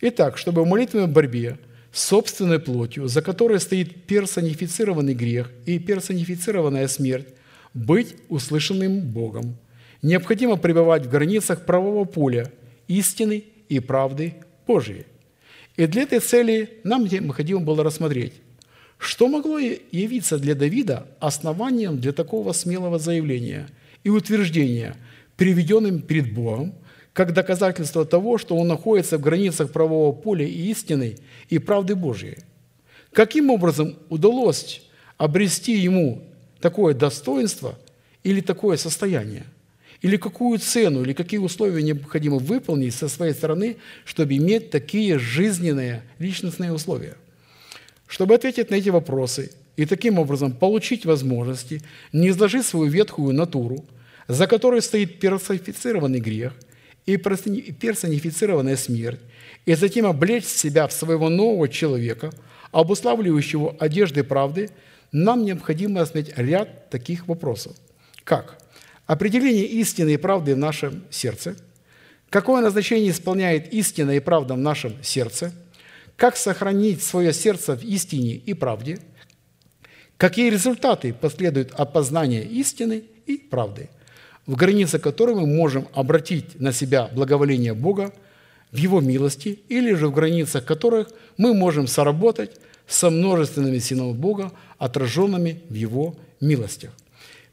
Итак, 0.00 0.38
чтобы 0.38 0.62
в 0.62 0.66
молитвенной 0.66 1.06
борьбе 1.06 1.58
с 1.92 2.02
собственной 2.04 2.58
плотью, 2.58 3.08
за 3.08 3.22
которой 3.22 3.60
стоит 3.60 4.04
персонифицированный 4.06 5.14
грех 5.14 5.50
и 5.66 5.78
персонифицированная 5.78 6.88
смерть, 6.88 7.28
быть 7.72 8.16
услышанным 8.28 9.00
Богом, 9.00 9.56
необходимо 10.02 10.56
пребывать 10.56 11.06
в 11.06 11.10
границах 11.10 11.64
правового 11.64 12.04
поля 12.04 12.52
истины 12.88 13.44
и 13.68 13.80
правды 13.80 14.34
Божьей. 14.66 15.06
И 15.76 15.86
для 15.86 16.02
этой 16.02 16.20
цели 16.20 16.80
нам 16.84 17.04
необходимо 17.04 17.60
было 17.60 17.82
рассмотреть, 17.82 18.34
что 19.04 19.28
могло 19.28 19.58
явиться 19.58 20.38
для 20.38 20.54
Давида 20.54 21.06
основанием 21.20 21.98
для 21.98 22.12
такого 22.12 22.52
смелого 22.52 22.98
заявления 22.98 23.68
и 24.02 24.08
утверждения, 24.08 24.96
приведенным 25.36 26.00
перед 26.00 26.32
Богом, 26.32 26.74
как 27.12 27.32
доказательство 27.34 28.04
того, 28.06 28.38
что 28.38 28.56
он 28.56 28.66
находится 28.66 29.18
в 29.18 29.20
границах 29.20 29.72
правового 29.72 30.12
поля 30.12 30.46
и 30.46 30.70
истины 30.70 31.18
и 31.48 31.58
правды 31.58 31.94
Божьей? 31.94 32.38
Каким 33.12 33.50
образом 33.50 33.96
удалось 34.08 34.82
обрести 35.18 35.72
ему 35.78 36.22
такое 36.60 36.94
достоинство 36.94 37.78
или 38.22 38.40
такое 38.40 38.76
состояние? 38.78 39.44
Или 40.00 40.16
какую 40.16 40.58
цену, 40.58 41.02
или 41.02 41.12
какие 41.12 41.40
условия 41.40 41.82
необходимо 41.82 42.38
выполнить 42.38 42.94
со 42.94 43.08
своей 43.08 43.32
стороны, 43.32 43.76
чтобы 44.04 44.36
иметь 44.36 44.70
такие 44.70 45.18
жизненные 45.18 46.02
личностные 46.18 46.72
условия? 46.72 47.16
Чтобы 48.06 48.34
ответить 48.34 48.70
на 48.70 48.76
эти 48.76 48.90
вопросы 48.90 49.50
и 49.76 49.86
таким 49.86 50.18
образом 50.18 50.52
получить 50.52 51.04
возможности 51.04 51.82
не 52.12 52.28
изложить 52.28 52.66
свою 52.66 52.86
ветхую 52.90 53.34
натуру, 53.34 53.84
за 54.28 54.46
которой 54.46 54.82
стоит 54.82 55.18
персонифицированный 55.20 56.20
грех 56.20 56.52
и 57.06 57.16
персонифицированная 57.16 58.76
смерть, 58.76 59.20
и 59.66 59.74
затем 59.74 60.06
облечь 60.06 60.44
себя 60.44 60.86
в 60.86 60.92
своего 60.92 61.28
нового 61.28 61.68
человека, 61.68 62.32
обуславливающего 62.72 63.76
одежды 63.78 64.24
правды, 64.24 64.70
нам 65.12 65.44
необходимо 65.44 66.00
отметить 66.00 66.36
ряд 66.36 66.90
таких 66.90 67.28
вопросов. 67.28 67.76
Как? 68.24 68.58
Определение 69.06 69.66
истины 69.66 70.14
и 70.14 70.16
правды 70.16 70.54
в 70.54 70.58
нашем 70.58 71.04
сердце. 71.10 71.56
Какое 72.30 72.62
назначение 72.62 73.10
исполняет 73.10 73.72
истина 73.72 74.12
и 74.12 74.20
правда 74.20 74.54
в 74.54 74.58
нашем 74.58 74.94
сердце? 75.02 75.52
Как 76.16 76.36
сохранить 76.36 77.02
свое 77.02 77.32
сердце 77.32 77.76
в 77.76 77.82
истине 77.82 78.34
и 78.34 78.54
правде? 78.54 78.98
Какие 80.16 80.48
результаты 80.50 81.12
последуют 81.12 81.72
от 81.72 81.92
познания 81.92 82.42
истины 82.42 83.04
и 83.26 83.36
правды, 83.36 83.88
в 84.46 84.54
границе 84.54 84.98
которой 84.98 85.34
мы 85.34 85.46
можем 85.46 85.88
обратить 85.92 86.60
на 86.60 86.72
себя 86.72 87.10
благоволение 87.12 87.74
Бога 87.74 88.12
в 88.70 88.76
Его 88.76 89.00
милости, 89.00 89.60
или 89.68 89.92
же 89.94 90.08
в 90.08 90.14
границах 90.14 90.64
которых 90.64 91.08
мы 91.36 91.52
можем 91.52 91.88
соработать 91.88 92.52
со 92.86 93.10
множественными 93.10 93.78
силами 93.78 94.12
Бога, 94.12 94.52
отраженными 94.78 95.62
в 95.68 95.74
Его 95.74 96.16
милостях. 96.40 96.90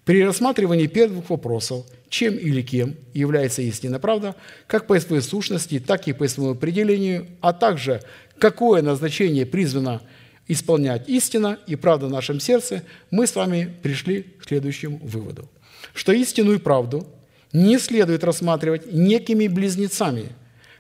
При 0.06 0.24
рассматривании 0.24 0.88
первых 0.88 1.30
вопросов, 1.30 1.86
чем 2.10 2.36
или 2.36 2.62
кем 2.62 2.96
является 3.14 3.62
истинная 3.62 4.00
правда, 4.00 4.36
как 4.68 4.88
по 4.88 5.00
своей 5.00 5.22
сущности, 5.22 5.80
так 5.80 6.08
и 6.08 6.14
по 6.14 6.28
своему 6.28 6.54
определению, 6.54 7.28
а 7.40 7.54
также 7.54 8.02
какое 8.42 8.82
назначение 8.82 9.46
призвано 9.46 10.02
исполнять 10.48 11.08
истина 11.08 11.60
и 11.68 11.76
правда 11.76 12.08
в 12.08 12.10
нашем 12.10 12.40
сердце, 12.40 12.84
мы 13.12 13.28
с 13.28 13.36
вами 13.36 13.72
пришли 13.84 14.24
к 14.24 14.48
следующему 14.48 14.98
выводу. 14.98 15.48
Что 15.94 16.12
истину 16.12 16.52
и 16.54 16.58
правду 16.58 17.08
не 17.54 17.78
следует 17.78 18.24
рассматривать 18.24 18.92
некими 18.92 19.48
близнецами, 19.48 20.30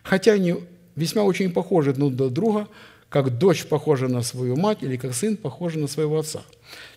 хотя 0.02 0.34
они 0.34 0.56
весьма 0.96 1.22
очень 1.22 1.52
похожи 1.52 1.94
друг 1.94 2.18
на 2.18 2.30
друга, 2.30 2.68
как 3.10 3.38
дочь 3.38 3.66
похожа 3.66 4.08
на 4.08 4.24
свою 4.24 4.56
мать 4.56 4.80
или 4.82 4.98
как 4.98 5.14
сын 5.14 5.38
похож 5.38 5.76
на 5.76 5.88
своего 5.88 6.18
отца. 6.18 6.42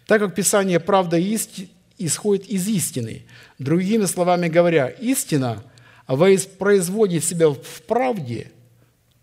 Так 0.07 0.21
как 0.21 0.35
Писание 0.35 0.81
«правда 0.81 1.19
и 1.19 1.35
истина» 1.35 1.69
исходит 1.99 2.47
из 2.47 2.67
истины. 2.69 3.25
Другими 3.59 4.07
словами 4.07 4.49
говоря, 4.49 4.89
истина 4.89 5.63
воспроизводит 6.09 7.23
себя 7.23 7.51
в 7.51 7.83
правде, 7.87 8.51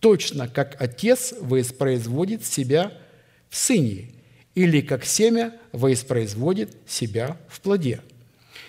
точно 0.02 0.50
как 0.50 0.82
Отец 0.82 1.34
воспроизводит 1.40 2.44
себя 2.44 2.92
в 3.50 3.56
Сыне, 3.56 4.10
или 4.56 4.82
как 4.82 5.06
семя 5.06 5.54
воспроизводит 5.72 6.76
себя 6.86 7.38
в 7.48 7.62
плоде. 7.62 8.02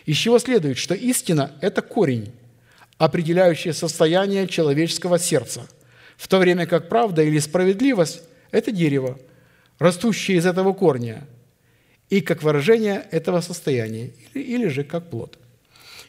Из 0.06 0.16
чего 0.16 0.38
следует, 0.38 0.78
что 0.78 0.94
истина– 0.94 1.56
это 1.60 1.82
корень, 1.82 2.32
определяющий 2.98 3.72
состояние 3.72 4.46
человеческого 4.46 5.18
сердца, 5.18 5.66
в 6.16 6.28
то 6.28 6.38
время 6.38 6.66
как 6.66 6.88
правда 6.88 7.22
или 7.22 7.38
справедливость– 7.38 8.22
это 8.52 8.70
дерево, 8.70 9.18
растущее 9.80 10.36
из 10.36 10.46
этого 10.46 10.72
корня– 10.72 11.26
и 12.10 12.20
как 12.20 12.42
выражение 12.42 13.06
этого 13.10 13.40
состояния, 13.40 14.10
или, 14.34 14.42
или 14.42 14.68
же 14.68 14.84
как 14.84 15.08
плод. 15.08 15.38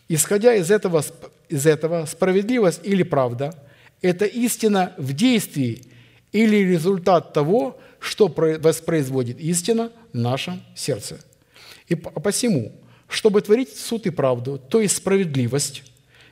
Исходя 0.09 0.53
из 0.53 0.69
этого, 0.69 1.01
из 1.47 1.65
этого, 1.65 2.05
справедливость 2.05 2.82
или 2.84 3.03
правда– 3.03 3.57
это 4.04 4.26
истина 4.26 4.93
в 4.97 5.14
действии 5.14 5.82
или 6.32 6.58
результат 6.58 7.34
того, 7.34 7.80
что 7.99 8.28
воспроизводит 8.28 9.39
истина 9.39 9.91
в 10.12 10.18
нашем 10.18 10.62
сердце. 10.76 11.20
И 11.88 11.95
посему, 11.95 12.72
чтобы 13.08 13.41
творить 13.41 13.76
суд 13.76 14.06
и 14.06 14.12
правду, 14.12 14.62
то 14.70 14.80
есть 14.80 14.97
справедливость, 14.97 15.84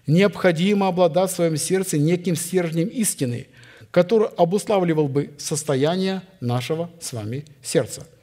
необходимо 0.05 0.88
обладать 0.88 1.32
в 1.32 1.36
своем 1.36 1.57
сердце 1.57 1.97
неким 1.97 2.36
стержнем 2.36 2.88
истины, 2.89 3.47
который 3.89 4.28
обуславливал 4.38 5.07
бы 5.07 5.32
состояние 5.39 6.22
нашего 6.39 6.91
с 6.99 7.11
вами 7.11 7.45
сердца– 7.63 8.05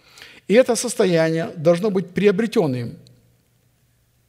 и 0.49 0.55
это 0.55 0.75
состояние 0.77 1.51
должно 1.57 1.91
быть 1.91 2.09
приобретенным, 2.11 2.97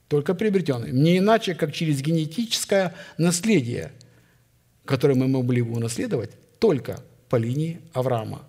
только 0.09 0.36
приобретенным, 0.36 0.93
не 0.93 1.17
иначе, 1.17 1.55
как 1.55 1.72
через 1.72 2.01
генетическое 2.01 2.93
наследие, 3.17 3.93
которое 4.89 5.13
мы 5.13 5.27
могли 5.27 5.61
бы 5.61 5.77
унаследовать 5.77 6.31
только 6.57 6.99
по 7.29 7.35
линии 7.35 7.79
Авраама, 7.93 8.41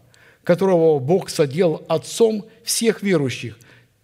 которого 0.43 0.99
Бог 0.99 1.29
садил 1.29 1.85
отцом 1.87 2.47
всех 2.65 3.03
верующих, 3.03 3.59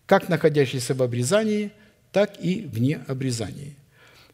как 0.04 0.28
находящихся 0.28 0.94
в 0.94 1.02
обрезании, 1.02 1.72
так 2.12 2.34
и 2.38 2.68
вне 2.70 3.00
обрезания. 3.08 3.74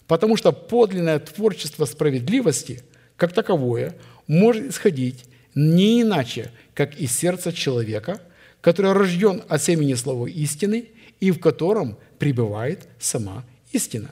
Потому 0.08 0.36
что 0.36 0.50
подлинное 0.50 1.20
творчество 1.20 1.84
справедливости, 1.84 2.82
как 3.16 3.32
таковое, 3.32 3.94
может 4.26 4.70
исходить 4.70 5.26
не 5.54 6.02
иначе, 6.02 6.50
как 6.74 6.98
из 6.98 7.16
сердца 7.16 7.52
человека– 7.52 8.20
который 8.62 8.92
рожден 8.92 9.42
от 9.48 9.62
семени 9.62 9.94
слова 9.94 10.26
истины 10.26 10.86
и 11.20 11.30
в 11.30 11.40
котором 11.40 11.98
пребывает 12.18 12.88
сама 12.98 13.44
истина. 13.72 14.10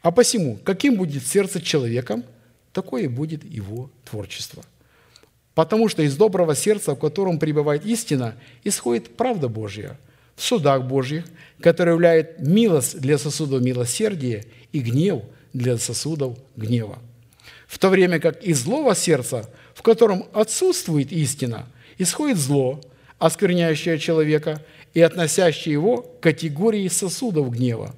А 0.00 0.10
посему, 0.10 0.58
каким 0.64 0.96
будет 0.96 1.24
сердце 1.24 1.60
человеком, 1.60 2.24
такое 2.72 3.08
будет 3.08 3.44
его 3.44 3.90
творчество. 4.04 4.62
Потому 5.54 5.88
что 5.88 6.02
из 6.02 6.16
доброго 6.16 6.54
сердца, 6.54 6.94
в 6.94 6.98
котором 6.98 7.38
пребывает 7.38 7.84
истина, 7.84 8.34
исходит 8.64 9.16
правда 9.16 9.48
Божья 9.48 9.98
в 10.34 10.42
судах 10.42 10.84
Божьих, 10.84 11.24
который 11.60 11.92
являет 11.92 12.40
милость 12.40 12.98
для 12.98 13.18
сосудов 13.18 13.62
милосердия 13.62 14.44
и 14.72 14.80
гнев 14.80 15.22
для 15.52 15.76
сосудов 15.76 16.38
гнева. 16.56 16.98
В 17.66 17.78
то 17.78 17.90
время 17.90 18.18
как 18.18 18.42
из 18.42 18.62
злого 18.62 18.94
сердца, 18.94 19.48
в 19.74 19.82
котором 19.82 20.26
отсутствует 20.32 21.12
истина, 21.12 21.66
исходит 21.98 22.38
зло– 22.38 22.80
оскверняющее 23.22 24.00
человека 24.00 24.60
и 24.94 25.00
относящее 25.00 25.74
его 25.74 25.98
к 25.98 26.18
категории 26.20 26.88
сосудов 26.88 27.52
гнева, 27.52 27.94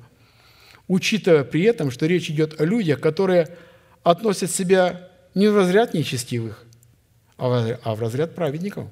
учитывая 0.87 1.45
при 1.45 1.63
этом, 1.63 1.91
что 1.91 2.05
речь 2.05 2.29
идет 2.29 2.61
о 2.61 2.67
людях, 2.67 3.01
которые 3.01 3.57
относят 4.05 4.53
себя 4.53 5.09
не 5.35 5.49
в 5.49 5.57
разряд 5.57 5.95
нечестивых, 5.95 6.65
а 7.37 7.95
в 7.95 8.01
разряд 8.01 8.37
праведников. 8.37 8.87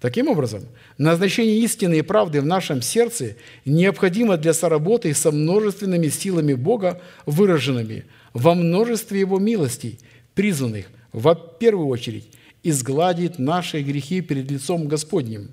Таким 0.00 0.28
образом, 0.28 0.62
назначение 0.96 1.58
истины 1.58 1.98
и 1.98 2.02
правды 2.02 2.40
в 2.40 2.46
нашем 2.46 2.80
сердце 2.80 3.36
необходимо 3.66 4.38
для 4.38 4.54
соработы 4.54 5.12
со 5.12 5.30
множественными 5.30 6.08
силами 6.08 6.54
Бога, 6.54 7.02
выраженными 7.26 8.06
во 8.32 8.54
множестве 8.54 9.20
Его 9.20 9.38
милостей, 9.38 9.98
призванных, 10.34 10.86
во 11.12 11.34
первую 11.34 11.88
очередь, 11.88 12.30
изгладит 12.62 13.38
наши 13.38 13.82
грехи 13.82 14.22
перед 14.22 14.50
лицом 14.50 14.88
Господним. 14.88 15.50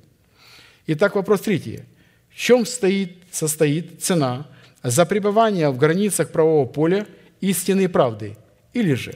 Итак, 0.85 1.15
вопрос 1.15 1.41
третий. 1.41 1.81
В 2.29 2.37
чем 2.37 2.65
стоит, 2.65 3.17
состоит 3.31 4.01
цена 4.01 4.47
за 4.81 5.05
пребывание 5.05 5.69
в 5.71 5.77
границах 5.77 6.31
правового 6.31 6.67
поля 6.67 7.05
истины 7.41 7.81
и 7.81 7.87
правды? 7.87 8.37
Или 8.77 8.93
же, 8.93 9.15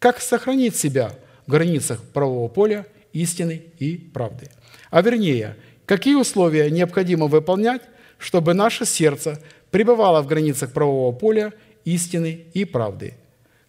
как 0.00 0.20
сохранить 0.20 0.74
себя 0.74 1.14
в 1.46 1.52
границах 1.52 2.02
правового 2.02 2.48
поля 2.48 2.84
истины 3.12 3.62
и 3.78 3.96
правды? 3.96 4.50
А 4.90 5.02
вернее, 5.02 5.56
какие 5.86 6.16
условия 6.16 6.68
необходимо 6.68 7.28
выполнять, 7.28 7.82
чтобы 8.18 8.54
наше 8.54 8.84
сердце 8.84 9.40
пребывало 9.70 10.20
в 10.20 10.26
границах 10.26 10.72
правового 10.72 11.14
поля 11.14 11.52
истины 11.84 12.46
и 12.52 12.64
правды, 12.64 13.14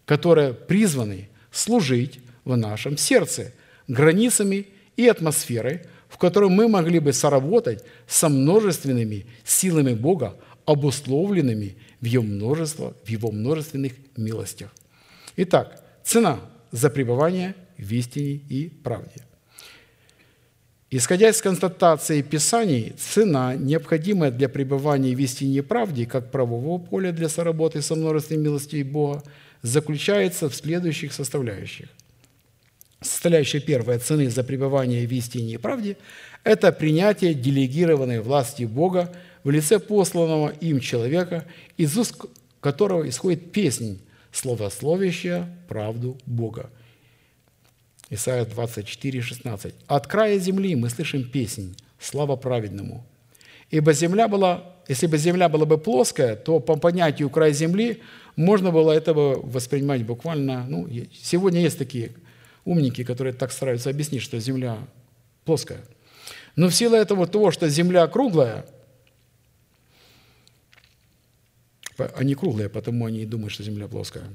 которые 0.04 0.52
призваны 0.52 1.28
служить 1.52 2.18
в 2.44 2.56
нашем 2.56 2.96
сердце, 2.96 3.52
границами 3.86 4.66
и 4.96 5.06
атмосферой, 5.06 5.82
в 6.08 6.18
которой 6.18 6.50
мы 6.50 6.66
могли 6.66 6.98
бы 6.98 7.12
соработать 7.12 7.84
со 8.08 8.28
множественными 8.28 9.26
силами 9.44 9.94
Бога, 9.94 10.34
обусловленными 10.66 11.76
в 12.00 12.04
Его, 12.04 12.24
множество, 12.24 12.96
в 13.04 13.08
его 13.08 13.30
множественных 13.30 13.92
милостях. 14.16 14.72
Итак, 15.42 15.82
цена 16.04 16.38
за 16.70 16.90
пребывание 16.90 17.54
в 17.78 17.90
истине 17.92 18.42
и 18.50 18.68
правде. 18.68 19.22
Исходя 20.90 21.30
из 21.30 21.40
констатации 21.40 22.20
Писаний, 22.20 22.92
цена, 22.98 23.54
необходимая 23.54 24.30
для 24.30 24.50
пребывания 24.50 25.14
в 25.14 25.18
истине 25.18 25.56
и 25.56 25.60
правде, 25.62 26.04
как 26.04 26.30
правового 26.30 26.78
поля 26.78 27.10
для 27.10 27.30
соработы 27.30 27.80
со 27.80 27.94
множеством 27.94 28.42
милостей 28.42 28.82
Бога, 28.82 29.22
заключается 29.62 30.50
в 30.50 30.54
следующих 30.54 31.14
составляющих. 31.14 31.88
Составляющая 33.00 33.60
первая 33.60 33.98
цены 33.98 34.28
за 34.28 34.44
пребывание 34.44 35.06
в 35.06 35.10
истине 35.10 35.54
и 35.54 35.56
правде– 35.56 35.96
это 36.44 36.70
принятие 36.70 37.32
делегированной 37.32 38.20
власти 38.20 38.64
Бога 38.64 39.10
в 39.42 39.48
лице 39.48 39.78
посланного 39.78 40.50
им 40.60 40.80
человека, 40.80 41.46
из 41.78 41.96
уст 41.96 42.16
которого 42.60 43.08
исходит 43.08 43.52
песнь, 43.52 44.00
словословящая 44.32 45.48
правду 45.68 46.18
Бога. 46.26 46.70
Исайя 48.10 48.44
24, 48.44 49.20
16. 49.20 49.74
«От 49.86 50.06
края 50.06 50.38
земли 50.38 50.74
мы 50.74 50.90
слышим 50.90 51.28
песнь, 51.28 51.76
слава 51.98 52.36
праведному. 52.36 53.04
Ибо 53.70 53.92
земля 53.92 54.26
была, 54.26 54.64
если 54.88 55.06
бы 55.06 55.16
земля 55.16 55.48
была 55.48 55.64
бы 55.64 55.78
плоская, 55.78 56.34
то 56.34 56.58
по 56.58 56.76
понятию 56.76 57.30
край 57.30 57.52
земли 57.52 58.02
можно 58.34 58.72
было 58.72 58.90
этого 58.90 59.40
воспринимать 59.40 60.04
буквально, 60.04 60.66
ну, 60.68 60.88
сегодня 61.12 61.60
есть 61.60 61.78
такие 61.78 62.12
умники, 62.64 63.04
которые 63.04 63.32
так 63.32 63.52
стараются 63.52 63.90
объяснить, 63.90 64.22
что 64.22 64.40
земля 64.40 64.78
плоская. 65.44 65.80
Но 66.56 66.68
в 66.68 66.74
силу 66.74 66.96
этого 66.96 67.26
того, 67.26 67.52
что 67.52 67.68
земля 67.68 68.06
круглая, 68.08 68.66
они 72.06 72.34
круглые, 72.34 72.68
потому 72.68 73.06
они 73.06 73.22
и 73.22 73.26
думают, 73.26 73.52
что 73.52 73.62
земля 73.62 73.88
плоская– 73.88 74.24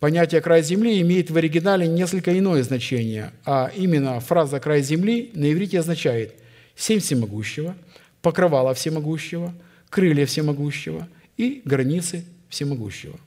Понятие 0.00 0.40
«край 0.40 0.62
земли» 0.62 1.00
имеет 1.00 1.28
в 1.28 1.36
оригинале 1.36 1.88
несколько 1.88 2.36
иное 2.38 2.62
значение, 2.62 3.32
а 3.44 3.72
именно 3.74 4.20
фраза 4.20 4.60
«край 4.60 4.80
земли» 4.80 5.32
на 5.34 5.52
иврите 5.52 5.80
означает 5.80 6.34
«семь 6.76 7.00
всемогущего», 7.00 7.74
«покрывало 8.22 8.74
всемогущего», 8.74 9.52
«крылья 9.90 10.24
всемогущего» 10.24 11.08
и 11.36 11.62
«границы 11.64 12.24
всемогущего». 12.48 13.18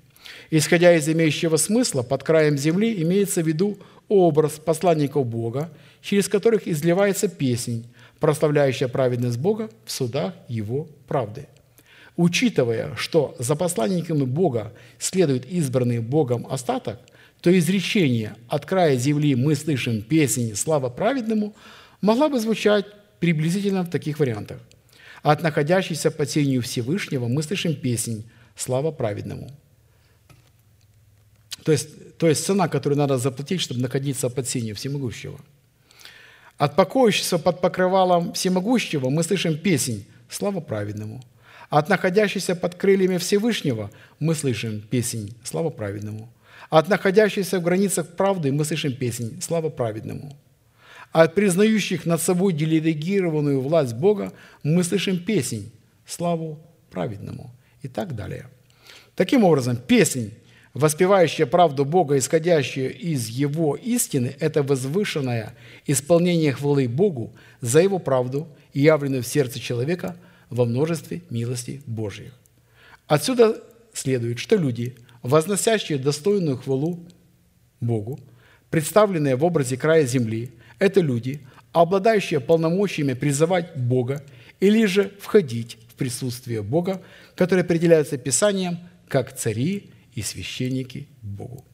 Исходя 0.50 0.96
из 0.96 1.10
имеющего 1.10 1.58
смысла, 1.58 2.04
под 2.04 2.24
краем 2.24 2.58
земли 2.58 3.02
имеется 3.04 3.44
в 3.44 3.48
виду 3.48 3.78
образ 4.08 4.54
посланников 4.54 5.26
Бога, 5.26 5.70
через 6.02 6.30
которых 6.30 6.70
изливается 6.70 7.28
песнь, 7.28 7.86
прославляющая 8.22 8.88
праведность 8.88 9.40
Бога 9.40 9.70
в 9.84 9.92
судах 9.92 10.36
Его 10.48 10.88
правды– 11.06 11.48
Учитывая, 12.22 12.96
что 12.98 13.36
за 13.40 13.56
посланниками 13.56 14.26
Бога 14.26 14.74
следует 15.00 15.44
избранный 15.48 15.98
Богом 16.02 16.46
остаток, 16.46 17.00
то 17.42 17.50
изречение 17.58 18.36
«от 18.48 18.68
края 18.68 18.96
земли 18.96 19.34
мы 19.34 19.56
слышим 19.56 20.04
песнь 20.04 20.54
слава 20.54 20.90
праведному» 20.90 21.56
могла 22.00 22.30
бы 22.30 22.40
звучать 22.40 22.86
приблизительно 23.20 23.82
в 23.82 23.90
таких 23.90 24.20
вариантах. 24.20 24.60
«От 25.24 25.42
находящейся 25.42 26.12
под 26.12 26.30
сенью 26.30 26.62
Всевышнего 26.62 27.28
мы 27.28 27.42
слышим 27.42 27.74
песнь 27.74 28.30
слава 28.56 28.92
праведному». 28.92 29.50
То 31.64 31.72
есть, 31.72 32.18
то 32.20 32.28
есть 32.28 32.46
цена, 32.46 32.68
которую 32.68 33.00
надо 33.00 33.18
заплатить, 33.18 33.62
чтобы 33.62 33.82
находиться 33.82 34.30
под 34.30 34.48
сенью 34.48 34.76
Всемогущего. 34.76 35.40
От 36.60 36.76
покоящегося 36.76 37.40
под 37.40 37.62
покрывалом 37.62 38.34
Всемогущего 38.34 39.10
мы 39.10 39.24
слышим 39.24 39.58
песнь 39.58 40.06
слава 40.30 40.60
праведному– 40.60 41.24
от 41.72 41.88
находящейся 41.88 42.54
под 42.54 42.76
крыльями 42.76 43.18
Всевышнего 43.18 43.90
мы 44.20 44.36
слышим 44.36 44.82
песнь 44.82 45.34
«Слава 45.42 45.70
праведному». 45.70 46.30
От 46.70 46.90
находящейся 46.90 47.60
в 47.60 47.64
границах 47.64 48.10
правды 48.10 48.52
мы 48.52 48.66
слышим 48.66 48.94
песнь 48.94 49.42
«Слава 49.42 49.70
праведному». 49.70 50.38
От 51.14 51.34
признающих 51.34 52.06
над 52.06 52.22
собой 52.22 52.52
делегированную 52.52 53.62
власть 53.62 53.94
Бога 53.94 54.34
мы 54.64 54.84
слышим 54.84 55.18
песнь 55.18 55.72
«Славу 56.06 56.60
праведному» 56.90 57.52
и 57.82 57.88
так 57.88 58.16
далее. 58.16 58.48
Таким 59.16 59.46
образом, 59.46 59.78
песнь, 59.78 60.34
воспевающая 60.74 61.46
правду 61.46 61.86
Бога, 61.86 62.18
исходящая 62.18 62.90
из 62.90 63.30
Его 63.30 63.78
истины, 63.78 64.36
это 64.42 64.62
возвышенное 64.62 65.54
исполнение 65.88 66.52
хвалы 66.52 66.90
Богу 66.90 67.34
за 67.62 67.80
Его 67.80 67.98
правду, 67.98 68.50
явленную 68.74 69.24
в 69.24 69.28
сердце 69.28 69.62
человека– 69.62 70.18
во 70.52 70.66
множестве 70.66 71.24
милости 71.32 71.82
Божьих. 71.88 72.34
Отсюда 73.08 73.64
следует, 73.94 74.38
что 74.38 74.58
люди, 74.58 74.96
возносящие 75.24 75.98
достойную 75.98 76.58
хвалу 76.58 77.08
Богу, 77.80 78.20
представленные 78.70 79.36
в 79.36 79.44
образе 79.44 79.78
края 79.78 80.06
земли, 80.06 80.52
это 80.78 81.00
люди, 81.00 81.42
обладающие 81.72 82.40
полномочиями 82.40 83.14
призывать 83.14 83.76
Бога 83.76 84.24
или 84.60 84.86
же 84.86 85.12
входить 85.20 85.78
в 85.90 85.96
присутствие 85.96 86.62
Бога, 86.62 87.02
которое 87.36 87.62
определяется 87.62 88.18
Писанием 88.18 88.78
как 89.08 89.36
цари 89.36 89.90
и 90.14 90.22
священники 90.22 91.08
Богу. 91.22 91.66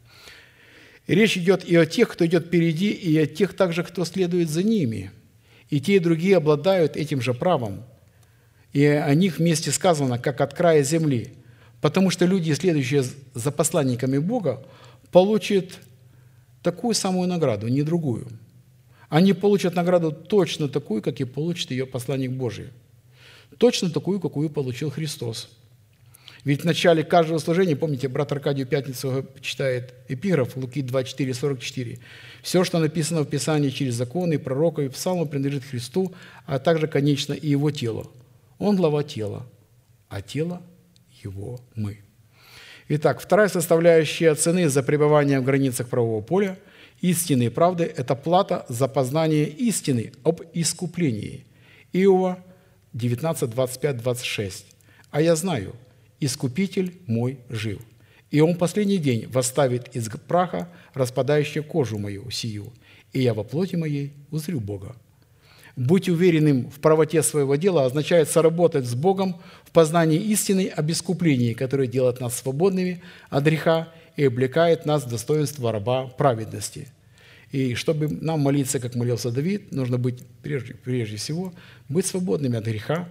И 1.07 1.15
речь 1.15 1.37
идет 1.37 1.65
и 1.65 1.75
о 1.75 1.85
тех, 1.85 2.09
кто 2.09 2.25
идет 2.25 2.47
впереди, 2.47 2.91
и 2.91 3.17
о 3.17 3.25
тех 3.25 3.53
также, 3.53 3.83
кто 3.83 4.05
следует 4.05 4.49
за 4.49 4.61
ними. 4.61 5.11
И 5.69 5.79
те, 5.79 5.95
и 5.95 5.99
другие 5.99 6.37
обладают 6.37 6.95
этим 6.95 7.21
же 7.21 7.33
правом– 7.33 7.83
и 8.73 8.85
о 8.85 9.13
них 9.13 9.37
вместе 9.37 9.71
сказано, 9.71 10.19
как 10.19 10.41
от 10.41 10.53
края 10.53 10.83
земли. 10.83 11.33
Потому 11.81 12.09
что 12.09 12.25
люди, 12.25 12.51
следующие 12.53 13.03
за 13.33 13.51
посланниками 13.51 14.17
Бога, 14.17 14.65
получат 15.11 15.79
такую 16.63 16.95
самую 16.95 17.27
награду, 17.27 17.67
не 17.67 17.83
другую. 17.83 18.27
Они 19.09 19.33
получат 19.33 19.75
награду 19.75 20.11
точно 20.11 20.67
такую, 20.67 21.01
как 21.01 21.21
и 21.21 21.23
получит 21.23 21.71
ее 21.71 21.85
посланник 21.85 22.31
Божий. 22.31 22.69
Точно 23.57 23.89
такую, 23.89 24.19
какую 24.19 24.49
получил 24.49 24.91
Христос. 24.91 25.49
Ведь 26.43 26.61
в 26.61 26.65
начале 26.65 27.03
каждого 27.03 27.39
служения, 27.39 27.75
помните, 27.75 28.07
брат 28.07 28.31
Аркадий 28.31 28.65
Пятницу 28.65 29.25
читает 29.41 29.93
эпиграф 30.07 30.55
Луки 30.55 30.81
24, 30.81 31.33
44. 31.33 31.99
«Все, 32.41 32.63
что 32.63 32.79
написано 32.79 33.21
в 33.21 33.25
Писании 33.25 33.69
через 33.69 33.95
законы 33.95 34.39
пророков 34.39 34.85
и 34.85 34.89
псалмы, 34.89 35.25
принадлежит 35.25 35.63
Христу, 35.63 36.13
а 36.45 36.59
также, 36.59 36.87
конечно, 36.87 37.33
и 37.33 37.49
Его 37.49 37.71
телу. 37.71 38.11
Он 38.59 38.75
глава 38.75 39.03
тела, 39.03 39.45
а 40.09 40.21
тело 40.21 40.61
его 41.23 41.59
мы. 41.75 41.99
Итак, 42.89 43.19
вторая 43.19 43.49
составляющая 43.49 44.33
цены 44.35 44.69
за 44.69 44.81
пребывание 44.83 45.39
в 45.39 45.43
границах 45.43 45.89
правового 45.89 46.21
поля 46.21 46.57
истины 47.01 47.43
и 47.43 47.49
правды– 47.49 47.83
это 47.97 48.15
плата 48.15 48.65
за 48.69 48.87
познание 48.87 49.47
истины 49.47 50.13
об 50.23 50.41
искуплении. 50.53 51.45
Иова 51.93 52.43
19, 52.93 53.49
25, 53.49 53.97
26. 53.97 54.65
«А 55.11 55.21
я 55.21 55.35
знаю, 55.35 55.75
Искупитель 56.19 56.99
мой 57.05 57.37
жив, 57.47 57.79
и 58.31 58.41
Он 58.41 58.55
последний 58.55 58.97
день 58.97 59.27
восставит 59.27 59.95
из 59.95 60.09
праха 60.09 60.67
распадающую 60.95 61.63
кожу 61.63 61.99
мою 61.99 62.31
сию, 62.31 62.73
и 63.13 63.21
я 63.21 63.35
во 63.35 63.43
плоти 63.43 63.75
моей 63.75 64.13
узрю 64.31 64.59
Бога, 64.59 64.95
быть 65.77 66.09
уверенным 66.09 66.69
в 66.71 66.79
правоте 66.79 67.21
своего 67.21 67.55
дела 67.55 67.85
означает 67.85 68.29
соработать 68.29 68.85
с 68.85 68.95
Богом 68.95 69.39
в 69.63 69.71
познании 69.71 70.19
истины 70.19 70.71
об 70.75 70.89
искуплении, 70.89 71.53
которое 71.53 71.87
делает 71.87 72.19
нас 72.19 72.35
свободными 72.35 73.01
от 73.29 73.43
греха 73.43 73.93
и 74.15 74.25
облекает 74.25 74.87
нас 74.87 75.05
в 75.05 75.09
достоинство 75.09 75.71
раба 75.71 76.07
праведности. 76.07 76.87
И 77.51 77.75
чтобы 77.75 78.09
нам 78.09 78.39
молиться, 78.39 78.79
как 78.79 78.95
молился 78.95 79.31
Давид, 79.31 79.71
нужно 79.71 79.99
быть 79.99 80.23
прежде, 80.41 80.73
прежде 80.73 81.17
всего 81.17 81.53
быть 81.87 82.07
свободными 82.07 82.57
от 82.57 82.65
греха. 82.65 83.07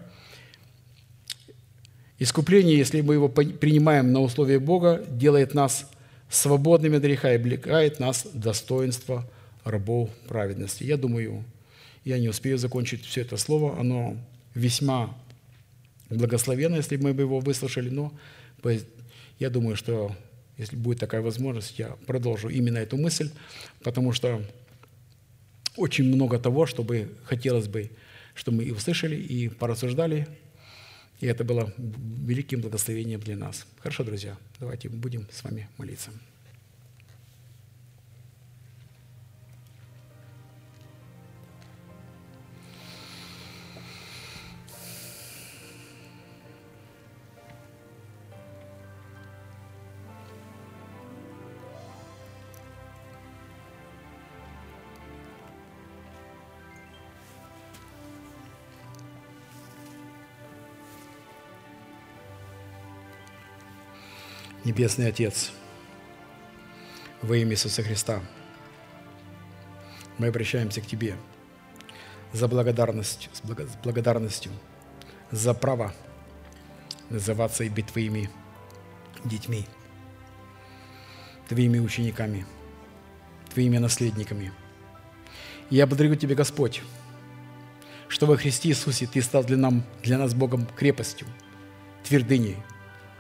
Искупление, 2.19 2.77
если 2.77 3.01
мы 3.01 3.15
его 3.15 3.29
принимаем 3.29 4.13
на 4.13 4.21
условия 4.21 4.59
Бога, 4.59 5.05
делает 5.09 5.55
нас 5.55 5.89
свободными 6.29 6.97
от 6.97 7.03
греха 7.05 7.33
и 7.33 7.37
облекает 7.37 8.01
нас 8.01 8.25
в 8.25 8.37
достоинство 8.37 9.25
рабов 9.63 10.11
праведности. 10.27 10.83
Я 10.83 10.97
думаю, 10.97 11.45
я 12.07 12.21
не 12.21 12.29
успею 12.29 12.57
закончить 12.57 13.05
все 13.05 13.23
это 13.23 13.37
слово. 13.37 13.81
Оно 13.81 14.17
весьма 14.55 15.19
благословенно, 16.09 16.77
если 16.77 16.97
мы 16.97 17.13
бы 17.13 17.23
его 17.23 17.41
выслушали, 17.41 17.91
но 17.91 18.13
я 19.41 19.51
думаю, 19.51 19.75
что 19.75 20.15
если 20.57 20.77
будет 20.77 21.01
такая 21.01 21.21
возможность, 21.21 21.79
я 21.81 21.97
продолжу 22.07 22.49
именно 22.49 22.79
эту 22.79 22.97
мысль, 22.97 23.31
потому 23.83 24.13
что 24.13 24.41
очень 25.77 26.05
много 26.05 26.39
того, 26.39 26.65
чтобы 26.67 27.11
хотелось 27.25 27.67
бы, 27.67 27.91
чтобы 28.35 28.59
мы 28.59 28.65
и 28.65 28.71
услышали, 28.71 29.17
и 29.17 29.49
порассуждали, 29.49 30.29
и 31.21 31.27
это 31.27 31.43
было 31.43 31.75
великим 31.77 32.61
благословением 32.61 33.19
для 33.19 33.37
нас. 33.37 33.67
Хорошо, 33.81 34.05
друзья, 34.05 34.37
давайте 34.61 34.89
будем 34.89 35.27
с 35.33 35.43
вами 35.43 35.69
молиться. 35.77 36.11
Небесный 64.77 65.09
Отец, 65.09 65.53
во 67.23 67.35
имя 67.35 67.53
Иисуса 67.53 67.83
Христа, 67.83 68.21
мы 70.19 70.27
обращаемся 70.27 70.83
к 70.83 70.87
Тебе 70.87 71.17
за 72.35 72.47
благодарность, 72.47 73.31
с 73.33 73.41
благодарностью, 73.83 74.53
за 75.31 75.55
право 75.55 75.95
называться 77.09 77.65
и 77.65 77.71
быть 77.71 77.87
Твоими 77.87 78.29
детьми, 79.25 79.65
Твоими 81.49 81.79
учениками, 81.79 82.45
Твоими 83.55 83.79
наследниками. 83.79 84.53
Я 85.71 85.87
благодарю 85.87 86.17
Тебя, 86.17 86.35
Господь, 86.35 86.83
что 88.09 88.27
во 88.27 88.37
Христе 88.37 88.69
Иисусе 88.69 89.07
Ты 89.07 89.23
стал 89.23 89.43
для, 89.43 89.57
нам, 89.57 89.85
для 90.03 90.19
нас 90.19 90.35
Богом 90.35 90.67
крепостью, 90.77 91.27
твердыней, 92.05 92.59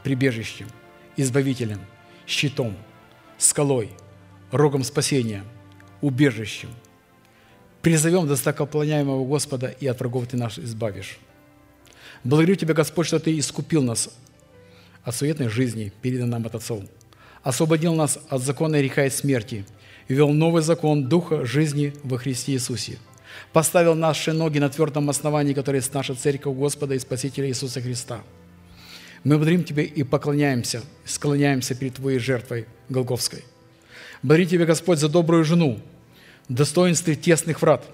прибежищем, 0.04 0.68
избавителем, 1.16 1.80
щитом, 2.26 2.76
скалой, 3.38 3.90
рогом 4.50 4.84
спасения, 4.84 5.44
убежищем. 6.00 6.70
Призовем 7.82 8.26
достокоплоняемого 8.26 9.24
Господа, 9.24 9.68
и 9.68 9.86
от 9.86 10.00
врагов 10.00 10.26
Ты 10.26 10.36
нас 10.36 10.58
избавишь. 10.58 11.18
Благодарю 12.24 12.56
Тебя, 12.56 12.74
Господь, 12.74 13.06
что 13.06 13.18
Ты 13.18 13.38
искупил 13.38 13.82
нас 13.82 14.10
от 15.04 15.14
суетной 15.14 15.48
жизни, 15.48 15.92
передан 16.02 16.30
нам 16.30 16.46
от 16.46 16.56
Отцов, 16.56 16.84
освободил 17.42 17.94
нас 17.94 18.18
от 18.28 18.42
закона 18.42 18.78
греха 18.80 19.04
и 19.04 19.10
смерти 19.10 19.64
и 20.08 20.14
ввел 20.14 20.30
новый 20.30 20.62
закон 20.62 21.08
Духа 21.08 21.44
жизни 21.44 21.94
во 22.02 22.18
Христе 22.18 22.52
Иисусе– 22.52 22.98
поставил 23.52 23.94
наши 23.94 24.32
ноги 24.32 24.58
на 24.58 24.68
твердом 24.68 25.10
основании, 25.10 25.54
которое 25.54 25.78
есть 25.78 25.94
наша 25.94 26.14
церковь 26.14 26.56
Господа 26.56 26.94
и 26.94 26.98
Спасителя 26.98 27.48
Иисуса 27.48 27.80
Христа. 27.80 28.22
Мы 29.24 29.36
благодарим 29.36 29.64
Тебя 29.64 29.82
и 29.82 30.02
поклоняемся, 30.02 30.82
склоняемся 31.04 31.74
перед 31.74 31.94
Твоей 31.94 32.18
жертвой 32.18 32.66
Голговской. 32.88 33.44
Благодарим 34.22 34.48
Тебя, 34.48 34.66
Господь, 34.66 34.98
за 34.98 35.08
добрую 35.08 35.44
жену, 35.44 35.80
достоинстве 36.48 37.16
тесных 37.16 37.62
врат, 37.62 37.84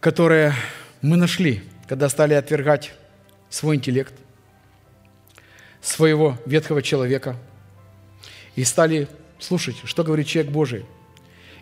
которые 0.00 0.54
мы 1.02 1.16
нашли, 1.16 1.62
когда 1.88 2.08
стали 2.08 2.34
отвергать 2.34 2.92
свой 3.50 3.76
интеллект, 3.76 4.14
своего 5.80 6.38
ветхого 6.46 6.82
человека 6.82 7.36
и 8.54 8.64
стали 8.64 9.08
слушать, 9.38 9.76
что 9.84 10.02
говорит 10.02 10.26
человек 10.26 10.52
Божий, 10.52 10.84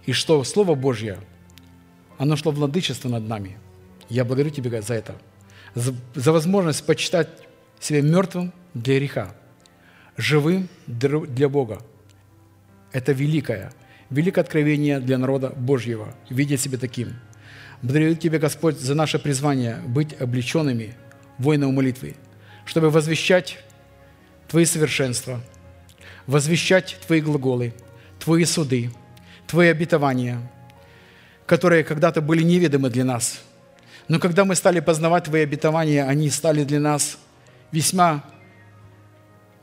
и 0.07 0.13
что 0.13 0.43
Слово 0.45 0.75
Божье– 0.75 1.19
оно 2.19 2.37
шло 2.37 2.53
владычество 2.53 3.09
над 3.09 3.29
нами. 3.29 3.57
Я 4.09 4.25
благодарю 4.25 4.51
Тебя 4.51 4.83
за 4.83 4.95
это, 4.95 5.15
за, 5.75 5.95
возможность 6.33 6.85
почитать 6.85 7.29
себя 7.81 8.01
мертвым 8.03 8.53
для 8.75 8.99
греха, 8.99 9.35
живым 10.17 10.69
для 10.87 11.49
Бога. 11.49 11.81
Это 12.93 13.13
великое, 13.13 13.73
великое 14.11 14.43
откровение 14.43 15.01
для 15.01 15.19
народа 15.19 15.51
Божьего, 15.51 16.15
видеть 16.31 16.61
себя 16.61 16.79
таким. 16.79 17.15
Благодарю 17.83 18.15
Тебя, 18.15 18.39
Господь, 18.39 18.79
за 18.79 18.95
наше 18.95 19.19
призвание 19.19 19.79
быть 19.87 20.19
облеченными 20.21 20.95
воином 21.39 21.75
молитвы, 21.75 22.17
чтобы 22.65 22.91
возвещать 22.91 23.59
Твои 24.49 24.65
совершенства, 24.65 25.41
возвещать 26.27 26.97
Твои 27.07 27.21
глаголы, 27.21 27.75
Твои 28.19 28.45
суды, 28.45 28.91
Твои 29.47 29.69
обетования– 29.69 30.41
которые 31.47 31.85
когда-то 31.85 32.21
были 32.21 32.43
неведомы 32.43 32.91
для 32.91 33.05
нас. 33.05 33.43
Но 34.09 34.19
когда 34.19 34.45
мы 34.45 34.55
стали 34.55 34.81
познавать 34.81 35.25
Твои 35.25 35.43
обетования, 35.43 36.07
они 36.07 36.31
стали 36.31 36.65
для 36.65 36.81
нас 36.81 37.19
весьма 37.73 38.25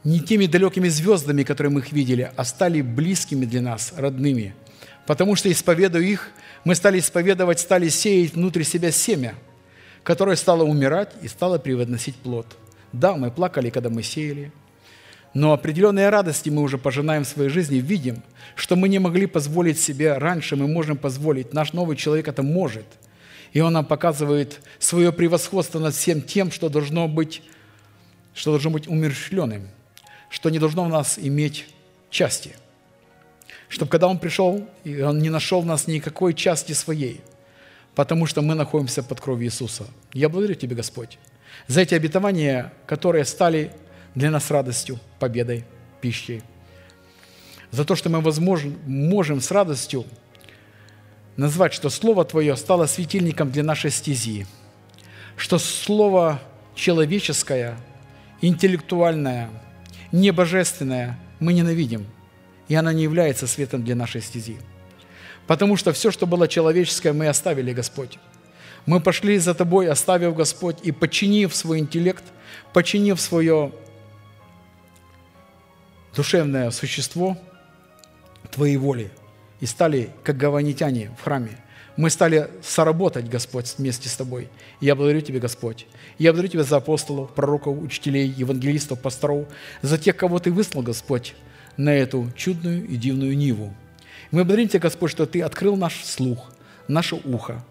не 0.04 0.20
теми 0.20 0.48
далекими 0.48 0.88
звездами, 0.88 1.44
которые 1.44 1.72
мы 1.72 1.82
их 1.82 1.92
видели, 1.92 2.32
а 2.36 2.44
стали 2.44 2.82
близкими 2.82 3.46
для 3.46 3.62
нас, 3.62 3.94
родными. 3.96 4.56
Потому 5.06 5.36
что, 5.36 5.52
исповедуя 5.52 6.02
их, 6.02 6.32
мы 6.64 6.74
стали 6.76 7.00
исповедовать, 7.00 7.60
стали 7.60 7.90
сеять 7.90 8.34
внутри 8.34 8.64
себя 8.64 8.92
семя, 8.92 9.36
которое 10.04 10.36
стало 10.36 10.64
умирать 10.64 11.12
и 11.22 11.28
стало 11.28 11.60
превозносить 11.60 12.16
плод. 12.16 12.48
Да, 12.92 13.16
мы 13.16 13.30
плакали, 13.30 13.70
когда 13.70 13.90
мы 13.90 14.02
сеяли– 14.04 14.52
но 15.34 15.54
определенные 15.54 16.10
радости 16.10 16.50
мы 16.50 16.62
уже 16.62 16.78
пожинаем 16.78 17.24
в 17.24 17.28
своей 17.28 17.50
жизни, 17.50 17.78
видим, 17.78 18.22
что 18.56 18.76
мы 18.76 18.90
не 18.90 19.00
могли 19.00 19.28
позволить 19.28 19.80
себе 19.80 20.18
раньше, 20.18 20.56
мы 20.56 20.68
можем 20.68 20.98
позволить. 20.98 21.54
Наш 21.54 21.72
новый 21.72 21.96
человек 21.96 22.28
это 22.28 22.44
может. 22.44 22.86
И 23.54 23.60
он 23.60 23.74
нам 23.74 23.86
показывает 23.86 24.62
свое 24.80 25.12
превосходство 25.12 25.80
над 25.80 25.94
всем 25.94 26.22
тем, 26.22 26.52
что 26.52 26.70
должно 26.70 27.08
быть, 27.08 27.42
что 28.34 28.52
должно 28.52 28.70
быть 28.70 28.88
умерщвленным, 28.88 29.68
что 30.30 30.50
не 30.50 30.60
должно 30.60 30.86
в 30.86 30.90
нас 30.90 31.20
иметь 31.22 31.68
части. 32.10 32.56
Чтобы 33.68 33.92
когда 33.92 34.08
он 34.08 34.20
пришел, 34.20 34.68
он 34.86 35.20
не 35.20 35.30
нашел 35.30 35.62
в 35.62 35.66
нас 35.66 35.88
никакой 35.88 36.34
части 36.34 36.74
своей, 36.74 37.22
потому 37.96 38.26
что 38.26 38.42
мы 38.42 38.56
находимся 38.56 39.04
под 39.04 39.20
кровью 39.20 39.48
Иисуса. 39.48 39.86
Я 40.14 40.30
благодарю 40.30 40.56
Тебя, 40.56 40.76
Господь, 40.76 41.18
за 41.68 41.82
эти 41.82 41.94
обетования, 41.94 42.74
которые 42.86 43.26
стали 43.26 43.72
для 44.16 44.32
нас 44.32 44.50
радостью, 44.52 45.00
победой, 45.20 45.66
пищей. 46.02 46.42
За 47.72 47.86
то, 47.86 47.96
что 47.96 48.10
мы 48.10 48.20
возможно, 48.20 48.74
можем 48.86 49.40
с 49.40 49.52
радостью 49.52 50.06
назвать, 51.42 51.74
что 51.74 51.90
Слово 51.90 52.24
Твое 52.24 52.56
стало 52.56 52.86
светильником 52.86 53.52
для 53.52 53.64
нашей 53.64 53.90
стези, 53.90 54.46
что 55.36 55.58
Слово 55.58 56.40
человеческое, 56.76 57.78
интеллектуальное, 58.42 59.50
небожественное 60.12 61.20
мы 61.40 61.54
ненавидим, 61.54 62.06
и 62.68 62.76
оно 62.76 62.92
не 62.92 63.02
является 63.02 63.48
светом 63.48 63.84
для 63.84 63.96
нашей 63.96 64.22
стези. 64.22 64.58
Потому 65.48 65.78
что 65.78 65.94
все, 65.94 66.12
что 66.12 66.28
было 66.28 66.48
человеческое, 66.48 67.12
мы 67.12 67.28
оставили, 67.28 67.74
Господь. 67.74 68.20
Мы 68.86 69.00
пошли 69.00 69.40
за 69.40 69.56
Тобой, 69.56 69.90
оставив, 69.90 70.36
Господь, 70.36 70.78
и 70.84 70.92
подчинив 70.92 71.56
свой 71.56 71.80
интеллект, 71.80 72.24
подчинив 72.72 73.20
свое 73.20 73.72
душевное 76.16 76.70
существо 76.70 77.36
Твоей 78.52 78.78
воли 78.78 79.12
и 79.62 79.66
стали, 79.66 80.10
как 80.24 80.36
гаванитяне 80.38 81.12
в 81.18 81.24
храме. 81.24 81.58
Мы 81.96 82.10
стали 82.10 82.50
соработать, 82.62 83.30
Господь, 83.30 83.74
вместе 83.78 84.10
с 84.10 84.16
Тобой. 84.16 84.50
И 84.80 84.86
я 84.86 84.96
благодарю 84.96 85.22
Тебя, 85.22 85.40
Господь. 85.40 85.88
Я 86.18 86.32
благодарю 86.32 86.52
Тебя 86.52 86.64
за 86.64 86.78
апостолов, 86.78 87.34
пророков, 87.34 87.82
учителей, 87.82 88.28
евангелистов, 88.28 89.00
пасторов, 89.00 89.48
за 89.82 89.98
тех, 89.98 90.18
кого 90.18 90.40
Ты 90.40 90.52
выслал, 90.52 90.84
Господь, 90.84 91.36
на 91.78 91.94
эту 91.94 92.30
чудную 92.36 92.86
и 92.86 92.98
дивную 92.98 93.38
Ниву. 93.38 93.74
Мы 94.32 94.44
благодарим 94.44 94.68
Тебя, 94.68 94.80
Господь, 94.82 95.12
что 95.12 95.26
Ты 95.26 95.42
открыл 95.42 95.78
наш 95.78 96.04
слух, 96.04 96.52
наше 96.88 97.16
ухо, 97.16 97.64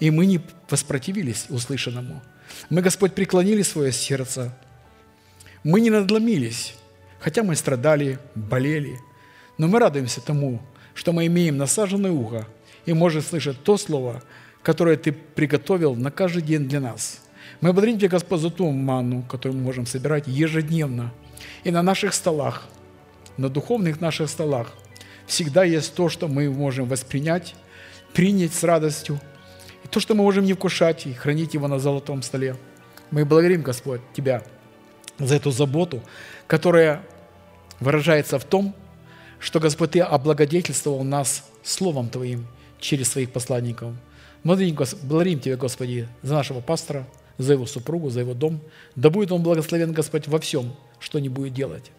и 0.00 0.10
мы 0.10 0.26
не 0.26 0.40
воспротивились 0.68 1.46
услышанному. 1.48 2.22
Мы, 2.70 2.82
Господь, 2.82 3.14
преклонили 3.14 3.62
свое 3.62 3.92
сердце. 3.92 4.54
Мы 5.62 5.80
не 5.80 5.90
надломились, 5.90 6.74
Хотя 7.20 7.42
мы 7.42 7.56
страдали, 7.56 8.18
болели, 8.34 8.98
но 9.58 9.66
мы 9.66 9.80
радуемся 9.80 10.20
тому, 10.20 10.60
что 10.98 11.12
мы 11.12 11.26
имеем 11.26 11.56
насаженное 11.56 12.10
ухо 12.10 12.44
и 12.84 12.92
можем 12.92 13.22
слышать 13.22 13.62
то 13.62 13.78
слово, 13.78 14.20
которое 14.64 14.96
Ты 14.96 15.12
приготовил 15.12 15.94
на 15.94 16.10
каждый 16.10 16.42
день 16.42 16.68
для 16.68 16.80
нас. 16.80 17.20
Мы 17.60 17.72
благодарим 17.72 18.00
Тебя, 18.00 18.08
Господь, 18.08 18.40
за 18.40 18.50
ту 18.50 18.68
ману, 18.72 19.22
которую 19.22 19.58
мы 19.60 19.64
можем 19.64 19.86
собирать 19.86 20.26
ежедневно. 20.26 21.12
И 21.62 21.70
на 21.70 21.82
наших 21.82 22.12
столах, 22.14 22.66
на 23.36 23.48
духовных 23.48 24.00
наших 24.00 24.28
столах 24.28 24.74
всегда 25.28 25.62
есть 25.62 25.94
то, 25.94 26.08
что 26.08 26.26
мы 26.26 26.50
можем 26.50 26.88
воспринять, 26.88 27.54
принять 28.12 28.52
с 28.52 28.64
радостью, 28.64 29.20
и 29.84 29.88
то, 29.88 30.00
что 30.00 30.16
мы 30.16 30.24
можем 30.24 30.44
не 30.44 30.54
вкушать 30.54 31.06
и 31.06 31.12
хранить 31.12 31.54
его 31.54 31.68
на 31.68 31.78
золотом 31.78 32.22
столе. 32.22 32.56
Мы 33.12 33.24
благодарим, 33.24 33.62
Господь, 33.62 34.00
Тебя 34.14 34.42
за 35.20 35.36
эту 35.36 35.52
заботу, 35.52 36.02
которая 36.48 37.02
выражается 37.78 38.40
в 38.40 38.44
том, 38.44 38.74
что, 39.38 39.60
Господь, 39.60 39.92
Ты 39.92 40.00
облагодетельствовал 40.00 41.04
нас 41.04 41.44
Словом 41.62 42.08
Твоим 42.08 42.46
через 42.80 43.08
своих 43.08 43.30
посланников. 43.30 43.94
Благодарим 44.44 45.40
Тебя, 45.40 45.56
Господи, 45.56 46.08
за 46.22 46.34
нашего 46.34 46.60
пастора, 46.60 47.06
за 47.38 47.52
его 47.52 47.66
супругу, 47.66 48.10
за 48.10 48.20
его 48.20 48.34
дом. 48.34 48.60
Да 48.96 49.10
будет 49.10 49.32
он 49.32 49.42
благословен, 49.42 49.92
Господь, 49.92 50.26
во 50.26 50.38
всем, 50.40 50.74
что 50.98 51.18
не 51.18 51.28
будет 51.28 51.54
делать. 51.54 51.90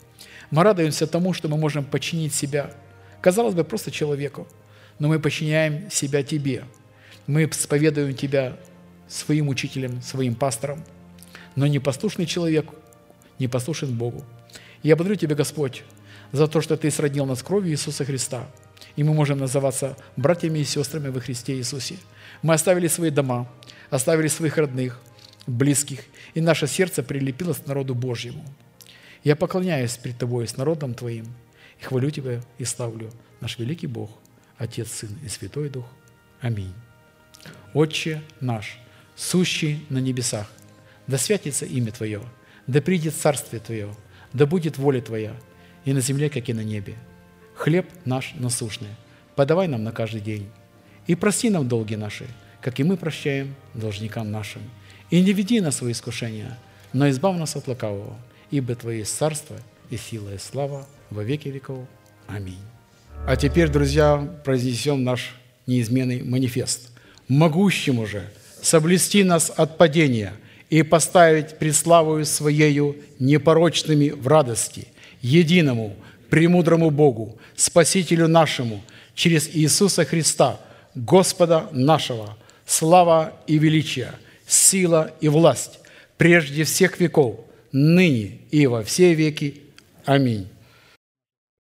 Мы 0.52 0.64
радуемся 0.64 1.08
тому, 1.08 1.34
что 1.34 1.48
мы 1.48 1.58
можем 1.58 1.86
подчинить 1.86 2.34
себя, 2.34 2.72
казалось 3.22 3.56
бы, 3.56 3.64
просто 3.64 3.92
человеку, 3.92 4.48
но 4.98 5.08
мы 5.08 5.20
подчиняем 5.20 5.90
себя 5.90 6.24
Тебе. 6.24 6.66
Мы 7.28 7.46
исповедуем 7.46 8.16
Тебя 8.16 8.58
своим 9.08 9.48
учителем, 9.48 10.02
своим 10.02 10.36
пастором. 10.36 10.84
Но 11.56 11.68
непослушный 11.68 12.26
человек 12.26 12.68
не 13.38 13.48
послушен 13.48 13.96
Богу. 13.96 14.24
Я 14.84 14.96
благодарю 14.96 15.20
Тебя, 15.20 15.36
Господь, 15.36 15.84
за 16.32 16.48
то, 16.48 16.62
что 16.62 16.78
Ты 16.78 16.92
сроднил 16.92 17.26
нас 17.26 17.44
кровью 17.44 17.72
Иисуса 17.72 18.06
Христа. 18.06 18.48
И 18.96 19.04
мы 19.04 19.14
можем 19.14 19.40
называться 19.40 19.98
братьями 20.16 20.60
и 20.60 20.64
сестрами 20.64 21.10
во 21.10 21.20
Христе 21.20 21.56
Иисусе. 21.56 21.98
Мы 22.42 22.54
оставили 22.54 22.88
свои 22.88 23.10
дома, 23.10 23.48
оставили 23.90 24.28
своих 24.28 24.58
родных, 24.58 25.00
близких, 25.48 26.02
и 26.34 26.42
наше 26.42 26.68
сердце 26.68 27.04
прилепилось 27.04 27.58
к 27.58 27.68
народу 27.68 27.96
Божьему. 27.96 28.44
Я 29.24 29.36
поклоняюсь 29.36 29.98
перед 29.98 30.18
Тобой 30.18 30.48
с 30.48 30.58
народом 30.58 30.94
Твоим, 30.94 31.26
и 31.80 31.84
хвалю 31.84 32.10
Тебя 32.10 32.42
и 32.58 32.66
славлю 32.66 33.12
наш 33.42 33.58
великий 33.58 33.88
Бог, 33.88 34.12
Отец, 34.58 34.92
Сын 34.92 35.10
и 35.24 35.30
Святой 35.30 35.70
Дух. 35.70 35.86
Аминь. 36.42 36.74
Отче 37.74 38.22
наш, 38.40 38.80
сущий 39.16 39.86
на 39.90 40.00
небесах, 40.00 40.50
да 41.08 41.18
святится 41.18 41.66
имя 41.66 41.92
Твое, 41.92 42.22
да 42.68 42.82
придет 42.82 43.16
Царствие 43.16 43.62
Твое, 43.62 43.96
да 44.34 44.46
будет 44.46 44.78
воля 44.78 45.02
Твоя 45.02 45.36
и 45.90 45.94
на 45.94 46.02
земле, 46.02 46.30
как 46.30 46.48
и 46.48 46.54
на 46.54 46.64
небе. 46.64 46.94
хлеб 47.56 47.88
наш 48.06 48.34
насущный, 48.36 48.96
подавай 49.36 49.68
нам 49.68 49.84
на 49.84 49.92
каждый 49.92 50.22
день. 50.22 50.48
И 51.08 51.16
прости 51.16 51.50
нам 51.50 51.68
долги 51.68 51.96
наши, 51.96 52.28
как 52.62 52.80
и 52.80 52.84
мы 52.84 52.96
прощаем 52.96 53.56
должникам 53.74 54.30
нашим. 54.30 54.62
И 55.10 55.20
не 55.20 55.34
веди 55.34 55.60
нас 55.62 55.74
в 55.74 55.78
свои 55.80 55.94
искушения, 55.94 56.60
но 56.94 57.10
избав 57.10 57.40
нас 57.40 57.56
от 57.56 57.68
лукавого, 57.68 58.16
ибо 58.52 58.76
Твое 58.76 59.00
есть 59.00 59.18
царство 59.18 59.58
и 59.90 59.98
сила 59.98 60.36
и 60.36 60.38
слава 60.38 60.86
во 61.10 61.24
веки 61.24 61.50
веков. 61.50 61.88
Аминь. 62.28 62.62
А 63.26 63.36
теперь, 63.36 63.70
друзья, 63.70 64.18
произнесем 64.46 65.04
наш 65.04 65.36
неизменный 65.66 66.22
манифест. 66.22 66.92
«Могущему 67.28 68.06
же 68.06 68.30
соблюсти 68.62 69.24
нас 69.24 69.52
от 69.56 69.80
падения 69.80 70.34
и 70.70 70.84
поставить 70.84 71.58
пред 71.58 71.76
славою 71.76 72.28
Своею 72.28 72.96
непорочными 73.18 74.10
в 74.10 74.28
радости, 74.28 74.88
единому, 75.22 75.96
премудрому 76.30 76.92
Богу, 76.92 77.38
Спасителю 77.56 78.28
нашему, 78.28 78.82
через 79.16 79.50
Иисуса 79.54 80.06
Христа, 80.06 80.60
Господа 80.96 81.68
нашего, 81.72 82.38
слава 82.66 83.34
и 83.48 83.58
величие, 83.58 84.14
сила 84.48 85.12
и 85.22 85.28
власть, 85.28 85.80
прежде 86.18 86.64
всех 86.64 87.00
веков, 87.00 87.40
ныне 87.72 88.40
и 88.52 88.68
во 88.68 88.84
все 88.84 89.14
веки. 89.14 89.62
Аминь. 90.06 90.48